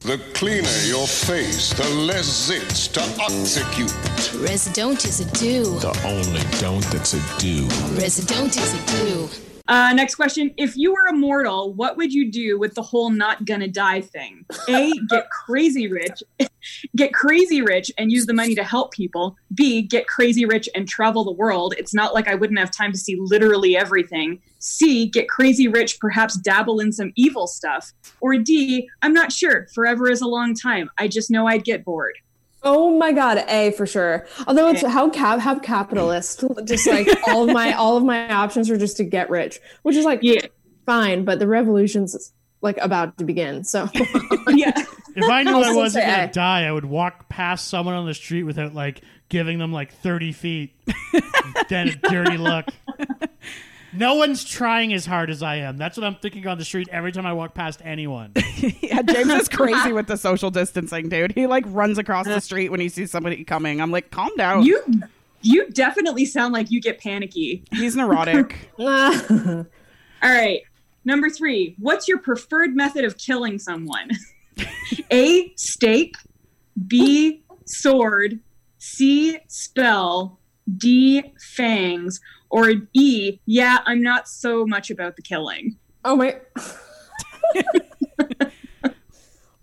The 0.00 0.18
cleaner 0.34 0.76
your 0.88 1.06
face, 1.06 1.72
the 1.74 1.88
less 1.90 2.50
zits 2.50 2.90
to 2.94 3.00
execute. 3.22 4.42
Resident 4.42 5.04
is 5.04 5.20
a 5.20 5.30
do. 5.38 5.78
The 5.78 5.96
only 6.04 6.40
don't 6.58 6.82
that's 6.90 7.12
a 7.14 7.38
do. 7.38 7.68
Resident 7.96 8.56
is 8.56 8.74
a 8.74 9.04
do. 9.04 9.28
Uh, 9.70 9.92
next 9.92 10.16
question. 10.16 10.52
If 10.56 10.76
you 10.76 10.92
were 10.92 11.06
immortal, 11.06 11.72
what 11.72 11.96
would 11.96 12.12
you 12.12 12.32
do 12.32 12.58
with 12.58 12.74
the 12.74 12.82
whole 12.82 13.08
not 13.08 13.44
gonna 13.44 13.68
die 13.68 14.00
thing? 14.00 14.44
A, 14.68 14.90
get 15.08 15.30
crazy 15.46 15.86
rich. 15.86 16.24
get 16.96 17.14
crazy 17.14 17.62
rich 17.62 17.92
and 17.96 18.10
use 18.10 18.26
the 18.26 18.32
money 18.32 18.56
to 18.56 18.64
help 18.64 18.90
people. 18.90 19.36
B, 19.54 19.82
get 19.82 20.08
crazy 20.08 20.44
rich 20.44 20.68
and 20.74 20.88
travel 20.88 21.22
the 21.22 21.30
world. 21.30 21.74
It's 21.78 21.94
not 21.94 22.14
like 22.14 22.26
I 22.26 22.34
wouldn't 22.34 22.58
have 22.58 22.72
time 22.72 22.90
to 22.90 22.98
see 22.98 23.16
literally 23.20 23.76
everything. 23.76 24.42
C, 24.58 25.06
get 25.06 25.28
crazy 25.28 25.68
rich, 25.68 26.00
perhaps 26.00 26.36
dabble 26.36 26.80
in 26.80 26.90
some 26.90 27.12
evil 27.14 27.46
stuff. 27.46 27.92
Or 28.20 28.36
D, 28.38 28.88
I'm 29.02 29.14
not 29.14 29.30
sure. 29.30 29.68
Forever 29.72 30.10
is 30.10 30.20
a 30.20 30.26
long 30.26 30.52
time. 30.52 30.90
I 30.98 31.06
just 31.06 31.30
know 31.30 31.46
I'd 31.46 31.62
get 31.62 31.84
bored. 31.84 32.18
Oh 32.62 32.96
my 32.98 33.12
god, 33.12 33.38
A 33.48 33.70
for 33.72 33.86
sure. 33.86 34.26
Although 34.46 34.68
it's 34.68 34.82
how 34.82 35.08
cap 35.08 35.38
how 35.40 35.58
capitalist. 35.58 36.44
Just 36.64 36.86
like 36.86 37.08
all 37.28 37.48
of 37.48 37.54
my 37.54 37.72
all 37.72 37.96
of 37.96 38.04
my 38.04 38.30
options 38.30 38.70
are 38.70 38.76
just 38.76 38.96
to 38.98 39.04
get 39.04 39.30
rich, 39.30 39.60
which 39.82 39.96
is 39.96 40.04
like 40.04 40.20
yeah. 40.22 40.40
fine, 40.84 41.24
but 41.24 41.38
the 41.38 41.46
revolution's 41.46 42.32
like 42.60 42.76
about 42.78 43.16
to 43.18 43.24
begin. 43.24 43.64
So 43.64 43.88
yeah. 44.48 44.72
If 45.16 45.28
I 45.28 45.42
knew 45.42 45.52
I'll 45.52 45.58
I 45.58 45.62
still 45.62 45.76
wasn't 45.76 46.06
gonna 46.06 46.24
A. 46.24 46.28
die, 46.28 46.66
I 46.66 46.72
would 46.72 46.84
walk 46.84 47.28
past 47.28 47.68
someone 47.68 47.94
on 47.94 48.06
the 48.06 48.14
street 48.14 48.44
without 48.44 48.74
like 48.74 49.02
giving 49.28 49.58
them 49.58 49.72
like 49.72 49.92
thirty 49.92 50.32
feet. 50.32 50.74
then 51.68 51.88
a 51.88 51.94
dirty 51.94 52.36
look. 52.36 52.66
No 53.92 54.14
one's 54.14 54.44
trying 54.44 54.92
as 54.92 55.04
hard 55.06 55.30
as 55.30 55.42
I 55.42 55.56
am. 55.56 55.76
That's 55.76 55.96
what 55.96 56.04
I'm 56.04 56.14
thinking 56.16 56.46
on 56.46 56.58
the 56.58 56.64
street 56.64 56.88
every 56.90 57.12
time 57.12 57.26
I 57.26 57.32
walk 57.32 57.54
past 57.54 57.80
anyone. 57.84 58.32
yeah, 58.80 59.02
James 59.02 59.30
is 59.30 59.48
crazy 59.48 59.92
with 59.92 60.06
the 60.06 60.16
social 60.16 60.50
distancing, 60.50 61.08
dude. 61.08 61.32
He 61.32 61.46
like 61.46 61.64
runs 61.66 61.98
across 61.98 62.26
the 62.26 62.40
street 62.40 62.70
when 62.70 62.80
he 62.80 62.88
sees 62.88 63.10
somebody 63.10 63.44
coming. 63.44 63.80
I'm 63.80 63.90
like, 63.90 64.10
calm 64.10 64.30
down. 64.36 64.64
You 64.64 64.82
you 65.42 65.70
definitely 65.70 66.26
sound 66.26 66.52
like 66.52 66.70
you 66.70 66.80
get 66.80 67.00
panicky. 67.00 67.64
He's 67.72 67.96
neurotic. 67.96 68.70
Uh, 68.78 69.64
all 70.22 70.30
right. 70.30 70.60
Number 71.04 71.30
three, 71.30 71.76
what's 71.78 72.08
your 72.08 72.18
preferred 72.18 72.76
method 72.76 73.04
of 73.04 73.16
killing 73.16 73.58
someone? 73.58 74.10
A, 75.12 75.52
stake. 75.56 76.16
B, 76.86 77.42
sword. 77.66 78.40
C, 78.78 79.38
spell. 79.48 80.39
D, 80.76 81.22
fangs. 81.56 82.20
Or 82.50 82.72
E, 82.94 83.38
yeah, 83.46 83.78
I'm 83.86 84.02
not 84.02 84.28
so 84.28 84.66
much 84.66 84.90
about 84.90 85.16
the 85.16 85.22
killing. 85.22 85.76
Oh 86.04 86.16
my 86.16 86.36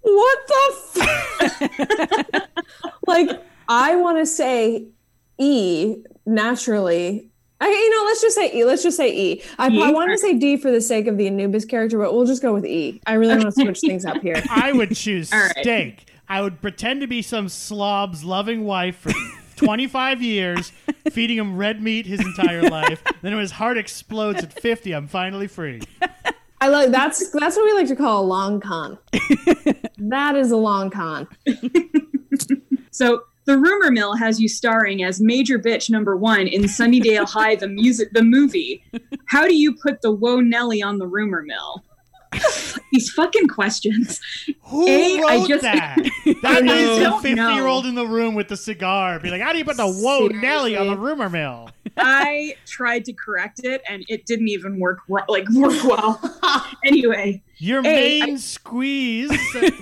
What 0.01 0.39
the 0.47 1.01
f- 1.01 2.47
Like 3.07 3.29
I 3.67 3.95
want 3.97 4.17
to 4.19 4.25
say 4.25 4.85
E 5.37 5.97
naturally. 6.25 7.29
I, 7.59 7.67
you 7.69 7.89
know, 7.97 8.03
let's 8.05 8.21
just 8.21 8.35
say 8.35 8.51
E. 8.53 8.63
Let's 8.63 8.83
just 8.83 8.95
say 8.97 9.11
E. 9.13 9.43
I, 9.57 9.69
E? 9.69 9.83
I 9.83 9.91
want 9.91 10.11
to 10.11 10.17
say 10.17 10.33
D 10.37 10.57
for 10.57 10.71
the 10.71 10.79
sake 10.79 11.07
of 11.07 11.17
the 11.17 11.27
Anubis 11.27 11.65
character, 11.65 11.97
but 11.97 12.13
we'll 12.13 12.25
just 12.25 12.41
go 12.41 12.53
with 12.53 12.65
E. 12.65 13.01
I 13.07 13.13
really 13.13 13.35
want 13.35 13.53
to 13.53 13.63
switch 13.63 13.79
things 13.81 14.05
up 14.05 14.21
here. 14.21 14.41
I 14.49 14.71
would 14.71 14.95
choose 14.95 15.33
All 15.33 15.39
right. 15.39 15.55
steak. 15.61 16.05
I 16.29 16.41
would 16.41 16.61
pretend 16.61 17.01
to 17.01 17.07
be 17.07 17.21
some 17.21 17.49
slob's 17.49 18.23
loving 18.23 18.63
wife 18.65 18.97
for 18.97 19.11
25 19.57 20.21
years, 20.21 20.71
feeding 21.11 21.37
him 21.37 21.57
red 21.57 21.81
meat 21.81 22.05
his 22.05 22.21
entire 22.21 22.63
life. 22.63 23.03
Then 23.21 23.33
when 23.33 23.41
his 23.41 23.51
heart 23.51 23.77
explodes 23.77 24.43
at 24.43 24.53
50, 24.53 24.93
I'm 24.93 25.07
finally 25.07 25.47
free. 25.47 25.81
I 26.59 26.69
like 26.69 26.89
that's 26.89 27.29
that's 27.31 27.55
what 27.55 27.65
we 27.65 27.73
like 27.73 27.87
to 27.87 27.95
call 27.95 28.23
a 28.23 28.25
long 28.25 28.59
con. 28.59 28.97
that 29.97 30.35
is 30.35 30.49
a 30.49 30.57
long 30.57 30.89
con. 30.89 31.27
So 32.89 33.25
the 33.45 33.57
rumor 33.57 33.91
mill 33.91 34.15
has 34.15 34.41
you 34.41 34.49
starring 34.49 35.03
as 35.03 35.21
Major 35.21 35.59
Bitch 35.59 35.89
number 35.89 36.17
one 36.17 36.47
in 36.47 36.63
Sunnydale 36.63 37.29
High, 37.29 37.55
the 37.55 37.67
music, 37.67 38.09
the 38.11 38.23
movie. 38.23 38.83
How 39.27 39.47
do 39.47 39.55
you 39.55 39.75
put 39.75 40.01
the 40.01 40.11
Whoa 40.11 40.39
Nelly 40.39 40.81
on 40.81 40.97
the 40.97 41.07
rumor 41.07 41.43
mill? 41.43 41.83
These 42.91 43.09
fucking 43.11 43.47
questions. 43.47 44.19
Who 44.63 44.87
A, 44.87 45.21
I 45.27 45.35
wrote 45.37 45.47
just- 45.49 45.61
that? 45.63 45.97
I 46.25 46.33
That 46.41 46.63
know. 46.63 46.95
the 46.97 47.03
Don't 47.03 47.21
50 47.21 47.35
know. 47.35 47.53
year 47.53 47.67
old 47.67 47.85
in 47.85 47.95
the 47.95 48.07
room 48.07 48.33
with 48.35 48.47
the 48.47 48.57
cigar. 48.57 49.19
Be 49.19 49.29
like, 49.29 49.41
how 49.41 49.51
do 49.51 49.57
you 49.57 49.65
put 49.65 49.77
the 49.77 49.87
whoa 49.87 50.27
Nelly 50.27 50.75
on 50.77 50.87
the 50.87 50.97
rumor 50.97 51.29
mill? 51.29 51.69
I 51.97 52.55
tried 52.65 53.05
to 53.05 53.13
correct 53.13 53.61
it 53.63 53.81
and 53.89 54.05
it 54.07 54.25
didn't 54.25 54.49
even 54.49 54.79
work 54.79 54.99
like 55.09 55.49
work 55.51 55.83
well. 55.83 56.19
anyway, 56.85 57.41
Your 57.57 57.81
Hey, 57.81 58.21
main 58.21 58.33
I- 58.35 58.37
squeeze, 58.37 59.29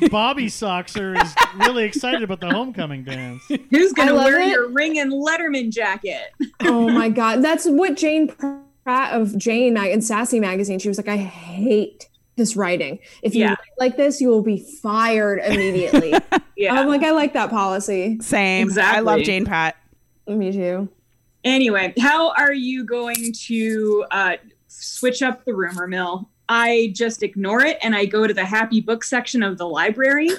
Bobby 0.09 0.47
Soxer, 0.47 1.21
is 1.21 1.35
really 1.67 1.83
excited 1.83 2.23
about 2.23 2.39
the 2.41 2.49
homecoming 2.51 3.03
dance. 3.03 3.43
who's 3.69 3.91
gonna 3.93 4.15
wear 4.15 4.39
it. 4.41 4.47
your 4.49 4.69
ring 4.69 4.97
and 4.99 5.11
Letterman 5.11 5.71
jacket? 5.71 6.33
Oh 6.61 6.89
my 6.89 7.09
god, 7.09 7.41
that's 7.43 7.65
what 7.67 7.95
Jane 7.97 8.29
Pratt 8.83 9.13
of 9.13 9.37
Jane 9.37 9.73
Mag 9.73 9.91
and 9.91 10.03
Sassy 10.03 10.39
magazine. 10.39 10.79
She 10.79 10.87
was 10.87 10.97
like, 10.97 11.07
I 11.09 11.17
hate 11.17 12.07
this 12.35 12.55
writing. 12.55 12.99
If 13.21 13.33
you 13.35 13.41
Yeah. 13.41 13.49
write 13.49 13.57
like 13.79 13.97
this, 13.97 14.19
you 14.21 14.29
will 14.29 14.41
be 14.41 14.57
fired 14.81 15.39
immediately. 15.45 16.13
Yeah. 16.57 16.73
I'm 16.73 16.87
like, 16.87 17.03
I 17.03 17.11
like 17.11 17.33
that 17.33 17.49
policy. 17.49 18.17
Same. 18.21 18.69
I 18.79 19.01
love 19.01 19.19
Jane 19.23 19.45
Pratt. 19.45 19.75
Me 20.25 20.53
too. 20.53 20.87
Anyway, 21.43 21.93
how 21.99 22.31
are 22.31 22.53
you 22.53 22.85
going 22.85 23.33
to 23.47 24.05
uh, 24.09 24.37
switch 24.69 25.21
up 25.21 25.43
the 25.43 25.53
rumor 25.53 25.85
mill? 25.85 26.29
I 26.47 26.93
just 26.95 27.23
ignore 27.23 27.59
it 27.61 27.77
and 27.81 27.93
I 27.93 28.05
go 28.05 28.25
to 28.25 28.33
the 28.33 28.45
happy 28.45 28.79
book 28.79 29.03
section 29.03 29.43
of 29.43 29.57
the 29.57 29.67
library. 29.67 30.29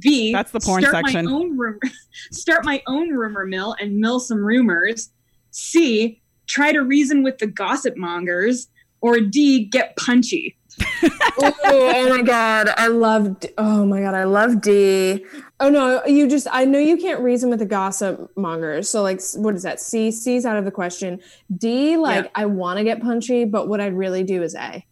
B. 0.00 0.32
That's 0.32 0.50
the 0.50 0.58
porn 0.58 0.82
start 0.82 1.06
section. 1.06 1.26
My 1.26 1.32
own 1.32 1.56
rumor, 1.56 1.78
start 2.32 2.64
my 2.64 2.82
own 2.88 3.10
rumor 3.10 3.46
mill 3.46 3.76
and 3.80 3.96
mill 3.98 4.18
some 4.18 4.44
rumors. 4.44 5.10
C. 5.52 6.20
Try 6.48 6.72
to 6.72 6.80
reason 6.80 7.22
with 7.22 7.38
the 7.38 7.46
gossip 7.46 7.96
mongers. 7.96 8.66
Or 9.02 9.20
D. 9.20 9.64
Get 9.66 9.96
punchy. 9.96 10.56
oh, 11.38 11.52
oh 11.64 12.08
my 12.08 12.22
god, 12.22 12.68
I 12.76 12.88
love. 12.88 13.40
D- 13.40 13.48
Oh 13.58 13.84
my 13.86 14.00
god, 14.00 14.14
I 14.14 14.24
love 14.24 14.60
D. 14.60 15.24
Oh 15.60 15.68
no, 15.68 16.04
you 16.06 16.28
just. 16.28 16.46
I 16.50 16.64
know 16.64 16.78
you 16.78 16.96
can't 16.96 17.20
reason 17.20 17.50
with 17.50 17.58
the 17.58 17.66
gossip 17.66 18.30
mongers. 18.36 18.88
So 18.88 19.02
like, 19.02 19.20
what 19.36 19.54
is 19.54 19.62
that? 19.62 19.80
C. 19.80 20.10
C's 20.10 20.44
out 20.46 20.56
of 20.56 20.64
the 20.64 20.70
question. 20.70 21.20
D. 21.56 21.96
Like, 21.96 22.24
Yeah. 22.26 22.30
I 22.34 22.46
want 22.46 22.78
to 22.78 22.84
get 22.84 23.00
punchy, 23.00 23.44
but 23.44 23.68
what 23.68 23.80
I'd 23.80 23.94
really 23.94 24.22
do 24.22 24.42
is 24.42 24.54
A. 24.54 24.84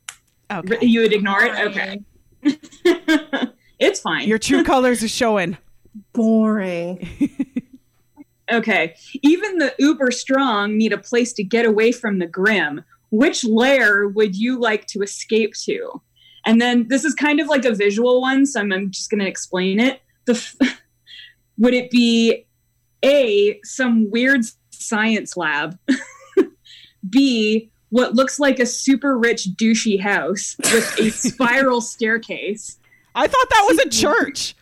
Okay. 0.50 0.78
You 0.86 1.00
would 1.02 1.12
ignore 1.12 1.42
it? 1.42 1.52
Okay. 1.68 2.00
it's 3.78 4.00
fine. 4.00 4.26
Your 4.28 4.38
true 4.38 4.64
colors 4.72 5.02
are 5.02 5.08
showing. 5.08 5.56
Boring. 6.12 7.08
Okay. 8.50 8.94
Even 9.22 9.58
the 9.58 9.74
uber 9.78 10.10
strong 10.10 10.78
need 10.78 10.92
a 10.92 10.98
place 10.98 11.32
to 11.34 11.44
get 11.44 11.66
away 11.66 11.92
from 11.92 12.18
the 12.18 12.26
grim. 12.26 12.82
Which 13.10 13.44
layer 13.44 14.08
would 14.08 14.36
you 14.36 14.60
like 14.60 14.86
to 14.88 15.00
escape 15.00 15.54
to? 15.64 16.02
And 16.44 16.60
then 16.60 16.88
this 16.88 17.04
is 17.04 17.14
kind 17.14 17.40
of 17.40 17.48
like 17.48 17.64
a 17.64 17.74
visual 17.74 18.20
one, 18.20 18.46
so 18.46 18.60
I'm, 18.60 18.72
I'm 18.72 18.90
just 18.90 19.10
going 19.10 19.20
to 19.20 19.28
explain 19.28 19.80
it. 19.80 20.00
The 20.26 20.32
f- 20.32 20.56
would 21.58 21.74
it 21.74 21.90
be 21.90 22.46
A, 23.04 23.60
some 23.64 24.10
weird 24.10 24.42
science 24.70 25.36
lab? 25.36 25.78
B, 27.10 27.70
what 27.90 28.14
looks 28.14 28.38
like 28.38 28.58
a 28.58 28.66
super 28.66 29.18
rich 29.18 29.48
douchey 29.56 30.00
house 30.00 30.56
with 30.58 30.98
a 30.98 31.10
spiral 31.10 31.80
staircase? 31.80 32.78
I 33.14 33.26
thought 33.26 33.50
that 33.50 33.64
was 33.68 33.78
a 33.78 33.88
church. 33.88 34.54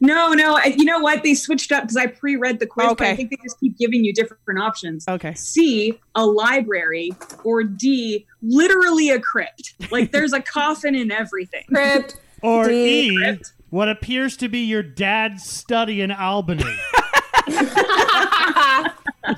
No, 0.00 0.32
no. 0.32 0.56
I- 0.56 0.74
You 0.76 0.84
know 0.84 0.98
what? 1.00 1.22
They 1.22 1.34
switched 1.34 1.72
up 1.72 1.82
because 1.84 1.96
I 1.96 2.06
pre-read 2.06 2.58
the 2.60 2.66
quiz, 2.66 2.94
but 2.98 3.06
I 3.06 3.16
think 3.16 3.30
they 3.30 3.38
just 3.42 3.58
keep 3.60 3.76
giving 3.78 4.04
you 4.04 4.12
different 4.12 4.60
options. 4.60 5.06
Okay. 5.08 5.34
C, 5.34 5.98
a 6.14 6.24
library, 6.26 7.12
or 7.44 7.62
D, 7.64 8.26
literally 8.42 9.10
a 9.10 9.20
crypt. 9.20 9.74
Like 9.90 10.12
there's 10.12 10.32
a 10.32 10.40
coffin 10.40 10.94
in 10.94 11.10
everything. 11.10 11.64
Crypt. 11.68 12.16
Or 12.42 12.68
D. 12.68 13.08
E, 13.08 13.38
what 13.70 13.88
appears 13.88 14.36
to 14.36 14.48
be 14.50 14.58
your 14.58 14.82
dad's 14.82 15.44
study 15.44 16.02
in 16.02 16.10
Albany, 16.12 16.62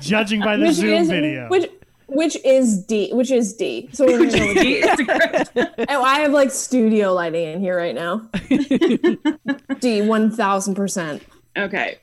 judging 0.01 0.41
by 0.41 0.57
the 0.57 0.65
Which 0.65 0.75
Zoom 0.75 0.93
is 0.93 1.07
video. 1.07 1.47
which 1.49 1.69
which 2.07 2.35
is 2.45 2.83
D. 2.85 3.13
Which 3.13 3.31
is 3.31 3.53
D. 3.53 3.87
So 3.93 4.05
we're 4.05 4.17
gonna 4.25 4.37
go 4.37 4.47
with 4.47 4.57
D 4.57 4.81
D. 4.81 4.81
a 4.81 4.95
crypt. 4.97 5.51
Oh, 5.89 6.03
I 6.03 6.19
have 6.19 6.31
like 6.33 6.51
studio 6.51 7.13
lighting 7.13 7.47
in 7.53 7.59
here 7.61 7.77
right 7.77 7.95
now. 7.95 8.29
D. 9.79 10.01
One 10.01 10.31
thousand 10.31 10.75
percent. 10.75 11.23
Okay. 11.57 11.99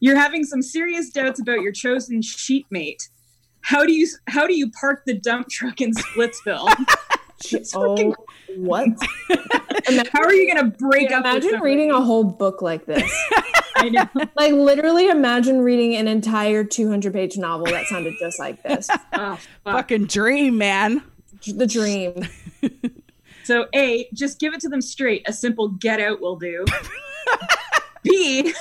You're 0.00 0.16
having 0.16 0.44
some 0.44 0.62
serious 0.62 1.10
doubts 1.10 1.40
about 1.40 1.60
your 1.60 1.72
chosen 1.72 2.20
sheetmate. 2.20 3.08
How 3.62 3.84
do 3.84 3.92
you 3.92 4.06
how 4.28 4.46
do 4.46 4.54
you 4.54 4.70
park 4.70 5.04
the 5.06 5.14
dump 5.14 5.48
truck 5.48 5.80
in 5.80 5.92
Splitsville? 5.92 6.72
Oh, 7.74 8.14
what? 8.56 8.88
how 10.10 10.22
are 10.22 10.32
you 10.32 10.52
gonna 10.52 10.70
break 10.70 11.12
up? 11.12 11.20
Imagine 11.20 11.60
reading 11.60 11.90
a 11.90 12.00
whole 12.00 12.24
book 12.24 12.62
like 12.62 12.86
this. 12.86 13.02
I 13.76 13.90
know. 13.90 14.08
like 14.36 14.54
literally, 14.54 15.08
imagine 15.08 15.60
reading 15.60 15.94
an 15.96 16.08
entire 16.08 16.64
two 16.64 16.88
hundred 16.88 17.12
page 17.12 17.36
novel 17.36 17.66
that 17.66 17.86
sounded 17.88 18.14
just 18.18 18.38
like 18.38 18.62
this. 18.62 18.88
Oh, 19.12 19.36
fuck. 19.36 19.40
Fucking 19.64 20.06
dream, 20.06 20.56
man. 20.56 21.02
The 21.46 21.66
dream. 21.66 22.26
So 23.44 23.66
A, 23.74 24.08
just 24.12 24.40
give 24.40 24.54
it 24.54 24.60
to 24.60 24.68
them 24.68 24.80
straight. 24.80 25.22
A 25.28 25.32
simple 25.32 25.68
get 25.68 26.00
out 26.00 26.20
will 26.20 26.36
do. 26.36 26.64
B, 28.02 28.52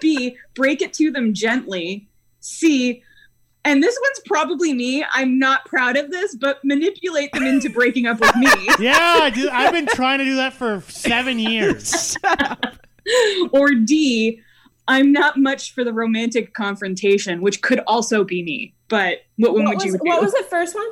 B, 0.00 0.36
break 0.54 0.82
it 0.82 0.92
to 0.94 1.10
them 1.10 1.34
gently. 1.34 2.08
C, 2.40 3.02
and 3.64 3.82
this 3.82 3.96
one's 4.02 4.20
probably 4.26 4.74
me. 4.74 5.04
I'm 5.12 5.38
not 5.38 5.64
proud 5.64 5.96
of 5.96 6.10
this, 6.10 6.34
but 6.36 6.58
manipulate 6.64 7.32
them 7.32 7.44
into 7.44 7.70
breaking 7.70 8.06
up 8.06 8.20
with 8.20 8.36
me. 8.36 8.48
yeah, 8.78 9.20
I 9.22 9.30
do, 9.30 9.48
I've 9.50 9.72
been 9.72 9.86
trying 9.86 10.18
to 10.18 10.24
do 10.24 10.36
that 10.36 10.52
for 10.52 10.82
seven 10.88 11.38
years. 11.38 12.16
or 13.52 13.70
D, 13.74 14.40
I'm 14.86 15.12
not 15.12 15.38
much 15.38 15.72
for 15.74 15.82
the 15.82 15.92
romantic 15.94 16.52
confrontation, 16.52 17.40
which 17.40 17.62
could 17.62 17.80
also 17.86 18.24
be 18.24 18.42
me. 18.42 18.74
But 18.88 19.20
what 19.38 19.54
one 19.54 19.64
What 19.64 19.76
would 19.76 19.76
was, 19.76 19.84
you 19.86 19.92
do? 19.92 19.98
what 20.02 20.22
was 20.22 20.32
the 20.32 20.44
first 20.50 20.74
one? 20.74 20.86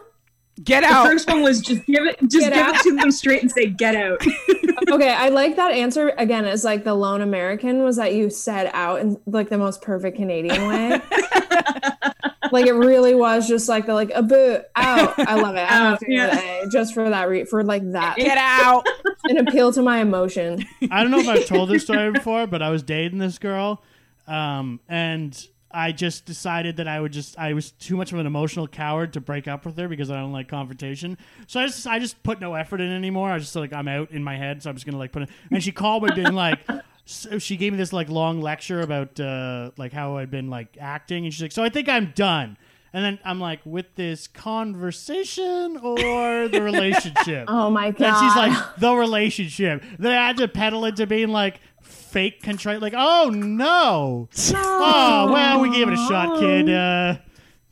Get 0.62 0.84
out. 0.84 1.04
the 1.04 1.10
first 1.10 1.28
one 1.28 1.42
was 1.42 1.60
just 1.60 1.84
give 1.86 2.04
it, 2.04 2.20
just 2.22 2.40
Get 2.40 2.52
give 2.52 2.66
out. 2.66 2.74
it 2.76 2.82
to 2.82 2.96
them 2.96 3.10
straight 3.10 3.42
and 3.42 3.50
say, 3.50 3.66
"Get 3.66 3.96
out." 3.96 4.24
okay, 4.90 5.12
I 5.12 5.28
like 5.28 5.56
that 5.56 5.72
answer 5.72 6.14
again. 6.18 6.44
As 6.44 6.64
like 6.64 6.84
the 6.84 6.94
lone 6.94 7.20
American 7.20 7.82
was 7.82 7.96
that 7.96 8.14
you 8.14 8.30
said 8.30 8.70
out 8.72 9.00
in 9.00 9.20
like 9.26 9.48
the 9.48 9.58
most 9.58 9.82
perfect 9.82 10.16
Canadian 10.16 10.68
way. 10.68 11.00
like 12.52 12.66
it 12.66 12.74
really 12.74 13.14
was 13.14 13.48
just 13.48 13.68
like 13.68 13.86
the 13.86 13.94
like 13.94 14.10
a 14.14 14.22
boo 14.22 14.60
out. 14.76 15.18
I 15.18 15.34
love 15.36 15.56
it. 15.56 15.70
I 15.70 15.96
yeah. 16.06 16.34
give 16.34 16.44
it 16.44 16.66
A 16.66 16.70
just 16.70 16.94
for 16.94 17.08
that 17.08 17.28
re- 17.28 17.44
for 17.44 17.62
like 17.62 17.90
that. 17.92 18.16
Get 18.16 18.38
out. 18.38 18.86
An 19.24 19.38
appeal 19.38 19.72
to 19.72 19.82
my 19.82 20.00
emotion. 20.00 20.64
I 20.90 21.02
don't 21.02 21.10
know 21.10 21.20
if 21.20 21.28
I've 21.28 21.46
told 21.46 21.70
this 21.70 21.84
story 21.84 22.10
before, 22.12 22.46
but 22.46 22.62
I 22.62 22.70
was 22.70 22.82
dating 22.82 23.18
this 23.18 23.38
girl, 23.38 23.82
um, 24.26 24.80
and 24.88 25.46
I 25.74 25.92
just 25.92 26.24
decided 26.24 26.76
that 26.76 26.88
I 26.88 27.00
would 27.00 27.12
just 27.12 27.38
I 27.38 27.52
was 27.52 27.72
too 27.72 27.96
much 27.96 28.12
of 28.12 28.18
an 28.18 28.26
emotional 28.26 28.66
coward 28.68 29.12
to 29.14 29.20
break 29.20 29.48
up 29.48 29.64
with 29.64 29.76
her 29.78 29.88
because 29.88 30.10
I 30.10 30.20
don't 30.20 30.32
like 30.32 30.48
confrontation. 30.48 31.18
So 31.46 31.60
I 31.60 31.66
just 31.66 31.86
I 31.86 31.98
just 31.98 32.22
put 32.22 32.40
no 32.40 32.54
effort 32.54 32.80
in 32.80 32.90
anymore. 32.90 33.30
I 33.30 33.38
just 33.38 33.54
like 33.56 33.72
I'm 33.72 33.88
out 33.88 34.10
in 34.10 34.22
my 34.22 34.36
head, 34.36 34.62
so 34.62 34.70
I'm 34.70 34.76
just 34.76 34.86
gonna 34.86 34.98
like 34.98 35.12
put 35.12 35.22
it. 35.22 35.30
And 35.50 35.62
she 35.62 35.72
called 35.72 36.02
me 36.04 36.10
being 36.14 36.34
like. 36.34 36.60
So 37.04 37.40
she 37.40 37.56
gave 37.56 37.72
me 37.72 37.78
this 37.78 37.92
like 37.92 38.08
long 38.08 38.40
lecture 38.40 38.80
about 38.80 39.18
uh, 39.18 39.72
like 39.76 39.92
how 39.92 40.18
I'd 40.18 40.30
been 40.30 40.48
like 40.48 40.78
acting, 40.80 41.24
and 41.24 41.34
she's 41.34 41.42
like, 41.42 41.50
"So 41.50 41.64
I 41.64 41.68
think 41.68 41.88
I'm 41.88 42.12
done." 42.14 42.56
And 42.94 43.02
then 43.04 43.18
I'm 43.24 43.40
like, 43.40 43.60
"With 43.64 43.94
this 43.94 44.26
conversation 44.26 45.78
or 45.82 46.48
the 46.48 46.60
relationship?" 46.62 47.44
Oh 47.48 47.70
my 47.70 47.90
god. 47.90 48.02
And 48.02 48.16
she's 48.18 48.36
like, 48.36 48.76
the 48.78 48.94
relationship. 48.94 49.82
Then 49.98 50.12
I 50.12 50.26
had 50.26 50.36
to 50.38 50.48
pedal 50.48 50.84
into 50.84 51.06
being 51.06 51.28
like 51.28 51.60
fake 51.82 52.42
contrite, 52.42 52.80
like, 52.82 52.94
oh 52.96 53.30
no. 53.32 54.28
Oh, 54.54 55.30
well, 55.32 55.60
we 55.60 55.70
gave 55.70 55.88
it 55.88 55.94
a 55.94 56.06
shot, 56.08 56.38
kid. 56.38 56.68
Uh, 56.70 57.16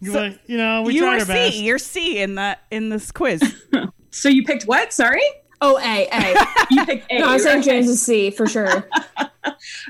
you- 0.00 0.34
you 0.46 0.56
know, 0.56 0.82
we 0.82 0.94
you 0.94 1.00
tried 1.02 1.14
were 1.16 1.20
our 1.20 1.26
best. 1.26 1.56
C. 1.56 1.64
You're 1.64 1.78
C 1.78 2.18
in 2.22 2.34
the 2.36 2.56
in 2.70 2.88
this 2.88 3.12
quiz. 3.12 3.42
so 4.10 4.28
you 4.30 4.42
picked 4.44 4.64
what? 4.64 4.92
Sorry. 4.94 5.20
Oh, 5.60 5.78
A, 5.78 6.08
A. 6.10 6.34
You 6.70 6.86
picked 6.86 7.12
A. 7.12 7.18
no, 7.18 7.28
I'm 7.28 7.38
saying. 7.38 7.62
James 7.62 7.88
is 7.88 8.00
C 8.00 8.30
for 8.30 8.46
sure. 8.46 8.88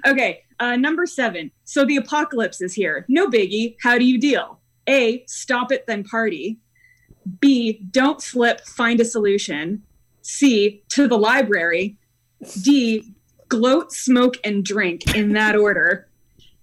Okay, 0.06 0.42
uh, 0.58 0.74
number 0.76 1.06
seven. 1.06 1.50
So 1.64 1.84
the 1.84 1.96
apocalypse 1.96 2.60
is 2.60 2.74
here. 2.74 3.04
No 3.08 3.28
biggie. 3.28 3.76
How 3.82 3.98
do 3.98 4.04
you 4.04 4.18
deal? 4.18 4.59
A. 4.90 5.24
Stop 5.26 5.70
it, 5.72 5.86
then 5.86 6.04
party. 6.04 6.58
B. 7.40 7.80
Don't 7.90 8.20
flip, 8.20 8.60
Find 8.66 9.00
a 9.00 9.04
solution. 9.04 9.82
C. 10.22 10.82
To 10.90 11.06
the 11.08 11.16
library. 11.18 11.96
D. 12.62 13.14
Gloat, 13.48 13.92
smoke, 13.92 14.36
and 14.44 14.64
drink 14.64 15.14
in 15.14 15.32
that 15.32 15.56
order. 15.56 16.08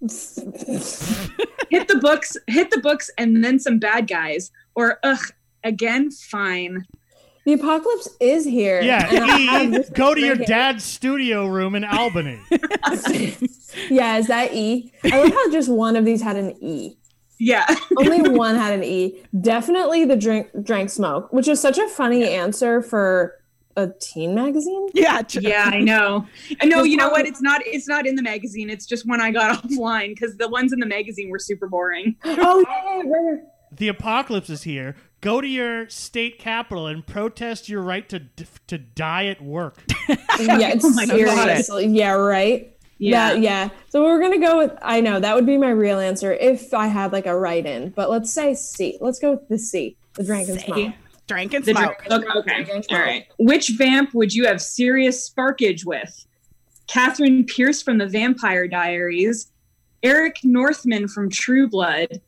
hit 0.00 1.88
the 1.88 1.98
books. 2.00 2.36
Hit 2.46 2.70
the 2.70 2.80
books, 2.80 3.10
and 3.18 3.44
then 3.44 3.58
some 3.58 3.78
bad 3.78 4.06
guys. 4.08 4.50
Or 4.74 4.98
ugh, 5.02 5.18
again, 5.64 6.10
fine. 6.10 6.86
The 7.44 7.54
apocalypse 7.54 8.08
is 8.20 8.44
here. 8.44 8.80
Yeah, 8.82 9.08
and 9.10 9.24
I 9.24 9.38
have 9.38 9.72
E, 9.74 9.84
go 9.94 10.14
to 10.14 10.20
your 10.20 10.30
right 10.30 10.38
here. 10.38 10.46
dad's 10.46 10.84
studio 10.84 11.46
room 11.46 11.74
in 11.74 11.84
Albany. 11.84 12.40
Yeah, 13.90 14.16
is 14.16 14.26
that 14.28 14.54
E? 14.54 14.90
I 15.04 15.22
love 15.22 15.30
how 15.32 15.52
just 15.52 15.68
one 15.70 15.94
of 15.94 16.04
these 16.04 16.22
had 16.22 16.36
an 16.36 16.56
E. 16.62 16.96
Yeah. 17.38 17.66
Only 17.98 18.30
one 18.30 18.56
had 18.56 18.72
an 18.72 18.84
E. 18.84 19.22
Definitely 19.40 20.04
the 20.04 20.16
drink 20.16 20.48
drank 20.62 20.90
smoke, 20.90 21.32
which 21.32 21.48
is 21.48 21.60
such 21.60 21.78
a 21.78 21.88
funny 21.88 22.28
answer 22.28 22.82
for 22.82 23.38
a 23.76 23.88
teen 24.00 24.34
magazine. 24.34 24.88
Yeah, 24.92 25.22
yeah, 25.40 25.70
I 25.72 25.78
know. 25.80 26.26
I 26.60 26.66
know. 26.66 26.82
You 26.82 26.96
know 26.96 27.10
what? 27.10 27.26
It's 27.26 27.40
not. 27.40 27.62
It's 27.64 27.88
not 27.88 28.06
in 28.06 28.16
the 28.16 28.22
magazine. 28.22 28.70
It's 28.70 28.86
just 28.86 29.06
when 29.06 29.20
I 29.20 29.30
got 29.30 29.62
offline 29.62 30.08
because 30.08 30.36
the 30.36 30.48
ones 30.48 30.72
in 30.72 30.80
the 30.80 30.86
magazine 30.86 31.30
were 31.30 31.38
super 31.38 31.68
boring. 31.68 32.16
Oh 32.24 32.64
yeah, 32.66 33.02
yeah, 33.04 33.36
the 33.72 33.88
apocalypse 33.88 34.50
is 34.50 34.62
here. 34.62 34.96
Go 35.20 35.40
to 35.40 35.46
your 35.46 35.88
state 35.88 36.38
capital 36.38 36.86
and 36.86 37.06
protest 37.06 37.68
your 37.68 37.82
right 37.82 38.08
to 38.08 38.22
to 38.66 38.78
die 38.78 39.26
at 39.26 39.42
work. 39.42 39.82
yeah, 40.08 40.16
it's 40.72 40.84
Oh 40.84 40.90
my 40.90 41.06
God. 41.06 41.64
Yeah, 41.90 42.12
right. 42.12 42.77
Yeah. 42.98 43.34
That- 43.34 43.40
yeah. 43.42 43.68
So 43.90 44.02
we're 44.02 44.20
gonna 44.20 44.38
go 44.40 44.58
with. 44.58 44.72
I 44.82 45.00
know 45.00 45.20
that 45.20 45.34
would 45.34 45.46
be 45.46 45.56
my 45.56 45.70
real 45.70 45.98
answer 46.00 46.32
if 46.32 46.74
I 46.74 46.88
had 46.88 47.12
like 47.12 47.26
a 47.26 47.38
write 47.38 47.64
in, 47.66 47.90
but 47.90 48.10
let's 48.10 48.32
say 48.32 48.54
C. 48.54 48.98
Let's 49.00 49.18
go 49.18 49.32
with 49.32 49.48
the 49.48 49.58
C. 49.58 49.96
The 50.14 50.24
drink 50.24 50.48
and 50.48 50.60
smoke. 50.60 50.92
Drink 51.28 51.54
and 51.54 51.64
The 51.64 51.72
smoke. 51.74 52.04
drink- 52.08 52.24
okay. 52.36 52.62
okay. 52.62 52.82
All 52.90 52.98
right. 53.00 53.26
Which 53.38 53.70
vamp 53.76 54.14
would 54.14 54.34
you 54.34 54.46
have 54.46 54.60
serious 54.60 55.28
sparkage 55.30 55.84
with? 55.84 56.26
Katherine 56.88 57.44
Pierce 57.44 57.82
from 57.82 57.98
the 57.98 58.06
Vampire 58.06 58.66
Diaries, 58.66 59.52
Eric 60.02 60.36
Northman 60.42 61.06
from 61.06 61.28
True 61.28 61.68
Blood, 61.68 62.20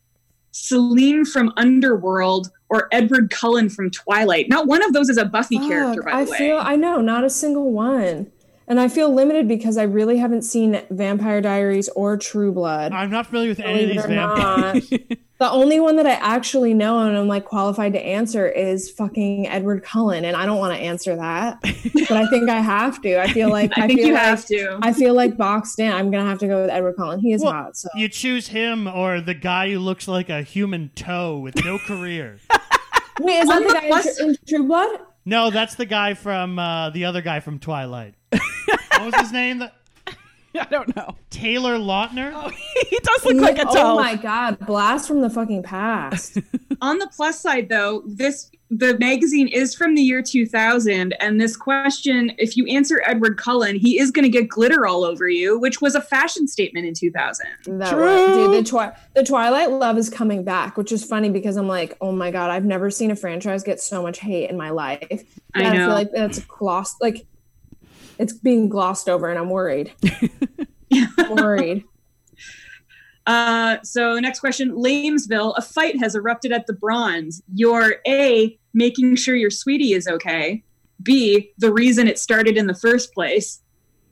Selene 0.52 1.24
from 1.24 1.52
Underworld, 1.56 2.50
or 2.68 2.88
Edward 2.92 3.30
Cullen 3.30 3.70
from 3.70 3.90
Twilight. 3.90 4.48
Not 4.48 4.66
one 4.66 4.84
of 4.84 4.92
those 4.92 5.08
is 5.08 5.16
a 5.16 5.24
Buffy 5.24 5.58
character, 5.58 6.02
Fuck, 6.02 6.12
by 6.12 6.18
I 6.20 6.24
the 6.24 6.30
way. 6.30 6.38
feel 6.38 6.58
I 6.58 6.76
know 6.76 7.00
not 7.00 7.24
a 7.24 7.30
single 7.30 7.72
one, 7.72 8.30
and 8.70 8.78
I 8.78 8.86
feel 8.86 9.12
limited 9.12 9.48
because 9.48 9.76
I 9.76 9.82
really 9.82 10.16
haven't 10.16 10.42
seen 10.42 10.80
Vampire 10.90 11.40
Diaries 11.40 11.88
or 11.90 12.16
True 12.16 12.52
Blood. 12.52 12.92
I'm 12.92 13.10
not 13.10 13.26
familiar 13.26 13.48
with 13.48 13.58
any 13.58 13.82
of 13.82 13.88
these 13.90 14.06
vampires. 14.06 14.88
the 15.40 15.50
only 15.50 15.80
one 15.80 15.96
that 15.96 16.06
I 16.06 16.12
actually 16.12 16.72
know 16.72 17.00
and 17.00 17.16
I'm 17.16 17.26
like 17.26 17.44
qualified 17.44 17.94
to 17.94 18.00
answer 18.00 18.48
is 18.48 18.88
fucking 18.88 19.48
Edward 19.48 19.82
Cullen, 19.82 20.24
and 20.24 20.36
I 20.36 20.46
don't 20.46 20.58
want 20.58 20.72
to 20.76 20.80
answer 20.80 21.16
that, 21.16 21.60
but 21.60 22.12
I 22.12 22.28
think 22.28 22.48
I 22.48 22.60
have 22.60 23.02
to. 23.02 23.20
I 23.20 23.32
feel 23.32 23.50
like 23.50 23.72
I 23.76 23.88
think 23.88 23.98
feel 23.98 24.08
you 24.08 24.14
like, 24.14 24.22
have 24.22 24.46
to. 24.46 24.78
I 24.80 24.92
feel 24.92 25.14
like 25.14 25.36
boxed 25.36 25.80
in. 25.80 25.90
I'm 25.90 26.12
gonna 26.12 26.28
have 26.28 26.38
to 26.38 26.46
go 26.46 26.62
with 26.62 26.70
Edward 26.70 26.94
Cullen. 26.94 27.18
He 27.18 27.32
is 27.32 27.42
Well, 27.42 27.52
hot. 27.52 27.76
So 27.76 27.88
You 27.96 28.08
choose 28.08 28.46
him 28.46 28.86
or 28.86 29.20
the 29.20 29.34
guy 29.34 29.72
who 29.72 29.80
looks 29.80 30.06
like 30.06 30.30
a 30.30 30.42
human 30.42 30.90
toe 30.94 31.38
with 31.38 31.56
no 31.64 31.80
career. 31.80 32.38
wait, 33.20 33.40
is 33.40 33.48
that 33.48 33.62
the 33.62 33.68
the 33.68 33.74
guy 33.74 34.24
in 34.24 34.30
in 34.30 34.36
True 34.46 34.68
Blood? 34.68 35.00
No, 35.26 35.50
that's 35.50 35.74
the 35.74 35.86
guy 35.86 36.14
from 36.14 36.58
uh, 36.58 36.90
the 36.90 37.04
other 37.06 37.20
guy 37.20 37.40
from 37.40 37.58
Twilight. 37.58 38.14
What 39.04 39.12
was 39.12 39.20
his 39.20 39.32
name? 39.32 39.58
The- 39.58 39.72
I 40.60 40.64
don't 40.64 40.94
know. 40.96 41.14
Taylor 41.30 41.76
Lautner. 41.78 42.32
Oh, 42.34 42.48
he 42.88 42.98
does 43.02 43.24
look 43.24 43.36
like 43.36 43.58
a 43.58 43.64
toe. 43.64 43.92
Oh 43.92 43.96
my 43.96 44.16
god, 44.16 44.58
blast 44.66 45.06
from 45.06 45.20
the 45.20 45.30
fucking 45.30 45.62
past. 45.62 46.38
On 46.82 46.98
the 46.98 47.08
plus 47.14 47.38
side, 47.40 47.68
though, 47.68 48.02
this 48.06 48.50
the 48.72 48.96
magazine 48.98 49.48
is 49.48 49.74
from 49.74 49.94
the 49.96 50.02
year 50.02 50.22
2000, 50.22 51.12
and 51.20 51.40
this 51.40 51.56
question, 51.56 52.32
if 52.38 52.56
you 52.56 52.66
answer 52.66 53.02
Edward 53.04 53.36
Cullen, 53.36 53.74
he 53.76 53.98
is 53.98 54.12
going 54.12 54.22
to 54.24 54.28
get 54.28 54.48
glitter 54.48 54.86
all 54.86 55.02
over 55.04 55.28
you, 55.28 55.58
which 55.58 55.80
was 55.80 55.96
a 55.96 56.00
fashion 56.00 56.46
statement 56.46 56.86
in 56.86 56.94
2000. 56.94 57.46
That 57.66 57.96
was, 57.96 58.36
dude, 58.36 58.64
the, 58.64 58.68
twi- 58.68 58.92
the 59.16 59.24
Twilight 59.24 59.72
love 59.72 59.98
is 59.98 60.08
coming 60.08 60.44
back, 60.44 60.76
which 60.76 60.92
is 60.92 61.04
funny 61.04 61.30
because 61.30 61.56
I'm 61.56 61.66
like, 61.66 61.96
oh 62.00 62.12
my 62.12 62.30
god, 62.30 62.50
I've 62.50 62.64
never 62.64 62.90
seen 62.92 63.10
a 63.10 63.16
franchise 63.16 63.64
get 63.64 63.80
so 63.80 64.02
much 64.02 64.20
hate 64.20 64.50
in 64.50 64.56
my 64.56 64.70
life. 64.70 65.24
I 65.54 65.58
And 65.62 65.66
I 65.68 65.76
know. 65.76 65.86
feel 65.86 65.94
like 65.94 66.12
that's 66.12 66.38
glossed, 66.44 67.00
like 67.02 67.26
it's 68.20 68.34
being 68.34 68.68
glossed 68.68 69.08
over, 69.08 69.28
and 69.28 69.38
I'm 69.38 69.48
worried. 69.48 69.92
I'm 70.92 71.36
worried. 71.36 71.84
Uh, 73.26 73.76
so 73.84 74.18
next 74.18 74.40
question, 74.40 74.72
Lamesville, 74.72 75.54
a 75.56 75.62
fight 75.62 75.96
has 76.00 76.16
erupted 76.16 76.50
at 76.50 76.66
the 76.66 76.72
Bronze. 76.72 77.40
You're 77.54 77.96
A, 78.08 78.58
making 78.74 79.14
sure 79.16 79.36
your 79.36 79.50
sweetie 79.50 79.92
is 79.92 80.08
okay. 80.08 80.64
B, 81.00 81.52
the 81.58 81.72
reason 81.72 82.08
it 82.08 82.18
started 82.18 82.56
in 82.56 82.66
the 82.66 82.74
first 82.74 83.12
place. 83.12 83.62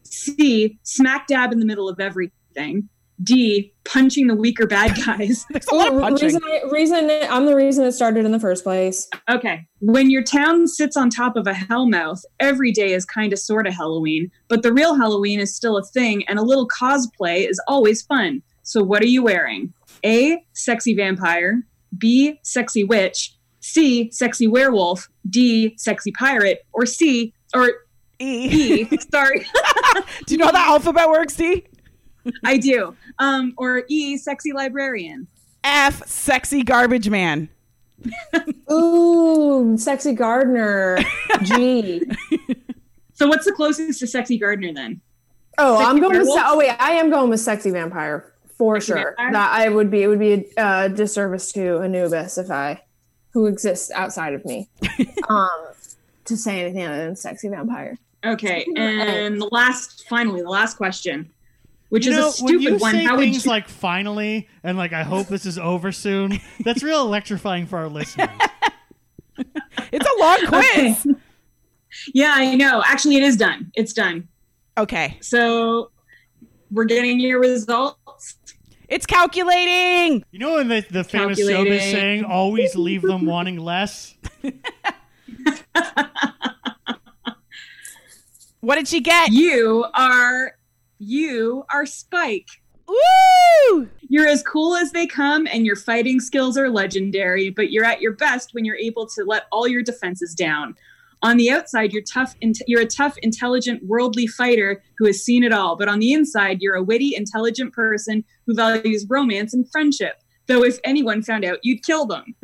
C, 0.04 0.78
smack 0.84 1.26
dab 1.26 1.52
in 1.52 1.58
the 1.58 1.66
middle 1.66 1.88
of 1.88 1.98
everything. 1.98 2.88
D, 3.22 3.72
punching 3.84 4.28
the 4.28 4.34
weaker 4.34 4.66
bad 4.66 4.96
guys. 5.04 5.44
A 5.72 5.74
lot 5.74 5.88
of 5.88 5.94
Well, 5.94 6.02
punching. 6.02 6.26
reason, 6.28 6.42
I- 6.44 6.62
reason 6.70 7.10
it- 7.10 7.30
I'm 7.32 7.46
the 7.46 7.56
reason 7.56 7.84
it 7.84 7.92
started 7.92 8.24
in 8.24 8.30
the 8.32 8.38
first 8.38 8.62
place. 8.62 9.08
Okay. 9.28 9.66
When 9.80 10.10
your 10.10 10.22
town 10.22 10.66
sits 10.68 10.96
on 10.96 11.10
top 11.10 11.36
of 11.36 11.46
a 11.46 11.52
hellmouth, 11.52 12.20
every 12.38 12.70
day 12.70 12.92
is 12.92 13.04
kind 13.04 13.32
of 13.32 13.38
sort 13.38 13.66
of 13.66 13.74
Halloween, 13.74 14.30
but 14.48 14.62
the 14.62 14.72
real 14.72 14.94
Halloween 14.94 15.40
is 15.40 15.54
still 15.54 15.76
a 15.76 15.84
thing, 15.84 16.26
and 16.28 16.38
a 16.38 16.42
little 16.42 16.68
cosplay 16.68 17.48
is 17.48 17.60
always 17.66 18.02
fun. 18.02 18.42
So, 18.62 18.82
what 18.84 19.02
are 19.02 19.06
you 19.08 19.22
wearing? 19.24 19.72
A. 20.04 20.44
Sexy 20.52 20.94
vampire. 20.94 21.62
B. 21.96 22.38
Sexy 22.42 22.84
witch. 22.84 23.34
C. 23.60 24.10
Sexy 24.12 24.46
werewolf. 24.46 25.08
D. 25.28 25.74
Sexy 25.78 26.12
pirate. 26.12 26.64
Or 26.72 26.86
C. 26.86 27.32
Or 27.54 27.68
E. 28.20 28.86
E. 28.90 28.98
Sorry, 29.10 29.46
Do 30.26 30.34
you 30.34 30.38
know 30.38 30.46
how 30.46 30.52
the 30.52 30.58
alphabet 30.58 31.08
works, 31.08 31.34
D? 31.36 31.64
I 32.44 32.56
do. 32.56 32.94
Um, 33.18 33.54
or 33.56 33.84
E. 33.88 34.16
Sexy 34.16 34.52
librarian. 34.52 35.26
F. 35.64 36.06
Sexy 36.06 36.62
garbage 36.62 37.08
man. 37.08 37.48
Ooh, 38.72 39.76
sexy 39.76 40.12
gardener. 40.14 40.98
G. 41.42 42.02
So, 43.14 43.26
what's 43.26 43.44
the 43.44 43.50
closest 43.52 43.98
to 43.98 44.06
sexy 44.06 44.38
gardener 44.38 44.72
then? 44.72 45.00
Oh, 45.58 45.78
Sexy 45.78 45.90
I'm 45.90 45.98
going 45.98 46.12
with. 46.18 46.28
werewolf? 46.28 46.38
Se- 46.38 46.46
oh 46.46 46.56
wait, 46.56 46.70
I 46.78 46.92
am 46.92 47.10
going 47.10 47.28
with 47.30 47.40
sexy 47.40 47.72
vampire 47.72 48.32
for 48.56 48.76
Sexy 48.80 48.92
sure. 48.92 49.14
vampire? 49.18 49.32
That 49.32 49.50
I 49.52 49.68
would 49.70 49.90
be. 49.90 50.04
It 50.04 50.06
would 50.06 50.20
be 50.20 50.52
a 50.56 50.60
uh, 50.62 50.86
disservice 50.86 51.50
to 51.54 51.78
Anubis 51.82 52.38
if 52.38 52.48
I, 52.48 52.80
who 53.30 53.46
exists 53.46 53.90
outside 53.90 54.34
of 54.34 54.44
me, 54.44 54.68
um, 55.28 55.50
to 56.26 56.36
say 56.36 56.60
anything 56.60 56.84
other 56.86 57.06
than 57.06 57.16
sexy 57.16 57.48
vampire. 57.48 57.98
Okay, 58.24 58.64
and 58.76 59.40
the 59.40 59.48
last, 59.50 60.06
finally, 60.08 60.40
the 60.40 60.48
last 60.48 60.76
question. 60.76 61.28
Which 61.88 62.06
you 62.06 62.12
is 62.12 62.18
know, 62.18 62.28
a 62.28 62.32
stupid 62.32 62.52
when 62.54 62.60
you 62.62 62.76
one. 62.78 62.92
say 62.92 63.04
How 63.04 63.16
would 63.16 63.22
things 63.22 63.44
you? 63.44 63.50
like 63.50 63.68
"finally" 63.68 64.48
and 64.62 64.76
like 64.78 64.92
"I 64.92 65.02
hope 65.04 65.28
this 65.28 65.46
is 65.46 65.58
over 65.58 65.92
soon," 65.92 66.38
that's 66.64 66.82
real 66.82 67.00
electrifying 67.02 67.66
for 67.66 67.78
our 67.78 67.88
listeners. 67.88 68.28
It's 69.92 70.04
a 70.06 70.20
long 70.20 70.46
quiz. 70.48 71.06
yeah, 72.12 72.32
I 72.34 72.56
know. 72.56 72.82
Actually, 72.84 73.16
it 73.16 73.22
is 73.22 73.36
done. 73.36 73.70
It's 73.74 73.92
done. 73.92 74.26
Okay. 74.76 75.16
So 75.22 75.90
we're 76.72 76.84
getting 76.84 77.20
your 77.20 77.40
results. 77.40 78.36
It's 78.88 79.06
calculating. 79.06 80.24
You 80.32 80.38
know 80.40 80.54
when 80.56 80.68
the, 80.68 80.84
the 80.90 81.04
famous 81.04 81.38
showbiz 81.38 81.48
Calculating. 81.48 81.92
saying 81.92 82.24
"always 82.24 82.74
leave 82.74 83.02
them 83.02 83.24
wanting 83.26 83.58
less." 83.58 84.14
What 88.60 88.74
did 88.74 88.88
she 88.88 89.00
get? 89.00 89.30
You 89.32 89.86
are 89.94 90.52
you 90.98 91.64
are 91.72 91.86
Spike. 91.86 92.48
Woo! 92.88 93.88
You're 94.08 94.26
as 94.28 94.42
cool 94.42 94.74
as 94.76 94.92
they 94.92 95.06
come, 95.06 95.46
and 95.46 95.66
your 95.66 95.76
fighting 95.76 96.20
skills 96.20 96.56
are 96.56 96.70
legendary. 96.70 97.50
But 97.50 97.70
you're 97.70 97.84
at 97.84 98.00
your 98.00 98.12
best 98.12 98.54
when 98.54 98.64
you're 98.64 98.76
able 98.76 99.06
to 99.08 99.24
let 99.24 99.44
all 99.52 99.68
your 99.68 99.82
defenses 99.82 100.34
down. 100.34 100.74
On 101.22 101.36
the 101.36 101.50
outside, 101.50 101.92
you're 101.92 102.02
tough. 102.02 102.34
int- 102.40 102.62
You're 102.66 102.80
a 102.82 102.86
tough, 102.86 103.18
intelligent, 103.18 103.84
worldly 103.84 104.26
fighter 104.26 104.82
who 104.98 105.06
has 105.06 105.22
seen 105.22 105.42
it 105.44 105.52
all. 105.52 105.76
But 105.76 105.88
on 105.88 105.98
the 105.98 106.12
inside, 106.12 106.58
you're 106.62 106.76
a 106.76 106.82
witty, 106.82 107.14
intelligent 107.16 107.72
person 107.74 108.24
who 108.46 108.54
values 108.54 109.04
romance 109.08 109.52
and 109.52 109.68
friendship. 109.70 110.22
Though 110.46 110.62
if 110.64 110.78
anyone 110.84 111.22
found 111.22 111.44
out, 111.44 111.58
you'd 111.62 111.84
kill 111.84 112.06
them. 112.06 112.34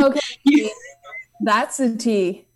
Okay. 0.00 0.20
That's 1.40 1.80
a 1.80 1.96
T. 1.96 2.46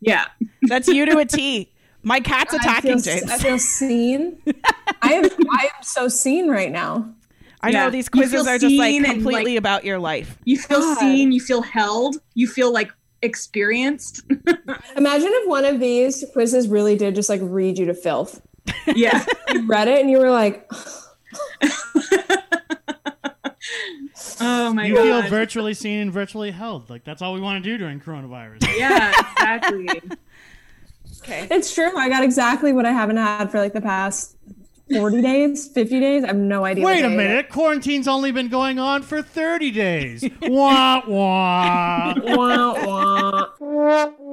Yeah. 0.00 0.26
That's 0.62 0.86
you 0.88 1.06
to 1.06 1.18
a 1.18 1.24
T. 1.24 1.72
My 2.08 2.20
cat's 2.20 2.54
I 2.54 2.56
attacking 2.56 3.00
feel, 3.00 3.14
James. 3.18 3.30
I 3.30 3.36
feel 3.36 3.58
seen. 3.58 4.38
I 5.02 5.12
am 5.12 5.24
I 5.26 5.64
am 5.76 5.82
so 5.82 6.08
seen 6.08 6.48
right 6.48 6.72
now. 6.72 7.12
I 7.60 7.70
know 7.70 7.90
these 7.90 8.08
quizzes 8.08 8.46
are 8.46 8.56
just 8.56 8.74
like 8.76 9.04
completely 9.04 9.52
like- 9.52 9.58
about 9.58 9.84
your 9.84 9.98
life. 9.98 10.38
You 10.44 10.56
feel 10.56 10.80
God. 10.80 10.98
seen. 10.98 11.32
You 11.32 11.40
feel 11.40 11.60
held. 11.60 12.16
You 12.34 12.46
feel 12.48 12.72
like 12.72 12.90
experienced. 13.20 14.22
Imagine 14.96 15.28
if 15.32 15.48
one 15.48 15.66
of 15.66 15.80
these 15.80 16.24
quizzes 16.32 16.66
really 16.68 16.96
did 16.96 17.14
just 17.14 17.28
like 17.28 17.40
read 17.42 17.76
you 17.78 17.84
to 17.86 17.94
filth. 17.94 18.40
yeah. 18.94 19.24
You 19.52 19.66
read 19.66 19.88
it 19.88 20.00
and 20.00 20.10
you 20.10 20.18
were 20.18 20.30
like, 20.30 20.70
Oh 24.40 24.72
my 24.72 24.86
you 24.86 24.94
god. 24.94 25.04
You 25.04 25.20
feel 25.22 25.30
virtually 25.30 25.74
seen 25.74 26.00
and 26.00 26.12
virtually 26.12 26.52
held. 26.52 26.88
Like 26.88 27.04
that's 27.04 27.20
all 27.20 27.34
we 27.34 27.40
want 27.40 27.62
to 27.62 27.70
do 27.70 27.76
during 27.76 28.00
coronavirus. 28.00 28.78
yeah, 28.78 29.12
exactly. 29.32 29.88
Okay. 31.28 31.46
it's 31.50 31.74
true. 31.74 31.94
I 31.96 32.08
got 32.08 32.24
exactly 32.24 32.72
what 32.72 32.86
I 32.86 32.92
haven't 32.92 33.18
had 33.18 33.50
for 33.50 33.58
like 33.58 33.74
the 33.74 33.82
past 33.82 34.36
40 34.90 35.20
days, 35.20 35.68
50 35.68 36.00
days. 36.00 36.24
I 36.24 36.28
have 36.28 36.36
no 36.36 36.64
idea. 36.64 36.84
Wait 36.84 37.00
a 37.00 37.02
day 37.02 37.08
it 37.08 37.12
is. 37.12 37.16
minute, 37.16 37.48
quarantine's 37.50 38.08
only 38.08 38.32
been 38.32 38.48
going 38.48 38.78
on 38.78 39.02
for 39.02 39.20
30 39.20 39.70
days. 39.70 40.24
wah 40.42 41.02
wah. 41.06 42.14
Wah, 42.24 43.46
wah. 43.60 44.28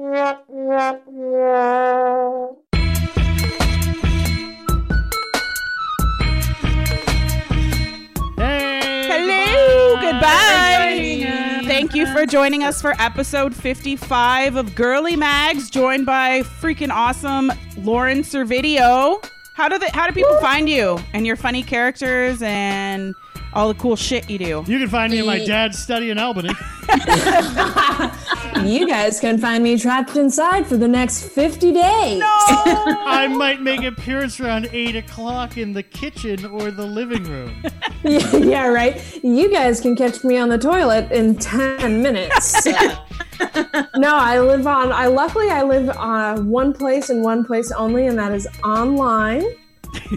Thank 11.76 11.94
you 11.94 12.06
for 12.06 12.24
joining 12.24 12.64
us 12.64 12.80
for 12.80 12.94
episode 12.98 13.54
55 13.54 14.56
of 14.56 14.74
Girly 14.74 15.14
Mags, 15.14 15.68
joined 15.68 16.06
by 16.06 16.40
freaking 16.40 16.88
awesome 16.88 17.52
Lauren 17.76 18.20
Servideo. 18.20 19.22
How 19.52 19.68
do 19.68 19.78
they, 19.78 19.90
how 19.92 20.06
do 20.06 20.14
people 20.14 20.40
find 20.40 20.70
you 20.70 20.98
and 21.12 21.26
your 21.26 21.36
funny 21.36 21.62
characters 21.62 22.40
and 22.40 23.14
all 23.52 23.68
the 23.68 23.74
cool 23.74 23.96
shit 23.96 24.28
you 24.30 24.38
do? 24.38 24.64
You 24.66 24.78
can 24.78 24.88
find 24.88 25.12
me 25.12 25.18
in 25.20 25.26
my 25.26 25.44
dad's 25.44 25.78
study 25.78 26.10
in 26.10 26.18
Albany. 26.18 26.50
You 28.64 28.88
guys 28.88 29.20
can 29.20 29.38
find 29.38 29.62
me 29.62 29.78
trapped 29.78 30.16
inside 30.16 30.66
for 30.66 30.76
the 30.76 30.88
next 30.88 31.28
50 31.28 31.72
days. 31.72 32.18
No! 32.18 32.26
I 32.26 33.28
might 33.28 33.60
make 33.60 33.80
an 33.80 33.86
appearance 33.86 34.40
around 34.40 34.68
8 34.72 34.96
o'clock 34.96 35.56
in 35.56 35.72
the 35.72 35.82
kitchen 35.82 36.44
or 36.46 36.70
the 36.70 36.84
living 36.84 37.22
room. 37.24 37.62
yeah, 38.02 38.66
right. 38.66 39.00
You 39.22 39.52
guys 39.52 39.80
can 39.80 39.94
catch 39.94 40.24
me 40.24 40.38
on 40.38 40.48
the 40.48 40.58
toilet 40.58 41.12
in 41.12 41.36
10 41.36 42.02
minutes. 42.02 42.66
no, 42.66 44.16
I 44.16 44.40
live 44.40 44.66
on, 44.66 44.90
I 44.90 45.06
luckily 45.06 45.50
I 45.50 45.62
live 45.62 45.90
uh, 45.90 46.40
one 46.40 46.72
place 46.72 47.10
and 47.10 47.22
one 47.22 47.44
place 47.44 47.70
only, 47.72 48.06
and 48.06 48.18
that 48.18 48.32
is 48.32 48.48
online 48.64 49.44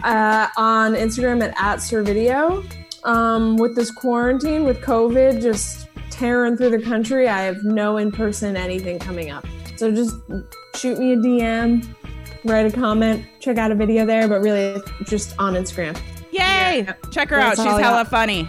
uh, 0.04 0.48
on 0.58 0.94
Instagram 0.94 1.44
at, 1.44 1.50
at 1.52 1.80
Servideo. 1.80 2.66
Um, 3.04 3.56
with 3.58 3.76
this 3.76 3.92
quarantine, 3.92 4.64
with 4.64 4.82
COVID 4.82 5.42
just 5.42 5.88
tearing 6.10 6.58
through 6.58 6.72
the 6.72 6.82
country, 6.82 7.28
I 7.28 7.44
have 7.44 7.64
no 7.64 7.98
in 7.98 8.12
person 8.12 8.58
anything 8.58 9.00
coming 9.00 9.32
up. 9.32 9.46
So 9.78 9.92
just 9.92 10.16
shoot 10.76 11.00
me 11.00 11.14
a 11.14 11.18
DM, 11.18 11.88
write 12.44 12.66
a 12.66 12.72
comment, 12.72 13.26
check 13.40 13.58
out 13.58 13.72
a 13.72 13.76
video 13.76 14.06
there, 14.06 14.28
but 14.28 14.42
really 14.42 14.82
just 15.06 15.34
on 15.40 15.54
Instagram. 15.54 16.00
Yay! 16.32 16.88
Check 17.12 17.30
her 17.30 17.38
That's 17.38 17.60
out. 17.60 17.64
She's 17.64 17.82
hella 17.82 18.06
funny. 18.06 18.48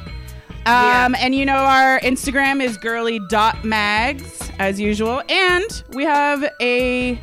Um, 0.66 1.14
And 1.14 1.34
you 1.34 1.46
know, 1.46 1.57
our 1.57 2.01
Instagram 2.01 2.62
is 2.62 2.76
girly.mags, 2.76 4.51
as 4.59 4.78
usual. 4.78 5.22
And 5.28 5.84
we 5.94 6.05
have 6.05 6.44
a 6.61 7.18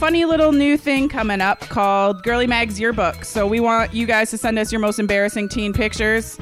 funny 0.00 0.24
little 0.24 0.52
new 0.52 0.78
thing 0.78 1.10
coming 1.10 1.42
up 1.42 1.60
called 1.68 2.22
Girly 2.22 2.46
Mags 2.46 2.80
Yearbook. 2.80 3.22
So 3.22 3.46
we 3.46 3.60
want 3.60 3.92
you 3.92 4.06
guys 4.06 4.30
to 4.30 4.38
send 4.38 4.58
us 4.58 4.72
your 4.72 4.80
most 4.80 4.98
embarrassing 4.98 5.50
teen 5.50 5.74
pictures, 5.74 6.38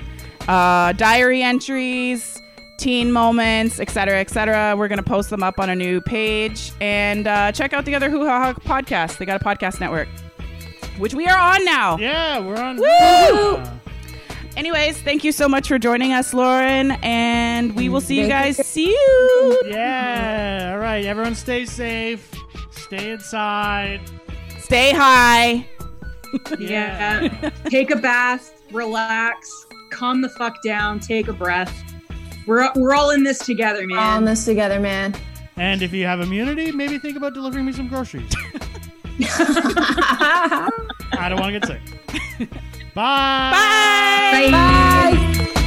uh, 0.46 0.92
diary 0.92 1.42
entries, 1.42 2.40
teen 2.76 3.10
moments, 3.10 3.80
etc., 3.80 4.20
etc. 4.20 4.76
We're 4.76 4.86
going 4.86 5.02
to 5.02 5.02
post 5.02 5.30
them 5.30 5.42
up 5.42 5.58
on 5.58 5.70
a 5.70 5.74
new 5.74 6.00
page. 6.00 6.70
And 6.80 7.26
uh, 7.26 7.50
check 7.50 7.72
out 7.72 7.84
the 7.84 7.96
other 7.96 8.10
WhoHaHa 8.10 8.62
podcast. 8.62 9.18
They 9.18 9.26
got 9.26 9.42
a 9.42 9.44
podcast 9.44 9.80
network, 9.80 10.06
which 10.98 11.14
we 11.14 11.26
are 11.26 11.36
on 11.36 11.64
now. 11.64 11.98
Yeah, 11.98 12.38
we're 12.38 12.62
on. 12.62 12.76
Woo! 12.76 13.77
Anyways, 14.58 15.00
thank 15.02 15.22
you 15.22 15.30
so 15.30 15.48
much 15.48 15.68
for 15.68 15.78
joining 15.78 16.12
us, 16.12 16.34
Lauren, 16.34 16.90
and 17.04 17.76
we 17.76 17.88
will 17.88 18.00
see 18.00 18.16
you 18.16 18.26
Thank 18.26 18.56
you. 18.56 18.56
guys 18.56 18.66
soon. 18.66 19.70
Yeah. 19.70 20.70
All 20.72 20.80
right. 20.80 21.04
Everyone 21.04 21.36
stay 21.36 21.64
safe. 21.64 22.34
Stay 22.72 23.12
inside. 23.12 24.00
Stay 24.58 24.92
high. 24.92 25.64
Yeah. 26.58 27.50
take 27.66 27.92
a 27.92 27.96
bath, 27.96 28.60
relax, 28.72 29.48
calm 29.90 30.22
the 30.22 30.28
fuck 30.28 30.60
down, 30.64 30.98
take 30.98 31.28
a 31.28 31.32
breath. 31.32 31.72
We're 32.48 32.68
we're 32.74 32.96
all 32.96 33.10
in 33.10 33.22
this 33.22 33.38
together, 33.38 33.86
man. 33.86 33.98
All 33.98 34.18
in 34.18 34.24
this 34.24 34.44
together, 34.44 34.80
man. 34.80 35.14
And 35.54 35.82
if 35.82 35.92
you 35.92 36.04
have 36.06 36.18
immunity, 36.18 36.72
maybe 36.72 36.98
think 36.98 37.16
about 37.16 37.32
delivering 37.32 37.64
me 37.64 37.70
some 37.70 37.86
groceries. 37.86 38.34
I 39.20 40.68
don't 41.28 41.38
want 41.38 41.54
to 41.54 41.60
get 41.60 41.68
sick. 41.68 41.80
Bye. 42.98 43.52
Bye. 44.32 44.50
Bye. 44.50 45.44
Bye. 45.44 45.57